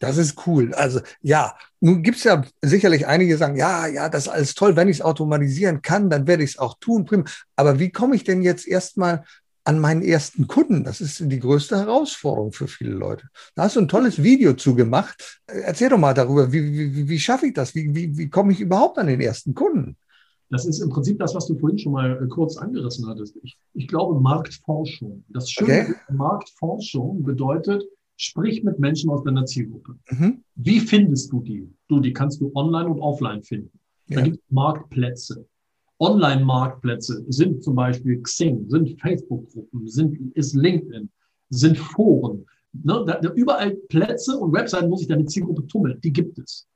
Das 0.00 0.16
ist 0.16 0.46
cool. 0.46 0.74
Also 0.74 1.00
ja, 1.20 1.54
nun 1.78 2.02
gibt 2.02 2.18
es 2.18 2.24
ja 2.24 2.42
sicherlich 2.62 3.06
einige, 3.06 3.34
die 3.34 3.38
sagen, 3.38 3.56
ja, 3.56 3.86
ja, 3.86 4.08
das 4.08 4.24
ist 4.26 4.32
alles 4.32 4.54
toll. 4.54 4.74
Wenn 4.74 4.88
ich 4.88 4.96
es 4.96 5.02
automatisieren 5.02 5.82
kann, 5.82 6.08
dann 6.10 6.26
werde 6.26 6.42
ich 6.42 6.50
es 6.50 6.58
auch 6.58 6.78
tun. 6.80 7.06
Aber 7.54 7.78
wie 7.78 7.90
komme 7.90 8.16
ich 8.16 8.24
denn 8.24 8.42
jetzt 8.42 8.66
erstmal 8.66 9.24
an 9.64 9.78
meinen 9.78 10.02
ersten 10.02 10.46
Kunden? 10.46 10.84
Das 10.84 11.02
ist 11.02 11.20
die 11.20 11.38
größte 11.38 11.78
Herausforderung 11.78 12.52
für 12.52 12.66
viele 12.66 12.92
Leute. 12.92 13.28
Da 13.54 13.64
hast 13.64 13.76
du 13.76 13.80
ein 13.80 13.88
tolles 13.88 14.22
Video 14.22 14.54
zugemacht. 14.54 15.42
Erzähl 15.46 15.90
doch 15.90 15.98
mal 15.98 16.14
darüber, 16.14 16.50
wie, 16.50 16.72
wie, 16.72 17.08
wie 17.08 17.20
schaffe 17.20 17.48
ich 17.48 17.54
das? 17.54 17.74
Wie, 17.74 17.94
wie, 17.94 18.16
wie 18.16 18.30
komme 18.30 18.52
ich 18.52 18.60
überhaupt 18.60 18.96
an 18.96 19.06
den 19.06 19.20
ersten 19.20 19.54
Kunden? 19.54 19.98
Das 20.48 20.64
ist 20.64 20.80
im 20.80 20.88
Prinzip 20.88 21.18
das, 21.18 21.34
was 21.34 21.46
du 21.46 21.58
vorhin 21.58 21.78
schon 21.78 21.92
mal 21.92 22.20
äh, 22.22 22.26
kurz 22.26 22.56
angerissen 22.56 23.06
hattest. 23.06 23.36
Ich, 23.42 23.58
ich 23.74 23.86
glaube, 23.86 24.18
Marktforschung. 24.18 25.24
Das 25.28 25.50
Schöne 25.50 25.88
okay. 25.90 25.94
Marktforschung 26.10 27.22
bedeutet, 27.22 27.84
sprich 28.20 28.62
mit 28.62 28.78
Menschen 28.78 29.08
aus 29.10 29.24
deiner 29.24 29.46
Zielgruppe. 29.46 29.96
Mhm. 30.10 30.44
Wie 30.54 30.80
findest 30.80 31.32
du 31.32 31.40
die? 31.40 31.68
Du, 31.88 32.00
die 32.00 32.12
kannst 32.12 32.40
du 32.40 32.52
online 32.54 32.88
und 32.88 33.00
offline 33.00 33.42
finden. 33.42 33.78
Ja. 34.08 34.16
Da 34.16 34.22
gibt 34.24 34.36
es 34.36 34.50
Marktplätze. 34.50 35.46
Online-Marktplätze 35.98 37.24
sind 37.28 37.62
zum 37.62 37.74
Beispiel 37.74 38.22
Xing, 38.22 38.68
sind 38.68 39.00
Facebook-Gruppen, 39.00 39.86
sind, 39.86 40.34
ist 40.34 40.54
LinkedIn, 40.54 41.10
sind 41.50 41.78
Foren. 41.78 42.46
Ne? 42.72 43.04
Da, 43.06 43.20
da 43.20 43.32
überall 43.32 43.72
Plätze 43.88 44.36
und 44.38 44.52
Webseiten, 44.52 44.90
wo 44.90 44.96
sich 44.96 45.08
deine 45.08 45.26
Zielgruppe 45.26 45.66
tummelt, 45.66 46.02
die 46.02 46.12
gibt 46.12 46.38
es. 46.38 46.66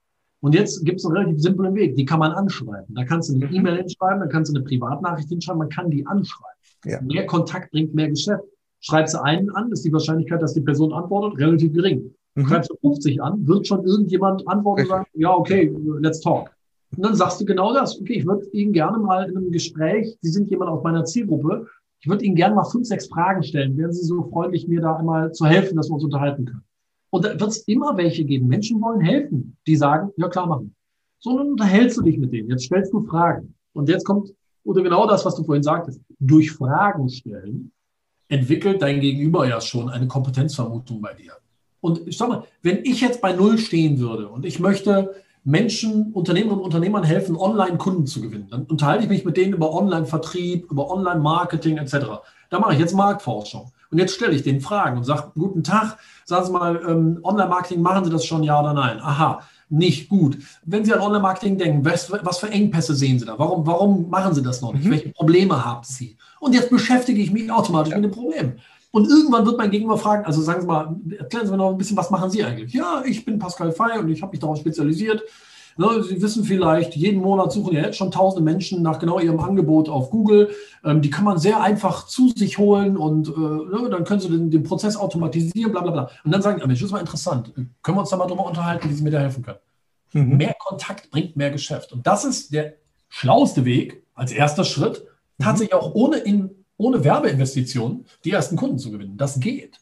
Und 0.40 0.54
jetzt 0.54 0.84
gibt 0.84 1.00
es 1.00 1.06
einen 1.06 1.16
relativ 1.16 1.40
simplen 1.40 1.74
Weg, 1.74 1.96
die 1.96 2.04
kann 2.04 2.18
man 2.18 2.32
anschreiben. 2.32 2.94
Da 2.94 3.04
kannst 3.04 3.30
du 3.30 3.34
eine 3.34 3.46
mhm. 3.46 3.54
E-Mail 3.54 3.76
hinschreiben, 3.78 4.20
da 4.20 4.26
kannst 4.26 4.52
du 4.52 4.56
eine 4.56 4.64
Privatnachricht 4.64 5.28
hinschreiben, 5.28 5.58
man 5.58 5.70
kann 5.70 5.90
die 5.90 6.06
anschreiben. 6.06 6.58
Ja. 6.84 7.00
Mehr 7.00 7.24
Kontakt 7.24 7.70
bringt 7.70 7.94
mehr 7.94 8.10
Geschäft. 8.10 8.44
Schreibst 8.86 9.14
du 9.14 9.22
einen 9.22 9.48
an, 9.50 9.72
ist 9.72 9.82
die 9.82 9.92
Wahrscheinlichkeit, 9.92 10.42
dass 10.42 10.52
die 10.52 10.60
Person 10.60 10.92
antwortet, 10.92 11.38
relativ 11.40 11.72
gering. 11.72 12.14
Mhm. 12.34 12.46
Schreibst 12.46 12.70
du 12.70 12.76
50 12.82 13.22
an, 13.22 13.46
wird 13.46 13.66
schon 13.66 13.82
irgendjemand 13.82 14.46
antworten 14.46 14.82
und 14.82 14.88
sagen, 14.88 15.06
ja, 15.14 15.34
okay, 15.34 15.74
let's 16.00 16.20
talk. 16.20 16.50
Und 16.94 17.02
dann 17.02 17.14
sagst 17.14 17.40
du 17.40 17.46
genau 17.46 17.72
das. 17.72 17.98
Okay, 17.98 18.12
ich 18.12 18.26
würde 18.26 18.44
Ihnen 18.52 18.74
gerne 18.74 18.98
mal 18.98 19.26
in 19.26 19.38
einem 19.38 19.50
Gespräch, 19.50 20.18
Sie 20.20 20.30
sind 20.30 20.50
jemand 20.50 20.70
aus 20.70 20.82
meiner 20.84 21.06
Zielgruppe, 21.06 21.66
ich 22.00 22.08
würde 22.08 22.26
Ihnen 22.26 22.36
gerne 22.36 22.54
mal 22.54 22.64
fünf, 22.64 22.86
sechs 22.86 23.06
Fragen 23.06 23.42
stellen. 23.42 23.74
Wären 23.78 23.94
Sie 23.94 24.04
so 24.04 24.22
freundlich, 24.24 24.68
mir 24.68 24.82
da 24.82 24.96
einmal 24.96 25.32
zu 25.32 25.46
helfen, 25.46 25.76
dass 25.76 25.88
wir 25.88 25.94
uns 25.94 26.04
unterhalten 26.04 26.44
können? 26.44 26.64
Und 27.08 27.24
da 27.24 27.30
wird 27.30 27.50
es 27.50 27.66
immer 27.66 27.96
welche 27.96 28.26
geben. 28.26 28.48
Menschen 28.48 28.82
wollen 28.82 29.00
helfen, 29.00 29.56
die 29.66 29.76
sagen, 29.76 30.10
ja 30.18 30.28
klar 30.28 30.46
machen. 30.46 30.74
So, 31.20 31.38
dann 31.38 31.52
unterhältst 31.52 31.96
du 31.96 32.02
dich 32.02 32.18
mit 32.18 32.34
denen. 32.34 32.50
Jetzt 32.50 32.64
stellst 32.64 32.92
du 32.92 33.00
Fragen. 33.00 33.54
Und 33.72 33.88
jetzt 33.88 34.04
kommt, 34.04 34.34
oder 34.64 34.82
genau 34.82 35.06
das, 35.06 35.24
was 35.24 35.36
du 35.36 35.44
vorhin 35.44 35.62
sagtest. 35.62 36.02
Durch 36.18 36.52
Fragen 36.52 37.08
stellen 37.08 37.72
entwickelt 38.28 38.82
dein 38.82 39.00
Gegenüber 39.00 39.46
ja 39.48 39.60
schon 39.60 39.88
eine 39.90 40.06
Kompetenzvermutung 40.06 41.00
bei 41.00 41.14
dir. 41.14 41.32
Und 41.80 42.08
ich 42.08 42.16
sag 42.16 42.28
mal, 42.28 42.44
wenn 42.62 42.84
ich 42.84 43.00
jetzt 43.00 43.20
bei 43.20 43.32
Null 43.32 43.58
stehen 43.58 43.98
würde 43.98 44.28
und 44.28 44.46
ich 44.46 44.58
möchte 44.58 45.14
Menschen, 45.44 46.12
Unternehmerinnen 46.12 46.60
und 46.60 46.64
Unternehmern 46.64 47.04
helfen, 47.04 47.36
Online-Kunden 47.36 48.06
zu 48.06 48.22
gewinnen. 48.22 48.48
Dann 48.50 48.64
unterhalte 48.64 49.04
ich 49.04 49.10
mich 49.10 49.24
mit 49.26 49.36
denen 49.36 49.52
über 49.52 49.74
Online-Vertrieb, 49.74 50.70
über 50.70 50.90
Online-Marketing 50.90 51.76
etc. 51.76 51.96
Da 52.48 52.58
mache 52.58 52.72
ich 52.72 52.78
jetzt 52.78 52.94
Marktforschung. 52.94 53.70
Und 53.90 53.98
jetzt 53.98 54.14
stelle 54.14 54.32
ich 54.32 54.42
den 54.42 54.62
Fragen 54.62 54.96
und 54.96 55.04
sage, 55.04 55.32
guten 55.34 55.62
Tag, 55.62 55.98
sagen 56.24 56.46
Sie 56.46 56.52
mal, 56.52 56.80
ähm, 56.88 57.20
Online-Marketing, 57.22 57.82
machen 57.82 58.06
Sie 58.06 58.10
das 58.10 58.24
schon, 58.24 58.42
ja 58.42 58.58
oder 58.58 58.72
nein? 58.72 58.98
Aha, 59.00 59.42
nicht 59.68 60.08
gut. 60.08 60.38
Wenn 60.64 60.84
Sie 60.84 60.92
an 60.92 61.00
Online-Marketing 61.00 61.58
denken, 61.58 61.84
was, 61.84 62.10
was, 62.10 62.38
für 62.38 62.50
Engpässe 62.50 62.94
sehen 62.94 63.18
Sie 63.18 63.24
da? 63.24 63.38
Warum, 63.38 63.66
warum 63.66 64.10
machen 64.10 64.34
Sie 64.34 64.42
das 64.42 64.60
noch 64.60 64.72
nicht? 64.72 64.84
Mhm. 64.84 64.90
Welche 64.90 65.08
Probleme 65.10 65.64
haben 65.64 65.84
Sie? 65.84 66.16
Und 66.40 66.54
jetzt 66.54 66.70
beschäftige 66.70 67.20
ich 67.20 67.32
mich 67.32 67.50
automatisch 67.50 67.92
ja. 67.92 67.98
mit 67.98 68.04
dem 68.04 68.14
Problem. 68.14 68.54
Und 68.90 69.08
irgendwann 69.08 69.44
wird 69.44 69.58
mein 69.58 69.70
Gegenüber 69.70 69.98
fragen, 69.98 70.24
also 70.24 70.40
sagen 70.40 70.60
Sie 70.60 70.66
mal, 70.66 70.94
erklären 71.18 71.46
Sie 71.46 71.50
mir 71.50 71.58
noch 71.58 71.70
ein 71.70 71.78
bisschen, 71.78 71.96
was 71.96 72.10
machen 72.10 72.30
Sie 72.30 72.44
eigentlich? 72.44 72.72
Ja, 72.72 73.02
ich 73.04 73.24
bin 73.24 73.38
Pascal 73.38 73.72
Fey 73.72 73.98
und 73.98 74.08
ich 74.08 74.22
habe 74.22 74.30
mich 74.30 74.40
darauf 74.40 74.58
spezialisiert. 74.58 75.22
Ne, 75.76 76.02
Sie 76.02 76.22
wissen 76.22 76.44
vielleicht, 76.44 76.94
jeden 76.94 77.20
Monat 77.20 77.52
suchen 77.52 77.74
ja 77.74 77.82
jetzt 77.82 77.96
schon 77.96 78.10
tausende 78.10 78.44
Menschen 78.44 78.82
nach 78.82 78.98
genau 78.98 79.18
ihrem 79.18 79.40
Angebot 79.40 79.88
auf 79.88 80.10
Google. 80.10 80.50
Ähm, 80.84 81.02
die 81.02 81.10
kann 81.10 81.24
man 81.24 81.38
sehr 81.38 81.60
einfach 81.60 82.06
zu 82.06 82.28
sich 82.28 82.58
holen 82.58 82.96
und 82.96 83.28
äh, 83.28 83.30
ne, 83.30 83.88
dann 83.90 84.04
können 84.04 84.20
Sie 84.20 84.28
den, 84.28 84.50
den, 84.50 84.62
Prozess 84.62 84.96
automatisieren, 84.96 85.72
bla 85.72 85.82
bla 85.82 85.90
bla. 85.90 86.10
Und 86.24 86.32
dann 86.32 86.42
sagen, 86.42 86.58
Mensch, 86.58 86.80
das 86.80 86.86
ist 86.86 86.92
mal 86.92 87.00
interessant. 87.00 87.52
Können 87.54 87.96
wir 87.96 88.00
uns 88.00 88.10
da 88.10 88.16
mal 88.16 88.26
drüber 88.26 88.46
unterhalten, 88.46 88.88
wie 88.88 88.94
Sie 88.94 89.02
mir 89.02 89.10
da 89.10 89.18
helfen 89.18 89.42
können? 89.42 89.58
Mhm. 90.12 90.36
Mehr 90.36 90.54
Kontakt 90.58 91.10
bringt 91.10 91.36
mehr 91.36 91.50
Geschäft. 91.50 91.92
Und 91.92 92.06
das 92.06 92.24
ist 92.24 92.52
der 92.52 92.74
schlauste 93.08 93.64
Weg 93.64 94.04
als 94.14 94.32
erster 94.32 94.64
Schritt, 94.64 95.04
mhm. 95.38 95.44
tatsächlich 95.44 95.74
auch 95.74 95.94
ohne 95.94 96.18
in 96.18 96.50
ohne 96.76 97.04
Werbeinvestitionen 97.04 98.06
die 98.24 98.32
ersten 98.32 98.56
Kunden 98.56 98.78
zu 98.78 98.90
gewinnen. 98.90 99.16
Das 99.16 99.40
geht. 99.40 99.80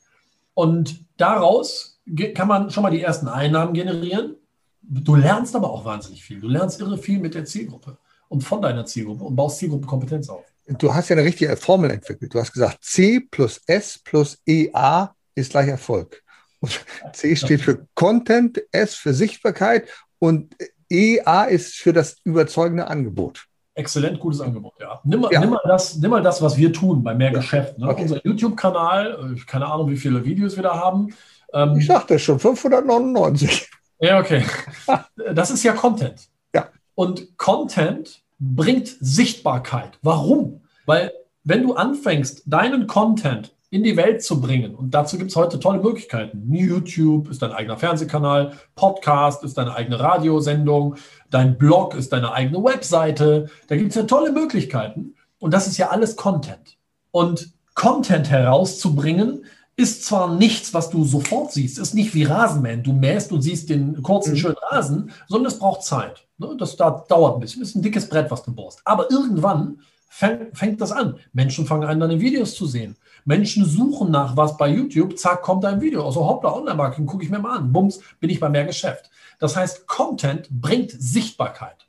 Und 0.54 1.04
daraus 1.16 2.00
kann 2.34 2.48
man 2.48 2.70
schon 2.70 2.82
mal 2.82 2.90
die 2.90 3.02
ersten 3.02 3.28
Einnahmen 3.28 3.72
generieren. 3.72 4.36
Du 4.82 5.14
lernst 5.14 5.54
aber 5.54 5.70
auch 5.70 5.84
wahnsinnig 5.84 6.24
viel. 6.24 6.40
Du 6.40 6.48
lernst 6.48 6.80
irre 6.80 6.98
viel 6.98 7.18
mit 7.18 7.34
der 7.34 7.44
Zielgruppe 7.44 7.96
und 8.28 8.42
von 8.42 8.60
deiner 8.60 8.84
Zielgruppe 8.84 9.24
und 9.24 9.36
baust 9.36 9.58
Zielgruppenkompetenz 9.58 10.28
auf. 10.28 10.44
Du 10.66 10.94
hast 10.94 11.08
ja 11.08 11.16
eine 11.16 11.24
richtige 11.24 11.56
Formel 11.56 11.90
entwickelt. 11.90 12.34
Du 12.34 12.38
hast 12.38 12.52
gesagt, 12.52 12.82
C 12.82 13.20
plus 13.20 13.60
S 13.66 13.98
plus 13.98 14.40
EA 14.46 15.14
ist 15.34 15.50
gleich 15.50 15.68
Erfolg. 15.68 16.22
Und 16.60 16.84
C 17.12 17.34
steht 17.34 17.60
für 17.60 17.86
Content, 17.94 18.62
S 18.70 18.94
für 18.94 19.12
Sichtbarkeit 19.12 19.88
und 20.18 20.54
EA 20.88 21.44
ist 21.44 21.74
für 21.74 21.92
das 21.92 22.16
überzeugende 22.24 22.86
Angebot. 22.86 23.46
Exzellent 23.74 24.20
gutes 24.20 24.40
Angebot, 24.40 24.74
ja. 24.78 25.00
Nimm 25.02 25.20
mal, 25.20 25.32
ja. 25.32 25.40
Nimm 25.40 25.50
mal, 25.50 25.60
das, 25.66 25.96
nimm 25.96 26.10
mal 26.10 26.22
das, 26.22 26.42
was 26.42 26.58
wir 26.58 26.72
tun 26.72 27.02
bei 27.02 27.14
mehr 27.14 27.32
ja. 27.32 27.38
Geschäft. 27.38 27.78
Ne? 27.78 27.88
Okay. 27.88 28.02
Unser 28.02 28.24
YouTube-Kanal, 28.24 29.34
äh, 29.34 29.40
keine 29.46 29.66
Ahnung, 29.66 29.88
wie 29.88 29.96
viele 29.96 30.24
Videos 30.24 30.56
wir 30.56 30.62
da 30.62 30.74
haben. 30.78 31.14
Ähm, 31.54 31.78
ich 31.78 31.86
sagte 31.86 32.18
schon, 32.18 32.38
599. 32.38 33.70
Ja, 34.02 34.18
okay. 34.18 34.44
Das 35.34 35.50
ist 35.50 35.62
ja 35.62 35.72
Content. 35.72 36.28
Ja. 36.54 36.68
Und 36.94 37.38
Content 37.38 38.22
bringt 38.38 38.88
Sichtbarkeit. 39.00 39.98
Warum? 40.02 40.62
Weil 40.84 41.12
wenn 41.44 41.62
du 41.62 41.74
anfängst, 41.74 42.42
deinen 42.46 42.86
Content 42.86 43.54
in 43.70 43.82
die 43.82 43.96
Welt 43.96 44.22
zu 44.22 44.40
bringen. 44.40 44.74
Und 44.74 44.92
dazu 44.92 45.16
gibt 45.16 45.30
es 45.30 45.36
heute 45.36 45.58
tolle 45.58 45.80
Möglichkeiten. 45.80 46.52
YouTube 46.52 47.30
ist 47.30 47.40
dein 47.40 47.52
eigener 47.52 47.78
Fernsehkanal, 47.78 48.52
Podcast 48.74 49.42
ist 49.44 49.56
deine 49.56 49.74
eigene 49.74 49.98
Radiosendung, 49.98 50.96
dein 51.30 51.56
Blog 51.56 51.94
ist 51.94 52.12
deine 52.12 52.32
eigene 52.32 52.62
Webseite. 52.62 53.48
Da 53.68 53.76
gibt 53.76 53.90
es 53.90 53.96
ja 53.96 54.02
tolle 54.02 54.30
Möglichkeiten. 54.30 55.14
Und 55.38 55.54
das 55.54 55.68
ist 55.68 55.78
ja 55.78 55.88
alles 55.88 56.16
Content. 56.16 56.76
Und 57.12 57.54
Content 57.74 58.28
herauszubringen, 58.28 59.46
ist 59.82 60.04
zwar 60.04 60.34
nichts, 60.34 60.72
was 60.72 60.90
du 60.90 61.04
sofort 61.04 61.52
siehst, 61.52 61.78
ist 61.78 61.94
nicht 61.94 62.14
wie 62.14 62.22
Rasenmähen. 62.22 62.82
Du 62.82 62.92
mähst 62.92 63.32
und 63.32 63.42
siehst 63.42 63.68
den 63.68 64.00
kurzen, 64.02 64.32
mhm. 64.32 64.36
schönen 64.36 64.56
Rasen, 64.70 65.10
sondern 65.28 65.52
es 65.52 65.58
braucht 65.58 65.82
Zeit. 65.82 66.26
Ne? 66.38 66.56
Das 66.58 66.76
da, 66.76 67.04
dauert 67.08 67.36
ein 67.36 67.40
bisschen. 67.40 67.62
Ist 67.62 67.74
ein 67.74 67.82
dickes 67.82 68.08
Brett, 68.08 68.30
was 68.30 68.44
du 68.44 68.54
bohrst. 68.54 68.80
Aber 68.84 69.10
irgendwann 69.10 69.80
fängt, 70.08 70.56
fängt 70.56 70.80
das 70.80 70.92
an. 70.92 71.16
Menschen 71.32 71.66
fangen 71.66 71.88
an, 71.88 72.00
deine 72.00 72.20
Videos 72.20 72.54
zu 72.54 72.66
sehen. 72.66 72.96
Menschen 73.24 73.64
suchen 73.64 74.10
nach 74.10 74.36
was 74.36 74.56
bei 74.56 74.68
YouTube, 74.68 75.18
zack, 75.18 75.42
kommt 75.42 75.64
ein 75.64 75.80
Video. 75.80 76.06
Also 76.06 76.26
hoppla, 76.26 76.54
Online-Marketing, 76.54 77.06
gucke 77.06 77.24
ich 77.24 77.30
mir 77.30 77.40
mal 77.40 77.58
an. 77.58 77.72
Bums, 77.72 78.00
bin 78.20 78.30
ich 78.30 78.40
bei 78.40 78.48
mehr 78.48 78.64
Geschäft. 78.64 79.10
Das 79.38 79.56
heißt, 79.56 79.86
Content 79.88 80.48
bringt 80.48 80.92
Sichtbarkeit. 80.92 81.88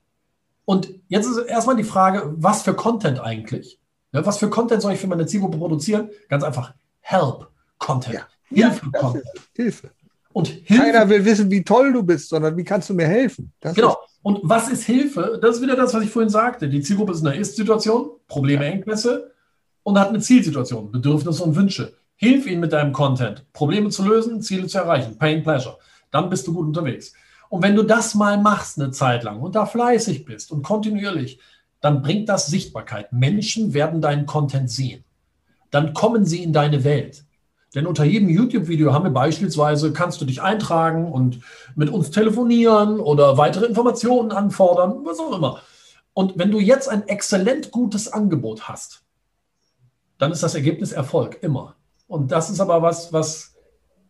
Und 0.66 0.90
jetzt 1.08 1.28
ist 1.28 1.38
erstmal 1.38 1.76
die 1.76 1.84
Frage, 1.84 2.34
was 2.38 2.64
für 2.64 2.74
Content 2.74 3.20
eigentlich? 3.20 3.80
Ja, 4.12 4.26
was 4.26 4.38
für 4.40 4.50
Content 4.50 4.82
soll 4.82 4.94
ich 4.94 5.00
für 5.00 5.08
meine 5.08 5.26
Zielgruppe 5.26 5.58
produzieren? 5.58 6.10
Ganz 6.30 6.44
einfach, 6.44 6.74
Help 7.02 7.53
Content. 7.78 8.16
Ja. 8.16 8.28
Hilfe 8.50 8.86
ja, 8.94 9.00
Content. 9.00 9.26
Hilfe. 9.56 9.92
Und 10.32 10.48
Hilfe. 10.48 10.74
Keiner 10.74 11.10
will 11.10 11.24
wissen, 11.26 11.50
wie 11.52 11.64
toll 11.64 11.94
du 11.94 12.04
bist, 12.04 12.30
sondern 12.30 12.58
wie 12.58 12.64
kannst 12.64 12.90
du 12.90 12.94
mir 12.94 13.08
helfen? 13.08 13.52
Das 13.60 13.76
genau. 13.76 13.98
Und 14.24 14.40
was 14.44 14.70
ist 14.70 14.84
Hilfe? 14.84 15.38
Das 15.42 15.58
ist 15.58 15.62
wieder 15.62 15.76
das, 15.76 15.94
was 15.94 16.04
ich 16.04 16.10
vorhin 16.10 16.30
sagte. 16.30 16.70
Die 16.70 16.82
Zielgruppe 16.82 17.12
ist 17.12 17.22
in 17.22 17.28
einer 17.28 17.38
Ist-Situation, 17.38 18.12
Probleme, 18.28 18.66
Engpässe 18.66 19.32
und 19.84 20.00
hat 20.00 20.10
eine 20.10 20.20
Zielsituation, 20.20 20.92
Bedürfnisse 20.92 21.44
und 21.44 21.56
Wünsche. 21.56 21.94
Hilf 22.16 22.48
ihnen 22.48 22.62
mit 22.62 22.72
deinem 22.72 22.94
Content, 22.94 23.46
Probleme 23.52 23.90
zu 23.90 24.08
lösen, 24.08 24.42
Ziele 24.42 24.68
zu 24.68 24.78
erreichen, 24.78 25.18
Pain, 25.18 25.44
Pleasure. 25.44 25.78
Dann 26.10 26.30
bist 26.30 26.48
du 26.48 26.54
gut 26.54 26.68
unterwegs. 26.68 27.14
Und 27.50 27.62
wenn 27.62 27.76
du 27.76 27.84
das 27.84 28.16
mal 28.16 28.38
machst 28.40 28.80
eine 28.80 28.92
Zeit 28.92 29.24
lang 29.24 29.42
und 29.42 29.56
da 29.56 29.66
fleißig 29.66 30.26
bist 30.26 30.52
und 30.52 30.64
kontinuierlich, 30.64 31.40
dann 31.82 32.02
bringt 32.02 32.30
das 32.30 32.48
Sichtbarkeit. 32.48 33.12
Menschen 33.12 33.74
werden 33.74 34.02
deinen 34.02 34.26
Content 34.26 34.72
sehen. 34.72 35.04
Dann 35.70 35.94
kommen 35.94 36.26
sie 36.26 36.44
in 36.44 36.54
deine 36.54 36.84
Welt. 36.84 37.26
Denn 37.76 37.88
unter 37.88 38.04
jedem 38.04 38.30
YouTube-Video 38.30 38.94
haben 38.94 39.04
wir 39.04 39.12
beispielsweise, 39.12 39.94
kannst 39.94 40.22
du 40.22 40.26
dich 40.26 40.42
eintragen 40.42 41.12
und 41.12 41.40
mit 41.76 41.90
uns 41.90 42.12
telefonieren 42.12 43.00
oder 43.00 43.38
weitere 43.38 43.66
Informationen 43.66 44.32
anfordern, 44.32 45.04
was 45.04 45.20
auch 45.20 45.36
immer. 45.36 45.62
Und 46.14 46.38
wenn 46.38 46.52
du 46.52 46.60
jetzt 46.60 46.88
ein 46.88 47.08
exzellent 47.08 47.72
gutes 47.72 48.08
Angebot 48.12 48.68
hast, 48.68 49.04
dann 50.20 50.32
ist 50.32 50.44
das 50.44 50.54
Ergebnis 50.54 50.92
Erfolg, 50.92 51.42
immer. 51.42 51.76
Und 52.08 52.32
das 52.32 52.52
ist 52.52 52.60
aber 52.60 52.82
was, 52.84 53.12
was, 53.12 53.56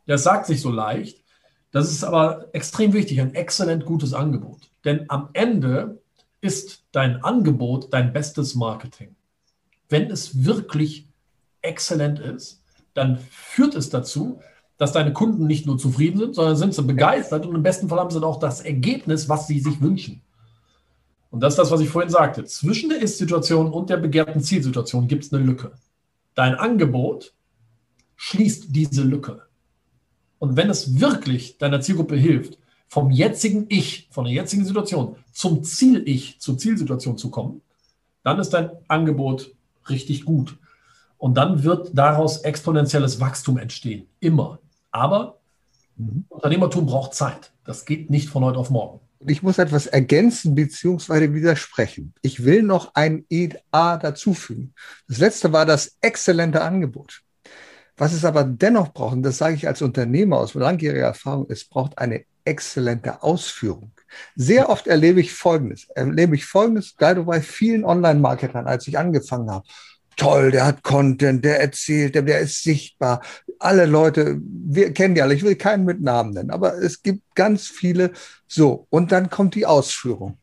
das 0.06 0.24
sagt 0.24 0.48
sich 0.48 0.62
so 0.62 0.70
leicht, 0.70 1.24
das 1.72 1.90
ist 1.90 2.04
aber 2.04 2.54
extrem 2.54 2.94
wichtig, 2.94 3.22
ein 3.22 3.34
exzellent 3.34 3.86
gutes 3.86 4.14
Angebot. 4.14 4.60
Denn 4.84 5.06
am 5.10 5.30
Ende 5.34 6.02
ist 6.42 6.84
dein 6.92 7.24
Angebot 7.24 7.94
dein 7.94 8.12
bestes 8.12 8.54
Marketing. 8.54 9.16
Wenn 9.88 10.12
es 10.12 10.44
wirklich 10.44 11.08
exzellent 11.62 12.20
ist, 12.20 12.63
dann 12.94 13.20
führt 13.30 13.76
es 13.76 13.90
dazu, 13.90 14.40
dass 14.78 14.92
deine 14.92 15.14
Kunden 15.14 15.46
nicht 15.48 15.66
nur 15.66 15.78
zufrieden 15.78 16.20
sind, 16.20 16.36
sondern 16.36 16.56
sind 16.56 16.74
sie 16.74 16.84
begeistert 16.84 17.46
und 17.46 17.56
im 17.56 17.64
besten 17.64 17.90
Fall 17.90 18.00
haben 18.00 18.10
sie 18.10 18.20
dann 18.20 18.30
auch 18.30 18.40
das 18.40 18.62
Ergebnis, 18.62 19.30
was 19.30 19.48
sie 19.48 19.60
sich 19.60 19.82
wünschen. 19.82 20.22
Und 21.30 21.40
das 21.40 21.54
ist 21.54 21.60
das, 21.60 21.72
was 21.72 21.82
ich 21.82 21.90
vorhin 21.90 22.12
sagte. 22.12 22.44
Zwischen 22.46 22.90
der 22.90 23.02
Ist-Situation 23.02 23.72
und 23.72 23.90
der 23.90 23.98
begehrten 23.98 24.42
Zielsituation 24.42 25.08
gibt 25.08 25.24
es 25.24 25.34
eine 25.34 25.44
Lücke. 25.44 25.72
Dein 26.36 26.56
Angebot 26.56 27.34
schließt 28.16 28.68
diese 28.70 29.04
Lücke. 29.04 29.42
Und 30.38 30.58
wenn 30.58 30.70
es 30.70 31.00
wirklich 31.00 31.58
deiner 31.58 31.82
Zielgruppe 31.82 32.16
hilft, 32.16 32.60
vom 32.88 33.10
jetzigen 33.10 33.66
Ich, 33.70 34.08
von 34.12 34.26
der 34.26 34.34
jetzigen 34.34 34.66
Situation 34.66 35.16
zum 35.32 35.64
Ziel-Ich, 35.64 36.40
zur 36.40 36.58
Zielsituation 36.60 37.18
zu 37.18 37.32
kommen, 37.32 37.62
dann 38.24 38.40
ist 38.40 38.52
dein 38.52 38.70
Angebot 38.88 39.56
richtig 39.90 40.26
gut. 40.26 40.58
Und 41.24 41.36
dann 41.36 41.64
wird 41.64 41.92
daraus 41.94 42.42
exponentielles 42.42 43.22
Wachstum 43.22 43.58
entstehen. 43.58 44.08
Immer. 44.20 44.60
Aber 44.92 45.40
mhm. 45.96 46.26
Unternehmertum 46.28 46.86
braucht 46.86 47.14
Zeit. 47.14 47.54
Das 47.64 47.86
geht 47.86 48.10
nicht 48.10 48.28
von 48.28 48.44
heute 48.44 48.60
auf 48.60 48.70
morgen. 48.70 49.00
Ich 49.26 49.42
muss 49.42 49.58
etwas 49.58 49.88
ergänzen 49.88 50.54
bzw. 50.54 51.34
widersprechen. 51.34 52.14
Ich 52.22 52.44
will 52.44 52.62
noch 52.62 52.94
ein 52.96 53.26
EA 53.30 53.96
dazufügen. 53.96 54.74
Das 55.08 55.20
letzte 55.20 55.54
war 55.54 55.66
das 55.66 55.96
exzellente 56.02 56.62
Angebot. 56.62 57.22
Was 57.96 58.12
es 58.12 58.26
aber 58.26 58.44
dennoch 58.44 58.92
braucht, 58.92 59.14
und 59.14 59.24
das 59.24 59.38
sage 59.38 59.56
ich 59.56 59.66
als 59.66 59.82
Unternehmer 59.82 60.40
aus 60.40 60.56
langjähriger 60.56 61.06
Erfahrung, 61.06 61.46
es 61.48 61.64
braucht 61.64 62.00
eine 62.00 62.26
exzellente 62.44 63.24
Ausführung. 63.24 63.94
Sehr 64.36 64.70
oft 64.70 64.88
erlebe 64.88 65.22
ich 65.22 65.32
Folgendes, 65.32 65.88
erlebe 65.96 66.36
ich 66.36 66.46
Folgendes, 66.46 66.98
gerade 66.98 67.24
bei 67.24 67.40
vielen 67.40 67.86
Online-Marketern, 67.86 68.68
als 68.68 68.90
ich 68.90 68.98
angefangen 68.98 69.50
habe 69.50 69.66
toll, 70.16 70.52
der 70.52 70.66
hat 70.66 70.84
Content, 70.84 71.44
der 71.44 71.62
erzählt, 71.62 72.16
der, 72.16 72.22
der 72.22 72.40
ist 72.40 72.64
sichtbar. 72.64 73.22
Alle 73.60 73.86
Leute, 73.86 74.40
wir 74.42 74.94
kennen 74.94 75.16
die 75.16 75.22
alle, 75.22 75.34
ich 75.34 75.44
will 75.44 75.56
keinen 75.56 75.86
mit 75.86 76.02
Namen 76.02 76.34
nennen, 76.34 76.52
aber 76.52 76.78
es 76.78 77.02
gibt 77.02 77.24
ganz 77.36 77.68
viele 77.68 78.12
so. 78.48 78.88
Und 78.90 79.12
dann 79.12 79.30
kommt 79.30 79.56
die 79.56 79.66
Ausführung. 79.66 80.38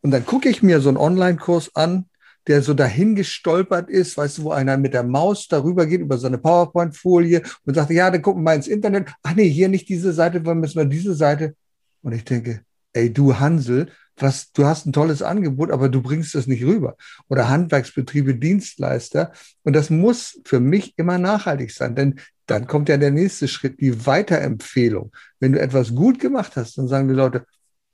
Und 0.00 0.10
dann 0.10 0.26
gucke 0.26 0.48
ich 0.48 0.62
mir 0.62 0.80
so 0.80 0.88
einen 0.88 0.98
Online-Kurs 0.98 1.74
an, 1.74 2.06
der 2.46 2.62
so 2.62 2.74
dahin 2.74 3.14
gestolpert 3.14 3.88
ist, 3.88 4.16
weißt 4.16 4.38
du, 4.38 4.44
wo 4.44 4.50
einer 4.50 4.76
mit 4.76 4.94
der 4.94 5.04
Maus 5.04 5.46
darüber 5.46 5.86
geht, 5.86 6.00
über 6.00 6.18
so 6.18 6.26
eine 6.26 6.38
PowerPoint-Folie 6.38 7.42
und 7.64 7.74
sagt, 7.74 7.90
ja, 7.90 8.10
dann 8.10 8.20
gucken 8.20 8.42
wir 8.42 8.50
mal 8.50 8.56
ins 8.56 8.66
Internet. 8.66 9.12
Ach 9.22 9.34
nee, 9.34 9.48
hier 9.48 9.68
nicht 9.68 9.88
diese 9.88 10.12
Seite, 10.12 10.44
wir 10.44 10.54
müssen 10.54 10.78
wir 10.78 10.84
diese 10.84 11.14
Seite. 11.14 11.54
Und 12.02 12.12
ich 12.12 12.24
denke, 12.24 12.62
ey, 12.92 13.12
du 13.12 13.38
Hansel, 13.38 13.88
was, 14.16 14.52
du 14.52 14.66
hast 14.66 14.86
ein 14.86 14.92
tolles 14.92 15.22
Angebot, 15.22 15.70
aber 15.70 15.88
du 15.88 16.02
bringst 16.02 16.34
es 16.34 16.46
nicht 16.46 16.64
rüber. 16.64 16.96
Oder 17.28 17.48
Handwerksbetriebe, 17.48 18.34
Dienstleister. 18.34 19.32
Und 19.62 19.74
das 19.74 19.90
muss 19.90 20.40
für 20.44 20.60
mich 20.60 20.94
immer 20.96 21.18
nachhaltig 21.18 21.72
sein, 21.72 21.94
denn 21.94 22.20
dann 22.46 22.66
kommt 22.66 22.88
ja 22.88 22.96
der 22.96 23.10
nächste 23.10 23.48
Schritt, 23.48 23.80
die 23.80 24.04
Weiterempfehlung. 24.06 25.12
Wenn 25.40 25.52
du 25.52 25.60
etwas 25.60 25.94
gut 25.94 26.18
gemacht 26.18 26.52
hast, 26.56 26.76
dann 26.76 26.88
sagen 26.88 27.08
die 27.08 27.14
Leute, 27.14 27.46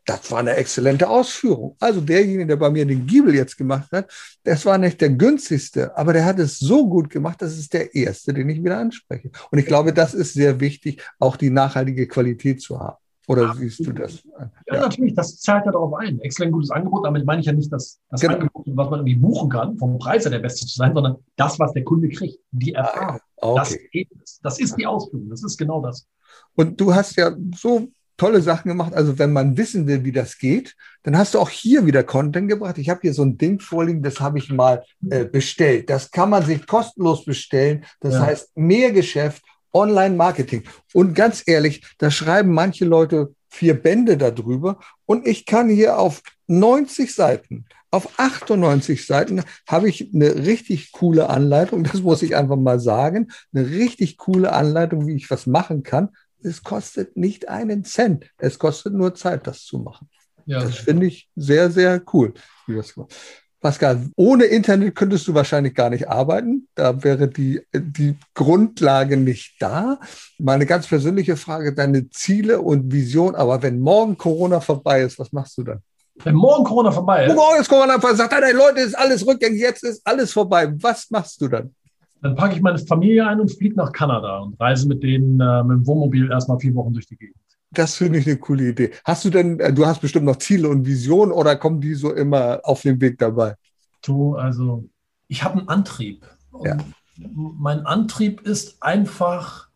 das 0.09 0.31
war 0.31 0.39
eine 0.39 0.57
exzellente 0.57 1.09
Ausführung. 1.09 1.77
Also 1.81 2.01
derjenige, 2.01 2.47
der 2.47 2.57
bei 2.57 2.71
mir 2.71 2.87
den 2.87 3.07
Giebel 3.07 3.35
jetzt 3.35 3.59
gemacht 3.59 3.93
hat, 3.93 4.11
das 4.43 4.65
war 4.65 4.79
nicht 4.79 5.03
der 5.03 5.11
günstigste, 5.11 5.97
aber 5.99 6.15
der 6.15 6.25
hat 6.25 6.39
es 6.39 6.59
so 6.59 6.89
gut 6.89 7.11
gemacht, 7.11 7.43
das 7.43 7.59
ist 7.59 7.75
der 7.75 7.95
erste, 7.95 8.33
den 8.33 8.49
ich 8.49 8.65
wieder 8.65 8.79
anspreche. 8.79 9.31
Und 9.51 9.59
ich 9.59 9.67
glaube, 9.67 9.93
das 9.93 10.15
ist 10.15 10.33
sehr 10.33 10.61
wichtig, 10.61 11.03
auch 11.19 11.37
die 11.37 11.51
nachhaltige 11.51 12.09
Qualität 12.09 12.63
zu 12.63 12.81
haben. 12.81 12.97
Oder 13.29 13.51
Absolut. 13.51 13.71
siehst 13.71 13.87
du 13.87 13.93
das? 13.93 14.25
Ja, 14.25 14.51
ja, 14.73 14.81
natürlich, 14.81 15.15
das 15.15 15.39
zahlt 15.39 15.67
ja 15.67 15.73
darauf 15.73 15.93
ein. 15.95 16.19
Exzellent 16.21 16.55
gutes 16.55 16.71
Angebot, 16.71 17.05
damit 17.05 17.27
meine 17.27 17.41
ich 17.41 17.47
ja 17.47 17.53
nicht 17.53 17.71
das, 17.71 18.01
das 18.11 18.23
genau. 18.23 18.35
Angebot, 18.35 18.65
was 18.69 18.91
man 18.91 19.01
irgendwie 19.01 19.17
buchen 19.17 19.51
kann, 19.51 19.77
vom 19.77 19.99
Preis 19.99 20.25
her 20.25 20.31
der 20.31 20.39
Beste 20.39 20.67
zu 20.67 20.75
sein, 20.75 20.95
sondern 20.95 21.17
das, 21.37 21.59
was 21.59 21.75
der 21.75 21.85
Kunde 21.85 22.09
kriegt, 22.09 22.39
die 22.53 22.75
ah, 22.75 22.81
Erfahrung. 22.81 23.21
Ah, 23.43 23.63
okay. 23.63 24.09
Das. 24.19 24.41
Das 24.43 24.59
ist 24.59 24.77
die 24.79 24.87
Ausführung, 24.87 25.29
das 25.29 25.45
ist 25.45 25.59
genau 25.59 25.83
das. 25.83 26.07
Und 26.55 26.81
du 26.81 26.95
hast 26.95 27.17
ja 27.17 27.37
so 27.55 27.89
tolle 28.17 28.41
Sachen 28.41 28.69
gemacht. 28.69 28.95
Also 28.95 29.19
wenn 29.19 29.33
man 29.33 29.57
wissen 29.59 29.87
will, 29.87 30.05
wie 30.05 30.13
das 30.13 30.39
geht, 30.39 30.75
dann 31.03 31.17
hast 31.17 31.35
du 31.35 31.39
auch 31.39 31.51
hier 31.51 31.85
wieder 31.85 32.05
Content 32.05 32.49
gebracht. 32.49 32.79
Ich 32.79 32.89
habe 32.89 33.01
hier 33.03 33.13
so 33.13 33.23
ein 33.23 33.37
Ding 33.37 33.61
vorliegen, 33.61 34.03
das 34.03 34.21
habe 34.21 34.39
ich 34.39 34.51
mal 34.51 34.83
äh, 35.11 35.27
bestellt. 35.27 35.91
Das 35.91 36.11
kann 36.11 36.31
man 36.31 36.45
sich 36.45 36.67
kostenlos 36.67 37.25
bestellen. 37.27 37.85
Das 38.01 38.15
ja. 38.15 38.21
heißt 38.21 38.57
mehr 38.57 38.91
Geschäft 38.91 39.43
Online-Marketing. 39.79 40.65
Und 40.93 41.15
ganz 41.15 41.43
ehrlich, 41.47 41.87
da 41.99 42.11
schreiben 42.11 42.53
manche 42.53 42.85
Leute 42.85 43.35
vier 43.49 43.75
Bände 43.75 44.17
darüber 44.17 44.79
und 45.07 45.27
ich 45.27 45.47
kann 45.47 45.69
hier 45.69 45.99
auf 45.99 46.23
90 46.49 47.15
Seiten, 47.15 47.65
auf 47.91 48.19
98 48.19 49.07
Seiten 49.07 49.43
habe 49.67 49.89
ich 49.89 50.13
eine 50.15 50.47
richtig 50.47 50.93
coole 50.93 51.31
Anleitung, 51.31 51.85
das 51.85 52.03
muss 52.03 52.23
ich 52.23 52.37
einfach 52.37 52.57
mal 52.57 52.81
sagen, 52.81 53.29
eine 53.53 53.67
richtig 53.69 54.19
coole 54.19 54.53
Anleitung, 54.53 55.07
wie 55.07 55.17
ich 55.17 55.31
was 55.31 55.47
machen 55.47 55.83
kann. 55.83 56.11
Es 56.43 56.63
kostet 56.63 57.17
nicht 57.17 57.49
einen 57.49 57.85
Cent, 57.85 58.31
es 58.37 58.59
kostet 58.59 58.93
nur 58.95 59.15
Zeit, 59.15 59.47
das 59.47 59.65
zu 59.65 59.79
machen. 59.79 60.09
Ja. 60.45 60.61
Das 60.61 60.77
finde 60.77 61.07
ich 61.07 61.29
sehr, 61.35 61.71
sehr 61.71 62.03
cool. 62.13 62.35
Wie 62.67 62.77
das 62.77 62.95
gemacht. 62.95 63.15
Pascal, 63.61 64.07
ohne 64.15 64.45
Internet 64.45 64.95
könntest 64.95 65.27
du 65.27 65.35
wahrscheinlich 65.35 65.75
gar 65.75 65.91
nicht 65.91 66.09
arbeiten. 66.09 66.69
Da 66.77 67.03
wäre 67.03 67.27
die, 67.27 67.61
die 67.75 68.17
Grundlage 68.35 69.17
nicht 69.17 69.57
da. 69.61 69.99
Meine 70.39 70.65
ganz 70.65 70.87
persönliche 70.87 71.37
Frage, 71.37 71.75
deine 71.75 72.09
Ziele 72.11 72.61
und 72.61 72.93
Vision. 72.93 73.35
Aber 73.35 73.61
wenn 73.63 73.81
morgen 73.81 74.17
Corona 74.17 74.61
vorbei 74.61 75.03
ist, 75.03 75.19
was 75.19 75.33
machst 75.33 75.59
du 75.59 75.65
dann? 75.65 75.81
Wenn 76.23 76.35
morgen 76.35 76.65
Corona 76.65 76.93
vorbei 76.93 77.27
ist? 77.27 77.35
Morgen 77.35 77.61
ist 77.61 77.69
Corona 77.69 77.99
vorbei. 77.99 78.15
Sagt 78.15 78.33
er, 78.33 78.55
Leute, 78.55 78.81
ist 78.81 78.97
alles 78.97 79.27
rückgängig, 79.27 79.61
jetzt 79.61 79.83
ist 79.83 80.07
alles 80.07 80.33
vorbei. 80.33 80.73
Was 80.81 81.11
machst 81.11 81.41
du 81.41 81.49
dann? 81.49 81.75
Dann 82.23 82.35
packe 82.35 82.55
ich 82.55 82.63
meine 82.63 82.79
Familie 82.79 83.27
ein 83.27 83.41
und 83.41 83.51
fliege 83.51 83.77
nach 83.77 83.93
Kanada 83.93 84.39
und 84.39 84.61
reise 84.61 84.89
mit 84.89 85.03
denen 85.03 85.41
äh, 85.41 85.63
mit 85.63 85.79
dem 85.79 85.87
Wohnmobil 85.87 86.31
erstmal 86.31 86.59
vier 86.59 86.75
Wochen 86.75 86.93
durch 86.93 87.07
die 87.07 87.17
Gegend. 87.17 87.37
Das 87.71 87.97
finde 87.97 88.19
ich 88.19 88.27
eine 88.27 88.39
coole 88.39 88.71
Idee. 88.71 88.93
Hast 89.05 89.25
du 89.25 89.31
denn, 89.31 89.61
äh, 89.61 89.73
du 89.73 89.87
hast 89.87 90.01
bestimmt 90.01 90.25
noch 90.25 90.37
Ziele 90.37 90.69
und 90.69 90.87
Visionen 90.87 91.33
oder 91.33 91.57
kommen 91.57 91.81
die 91.81 91.95
so 91.95 92.13
immer 92.13 92.61
auf 92.65 92.83
dem 92.83 93.01
Weg 93.01 93.19
dabei? 93.19 93.57
Du, 94.03 94.37
also 94.37 94.89
ich 95.27 95.45
habe 95.45 95.59
einen 95.59 95.69
Antrieb. 95.69 96.27
Ja. 96.65 96.79
Mein 97.17 97.85
Antrieb 97.85 98.41
ist 98.43 98.83
einfach, 98.83 99.69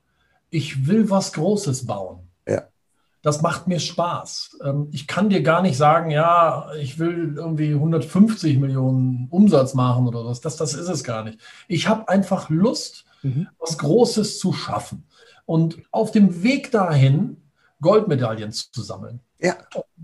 ich 0.49 0.87
will 0.87 1.11
was 1.11 1.33
Großes 1.33 1.87
bauen. 1.87 2.31
Ja. 2.49 2.63
Das 3.21 3.43
macht 3.43 3.69
mir 3.69 3.79
Spaß. 3.79 4.59
Ähm, 4.65 4.89
ich 4.91 5.07
kann 5.07 5.29
dir 5.29 5.43
gar 5.43 5.61
nicht 5.61 5.77
sagen, 5.77 6.11
ja, 6.11 6.73
ich 6.81 6.99
will 6.99 7.35
irgendwie 7.37 7.75
150 7.75 8.59
Millionen 8.59 9.29
Umsatz 9.31 9.75
machen 9.75 10.09
oder 10.09 10.25
was. 10.25 10.41
Das, 10.41 10.57
das 10.57 10.75
ist 10.75 10.89
es 10.89 11.05
gar 11.05 11.25
nicht. 11.25 11.39
Ich 11.69 11.89
habe 11.89 12.09
einfach 12.09 12.49
Lust, 12.49 13.05
mhm. 13.23 13.49
was 13.59 13.77
Großes 13.77 14.39
zu 14.39 14.53
schaffen 14.53 15.05
und 15.45 15.83
auf 15.91 16.11
dem 16.11 16.43
Weg 16.43 16.71
dahin 16.71 17.37
Goldmedaillen 17.83 18.53
zu 18.53 18.81
sammeln. 18.81 19.21
Ja. 19.39 19.57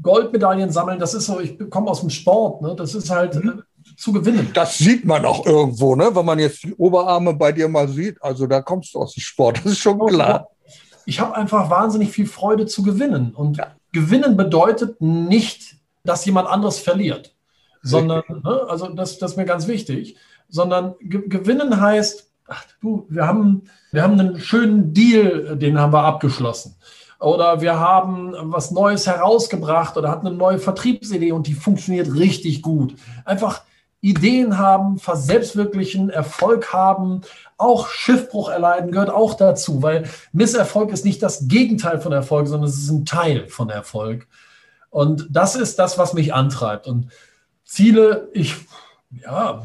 Goldmedaillen 0.02 0.70
sammeln, 0.70 0.98
das 0.98 1.14
ist 1.14 1.26
so, 1.26 1.40
ich 1.40 1.58
komme 1.70 1.90
aus 1.90 2.00
dem 2.00 2.10
Sport, 2.10 2.60
ne? 2.60 2.74
das 2.76 2.94
ist 2.94 3.08
halt 3.08 3.42
mhm. 3.42 3.48
äh, 3.60 3.96
zu 3.96 4.12
gewinnen. 4.12 4.50
Das 4.52 4.76
sieht 4.76 5.06
man 5.06 5.24
auch 5.24 5.46
irgendwo, 5.46 5.96
ne? 5.96 6.10
wenn 6.12 6.26
man 6.26 6.38
jetzt 6.38 6.64
die 6.64 6.74
Oberarme 6.74 7.32
bei 7.32 7.52
dir 7.52 7.68
mal 7.68 7.88
sieht. 7.88 8.22
Also 8.22 8.46
da 8.46 8.60
kommst 8.60 8.94
du 8.94 8.98
aus 8.98 9.14
dem 9.14 9.22
Sport, 9.22 9.58
das 9.58 9.72
ist 9.72 9.78
schon 9.78 9.98
klar. 9.98 10.48
Ich 11.06 11.20
habe 11.20 11.34
einfach 11.36 11.70
wahnsinnig 11.70 12.10
viel 12.10 12.26
Freude 12.26 12.66
zu 12.66 12.82
gewinnen. 12.82 13.32
Und 13.34 13.56
ja. 13.56 13.68
gewinnen 13.92 14.36
bedeutet 14.36 15.00
nicht, 15.00 15.76
dass 16.04 16.26
jemand 16.26 16.48
anderes 16.48 16.80
verliert, 16.80 17.34
sondern, 17.82 18.24
ne? 18.28 18.66
also 18.68 18.88
das, 18.88 19.18
das 19.18 19.32
ist 19.32 19.36
mir 19.36 19.46
ganz 19.46 19.68
wichtig, 19.68 20.16
sondern 20.48 20.94
ge 21.00 21.28
gewinnen 21.28 21.80
heißt, 21.80 22.30
ach 22.48 22.64
du, 22.80 23.06
wir 23.08 23.26
haben, 23.26 23.62
wir 23.92 24.02
haben 24.02 24.18
einen 24.18 24.40
schönen 24.40 24.92
Deal, 24.92 25.56
den 25.56 25.78
haben 25.78 25.92
wir 25.92 26.02
abgeschlossen 26.02 26.74
oder 27.20 27.60
wir 27.60 27.78
haben 27.80 28.34
was 28.42 28.70
Neues 28.70 29.06
herausgebracht 29.06 29.96
oder 29.96 30.10
hatten 30.10 30.26
eine 30.26 30.36
neue 30.36 30.58
Vertriebsidee 30.58 31.32
und 31.32 31.46
die 31.46 31.54
funktioniert 31.54 32.14
richtig 32.14 32.62
gut. 32.62 32.94
Einfach 33.24 33.62
Ideen 34.00 34.58
haben, 34.58 34.98
verselbstwirklichen, 34.98 36.08
Erfolg 36.10 36.72
haben, 36.72 37.22
auch 37.56 37.88
Schiffbruch 37.88 38.48
erleiden 38.48 38.92
gehört 38.92 39.10
auch 39.10 39.34
dazu, 39.34 39.82
weil 39.82 40.08
Misserfolg 40.32 40.92
ist 40.92 41.04
nicht 41.04 41.20
das 41.22 41.48
Gegenteil 41.48 42.00
von 42.00 42.12
Erfolg, 42.12 42.46
sondern 42.46 42.68
es 42.68 42.78
ist 42.78 42.90
ein 42.90 43.04
Teil 43.04 43.48
von 43.48 43.70
Erfolg. 43.70 44.28
Und 44.90 45.26
das 45.30 45.56
ist 45.56 45.80
das, 45.80 45.98
was 45.98 46.14
mich 46.14 46.32
antreibt. 46.32 46.86
Und 46.86 47.08
Ziele, 47.64 48.28
ich, 48.32 48.54
ja, 49.10 49.62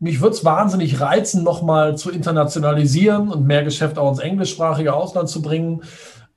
mich 0.00 0.20
würde 0.20 0.34
es 0.34 0.44
wahnsinnig 0.44 1.00
reizen, 1.00 1.44
nochmal 1.44 1.96
zu 1.96 2.10
internationalisieren 2.10 3.28
und 3.30 3.46
mehr 3.46 3.62
Geschäft 3.62 3.98
auch 3.98 4.10
ins 4.10 4.18
englischsprachige 4.18 4.94
Ausland 4.94 5.28
zu 5.28 5.40
bringen. 5.40 5.82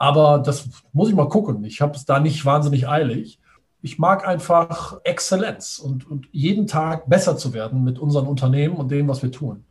Aber 0.02 0.39
das 0.39 0.68
muss 0.93 1.10
ich 1.10 1.16
mal 1.16 1.30
gucken. 1.30 1.64
Ich 1.64 1.80
habe 1.80 1.95
es 1.95 2.06
da 2.06 2.20
nicht 2.20 2.43
wahnsinnig 2.43 2.89
eilig. 2.89 3.39
Ich 3.84 3.99
mag 3.99 4.28
einfach 4.28 4.99
Exzellenz 5.04 5.78
und, 5.78 6.10
und, 6.10 6.28
jeden 6.32 6.66
Tag 6.66 7.08
besser 7.08 7.38
zu 7.38 7.54
werden 7.54 7.84
mit 7.84 7.99
unseren 7.99 8.26
Unternehmen 8.26 8.78
und 8.78 8.89
dem, 8.89 9.08
was 9.08 9.22
wir 9.22 9.32
tun. 9.32 9.64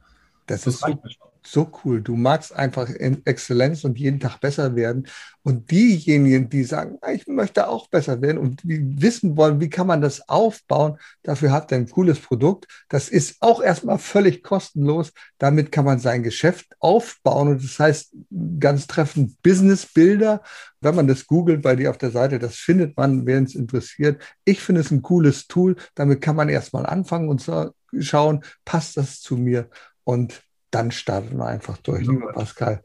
Das, 0.50 0.62
das 0.62 0.74
ist 0.74 0.80
so, 0.80 0.98
so 1.46 1.72
cool. 1.84 2.02
Du 2.02 2.16
magst 2.16 2.52
einfach 2.52 2.90
Exzellenz 2.90 3.84
und 3.84 3.98
jeden 3.98 4.18
Tag 4.18 4.40
besser 4.40 4.74
werden. 4.74 5.06
Und 5.42 5.70
diejenigen, 5.70 6.50
die 6.50 6.64
sagen, 6.64 6.98
ah, 7.02 7.12
ich 7.12 7.26
möchte 7.28 7.68
auch 7.68 7.88
besser 7.88 8.20
werden 8.20 8.36
und 8.36 8.60
wissen 8.64 9.36
wollen, 9.36 9.60
wie 9.60 9.70
kann 9.70 9.86
man 9.86 10.00
das 10.00 10.28
aufbauen, 10.28 10.98
dafür 11.22 11.52
habt 11.52 11.70
ihr 11.70 11.78
ein 11.78 11.88
cooles 11.88 12.18
Produkt. 12.18 12.66
Das 12.88 13.08
ist 13.08 13.36
auch 13.40 13.62
erstmal 13.62 13.98
völlig 13.98 14.42
kostenlos. 14.42 15.12
Damit 15.38 15.70
kann 15.70 15.84
man 15.84 16.00
sein 16.00 16.24
Geschäft 16.24 16.74
aufbauen. 16.80 17.48
Und 17.48 17.62
das 17.62 17.78
heißt 17.78 18.12
ganz 18.58 18.88
treffend 18.88 19.40
Business-Bilder. 19.42 20.42
Wenn 20.80 20.96
man 20.96 21.06
das 21.06 21.26
googelt 21.28 21.62
bei 21.62 21.76
dir 21.76 21.90
auf 21.90 21.98
der 21.98 22.10
Seite, 22.10 22.40
das 22.40 22.56
findet 22.56 22.96
man, 22.96 23.24
wen 23.24 23.44
es 23.44 23.54
interessiert. 23.54 24.20
Ich 24.44 24.60
finde 24.60 24.80
es 24.80 24.90
ein 24.90 25.02
cooles 25.02 25.46
Tool. 25.46 25.76
Damit 25.94 26.20
kann 26.20 26.34
man 26.34 26.48
erstmal 26.48 26.86
anfangen 26.86 27.28
und 27.28 27.48
schauen, 28.00 28.44
passt 28.64 28.96
das 28.96 29.20
zu 29.20 29.36
mir? 29.36 29.68
Und 30.10 30.42
dann 30.72 30.90
starten 30.90 31.36
wir 31.38 31.46
einfach 31.46 31.76
durch. 31.76 32.04
Lieber 32.04 32.32
Pascal, 32.32 32.82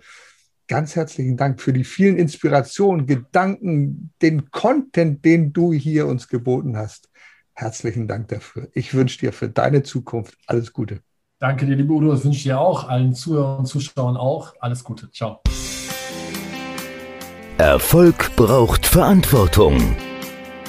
ganz 0.67 0.95
herzlichen 0.95 1.37
Dank 1.37 1.59
für 1.59 1.73
die 1.73 1.83
vielen 1.83 2.17
Inspirationen, 2.17 3.07
Gedanken, 3.07 4.11
den 4.21 4.51
Content, 4.51 5.25
den 5.25 5.51
du 5.51 5.73
hier 5.73 6.05
uns 6.05 6.27
geboten 6.27 6.77
hast. 6.77 7.09
Herzlichen 7.53 8.07
Dank 8.07 8.27
dafür. 8.27 8.67
Ich 8.73 8.93
wünsche 8.93 9.17
dir 9.17 9.33
für 9.33 9.49
deine 9.49 9.81
Zukunft 9.81 10.37
alles 10.45 10.71
Gute. 10.71 10.99
Danke 11.39 11.65
dir, 11.65 11.75
liebe 11.75 11.93
Udo. 11.93 12.11
Das 12.11 12.23
wünsche 12.23 12.37
ich 12.37 12.43
dir 12.43 12.59
auch, 12.59 12.87
allen 12.87 13.15
Zuhörern 13.15 13.59
und 13.61 13.65
Zuschauern 13.65 14.17
auch. 14.17 14.53
Alles 14.59 14.83
Gute. 14.83 15.09
Ciao. 15.09 15.41
Erfolg 17.57 18.35
braucht 18.35 18.85
Verantwortung. 18.85 19.95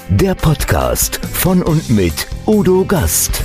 Der 0.08 0.34
Podcast 0.34 1.16
von 1.16 1.62
und 1.62 1.90
mit 1.90 2.26
Udo 2.46 2.86
Gast. 2.86 3.44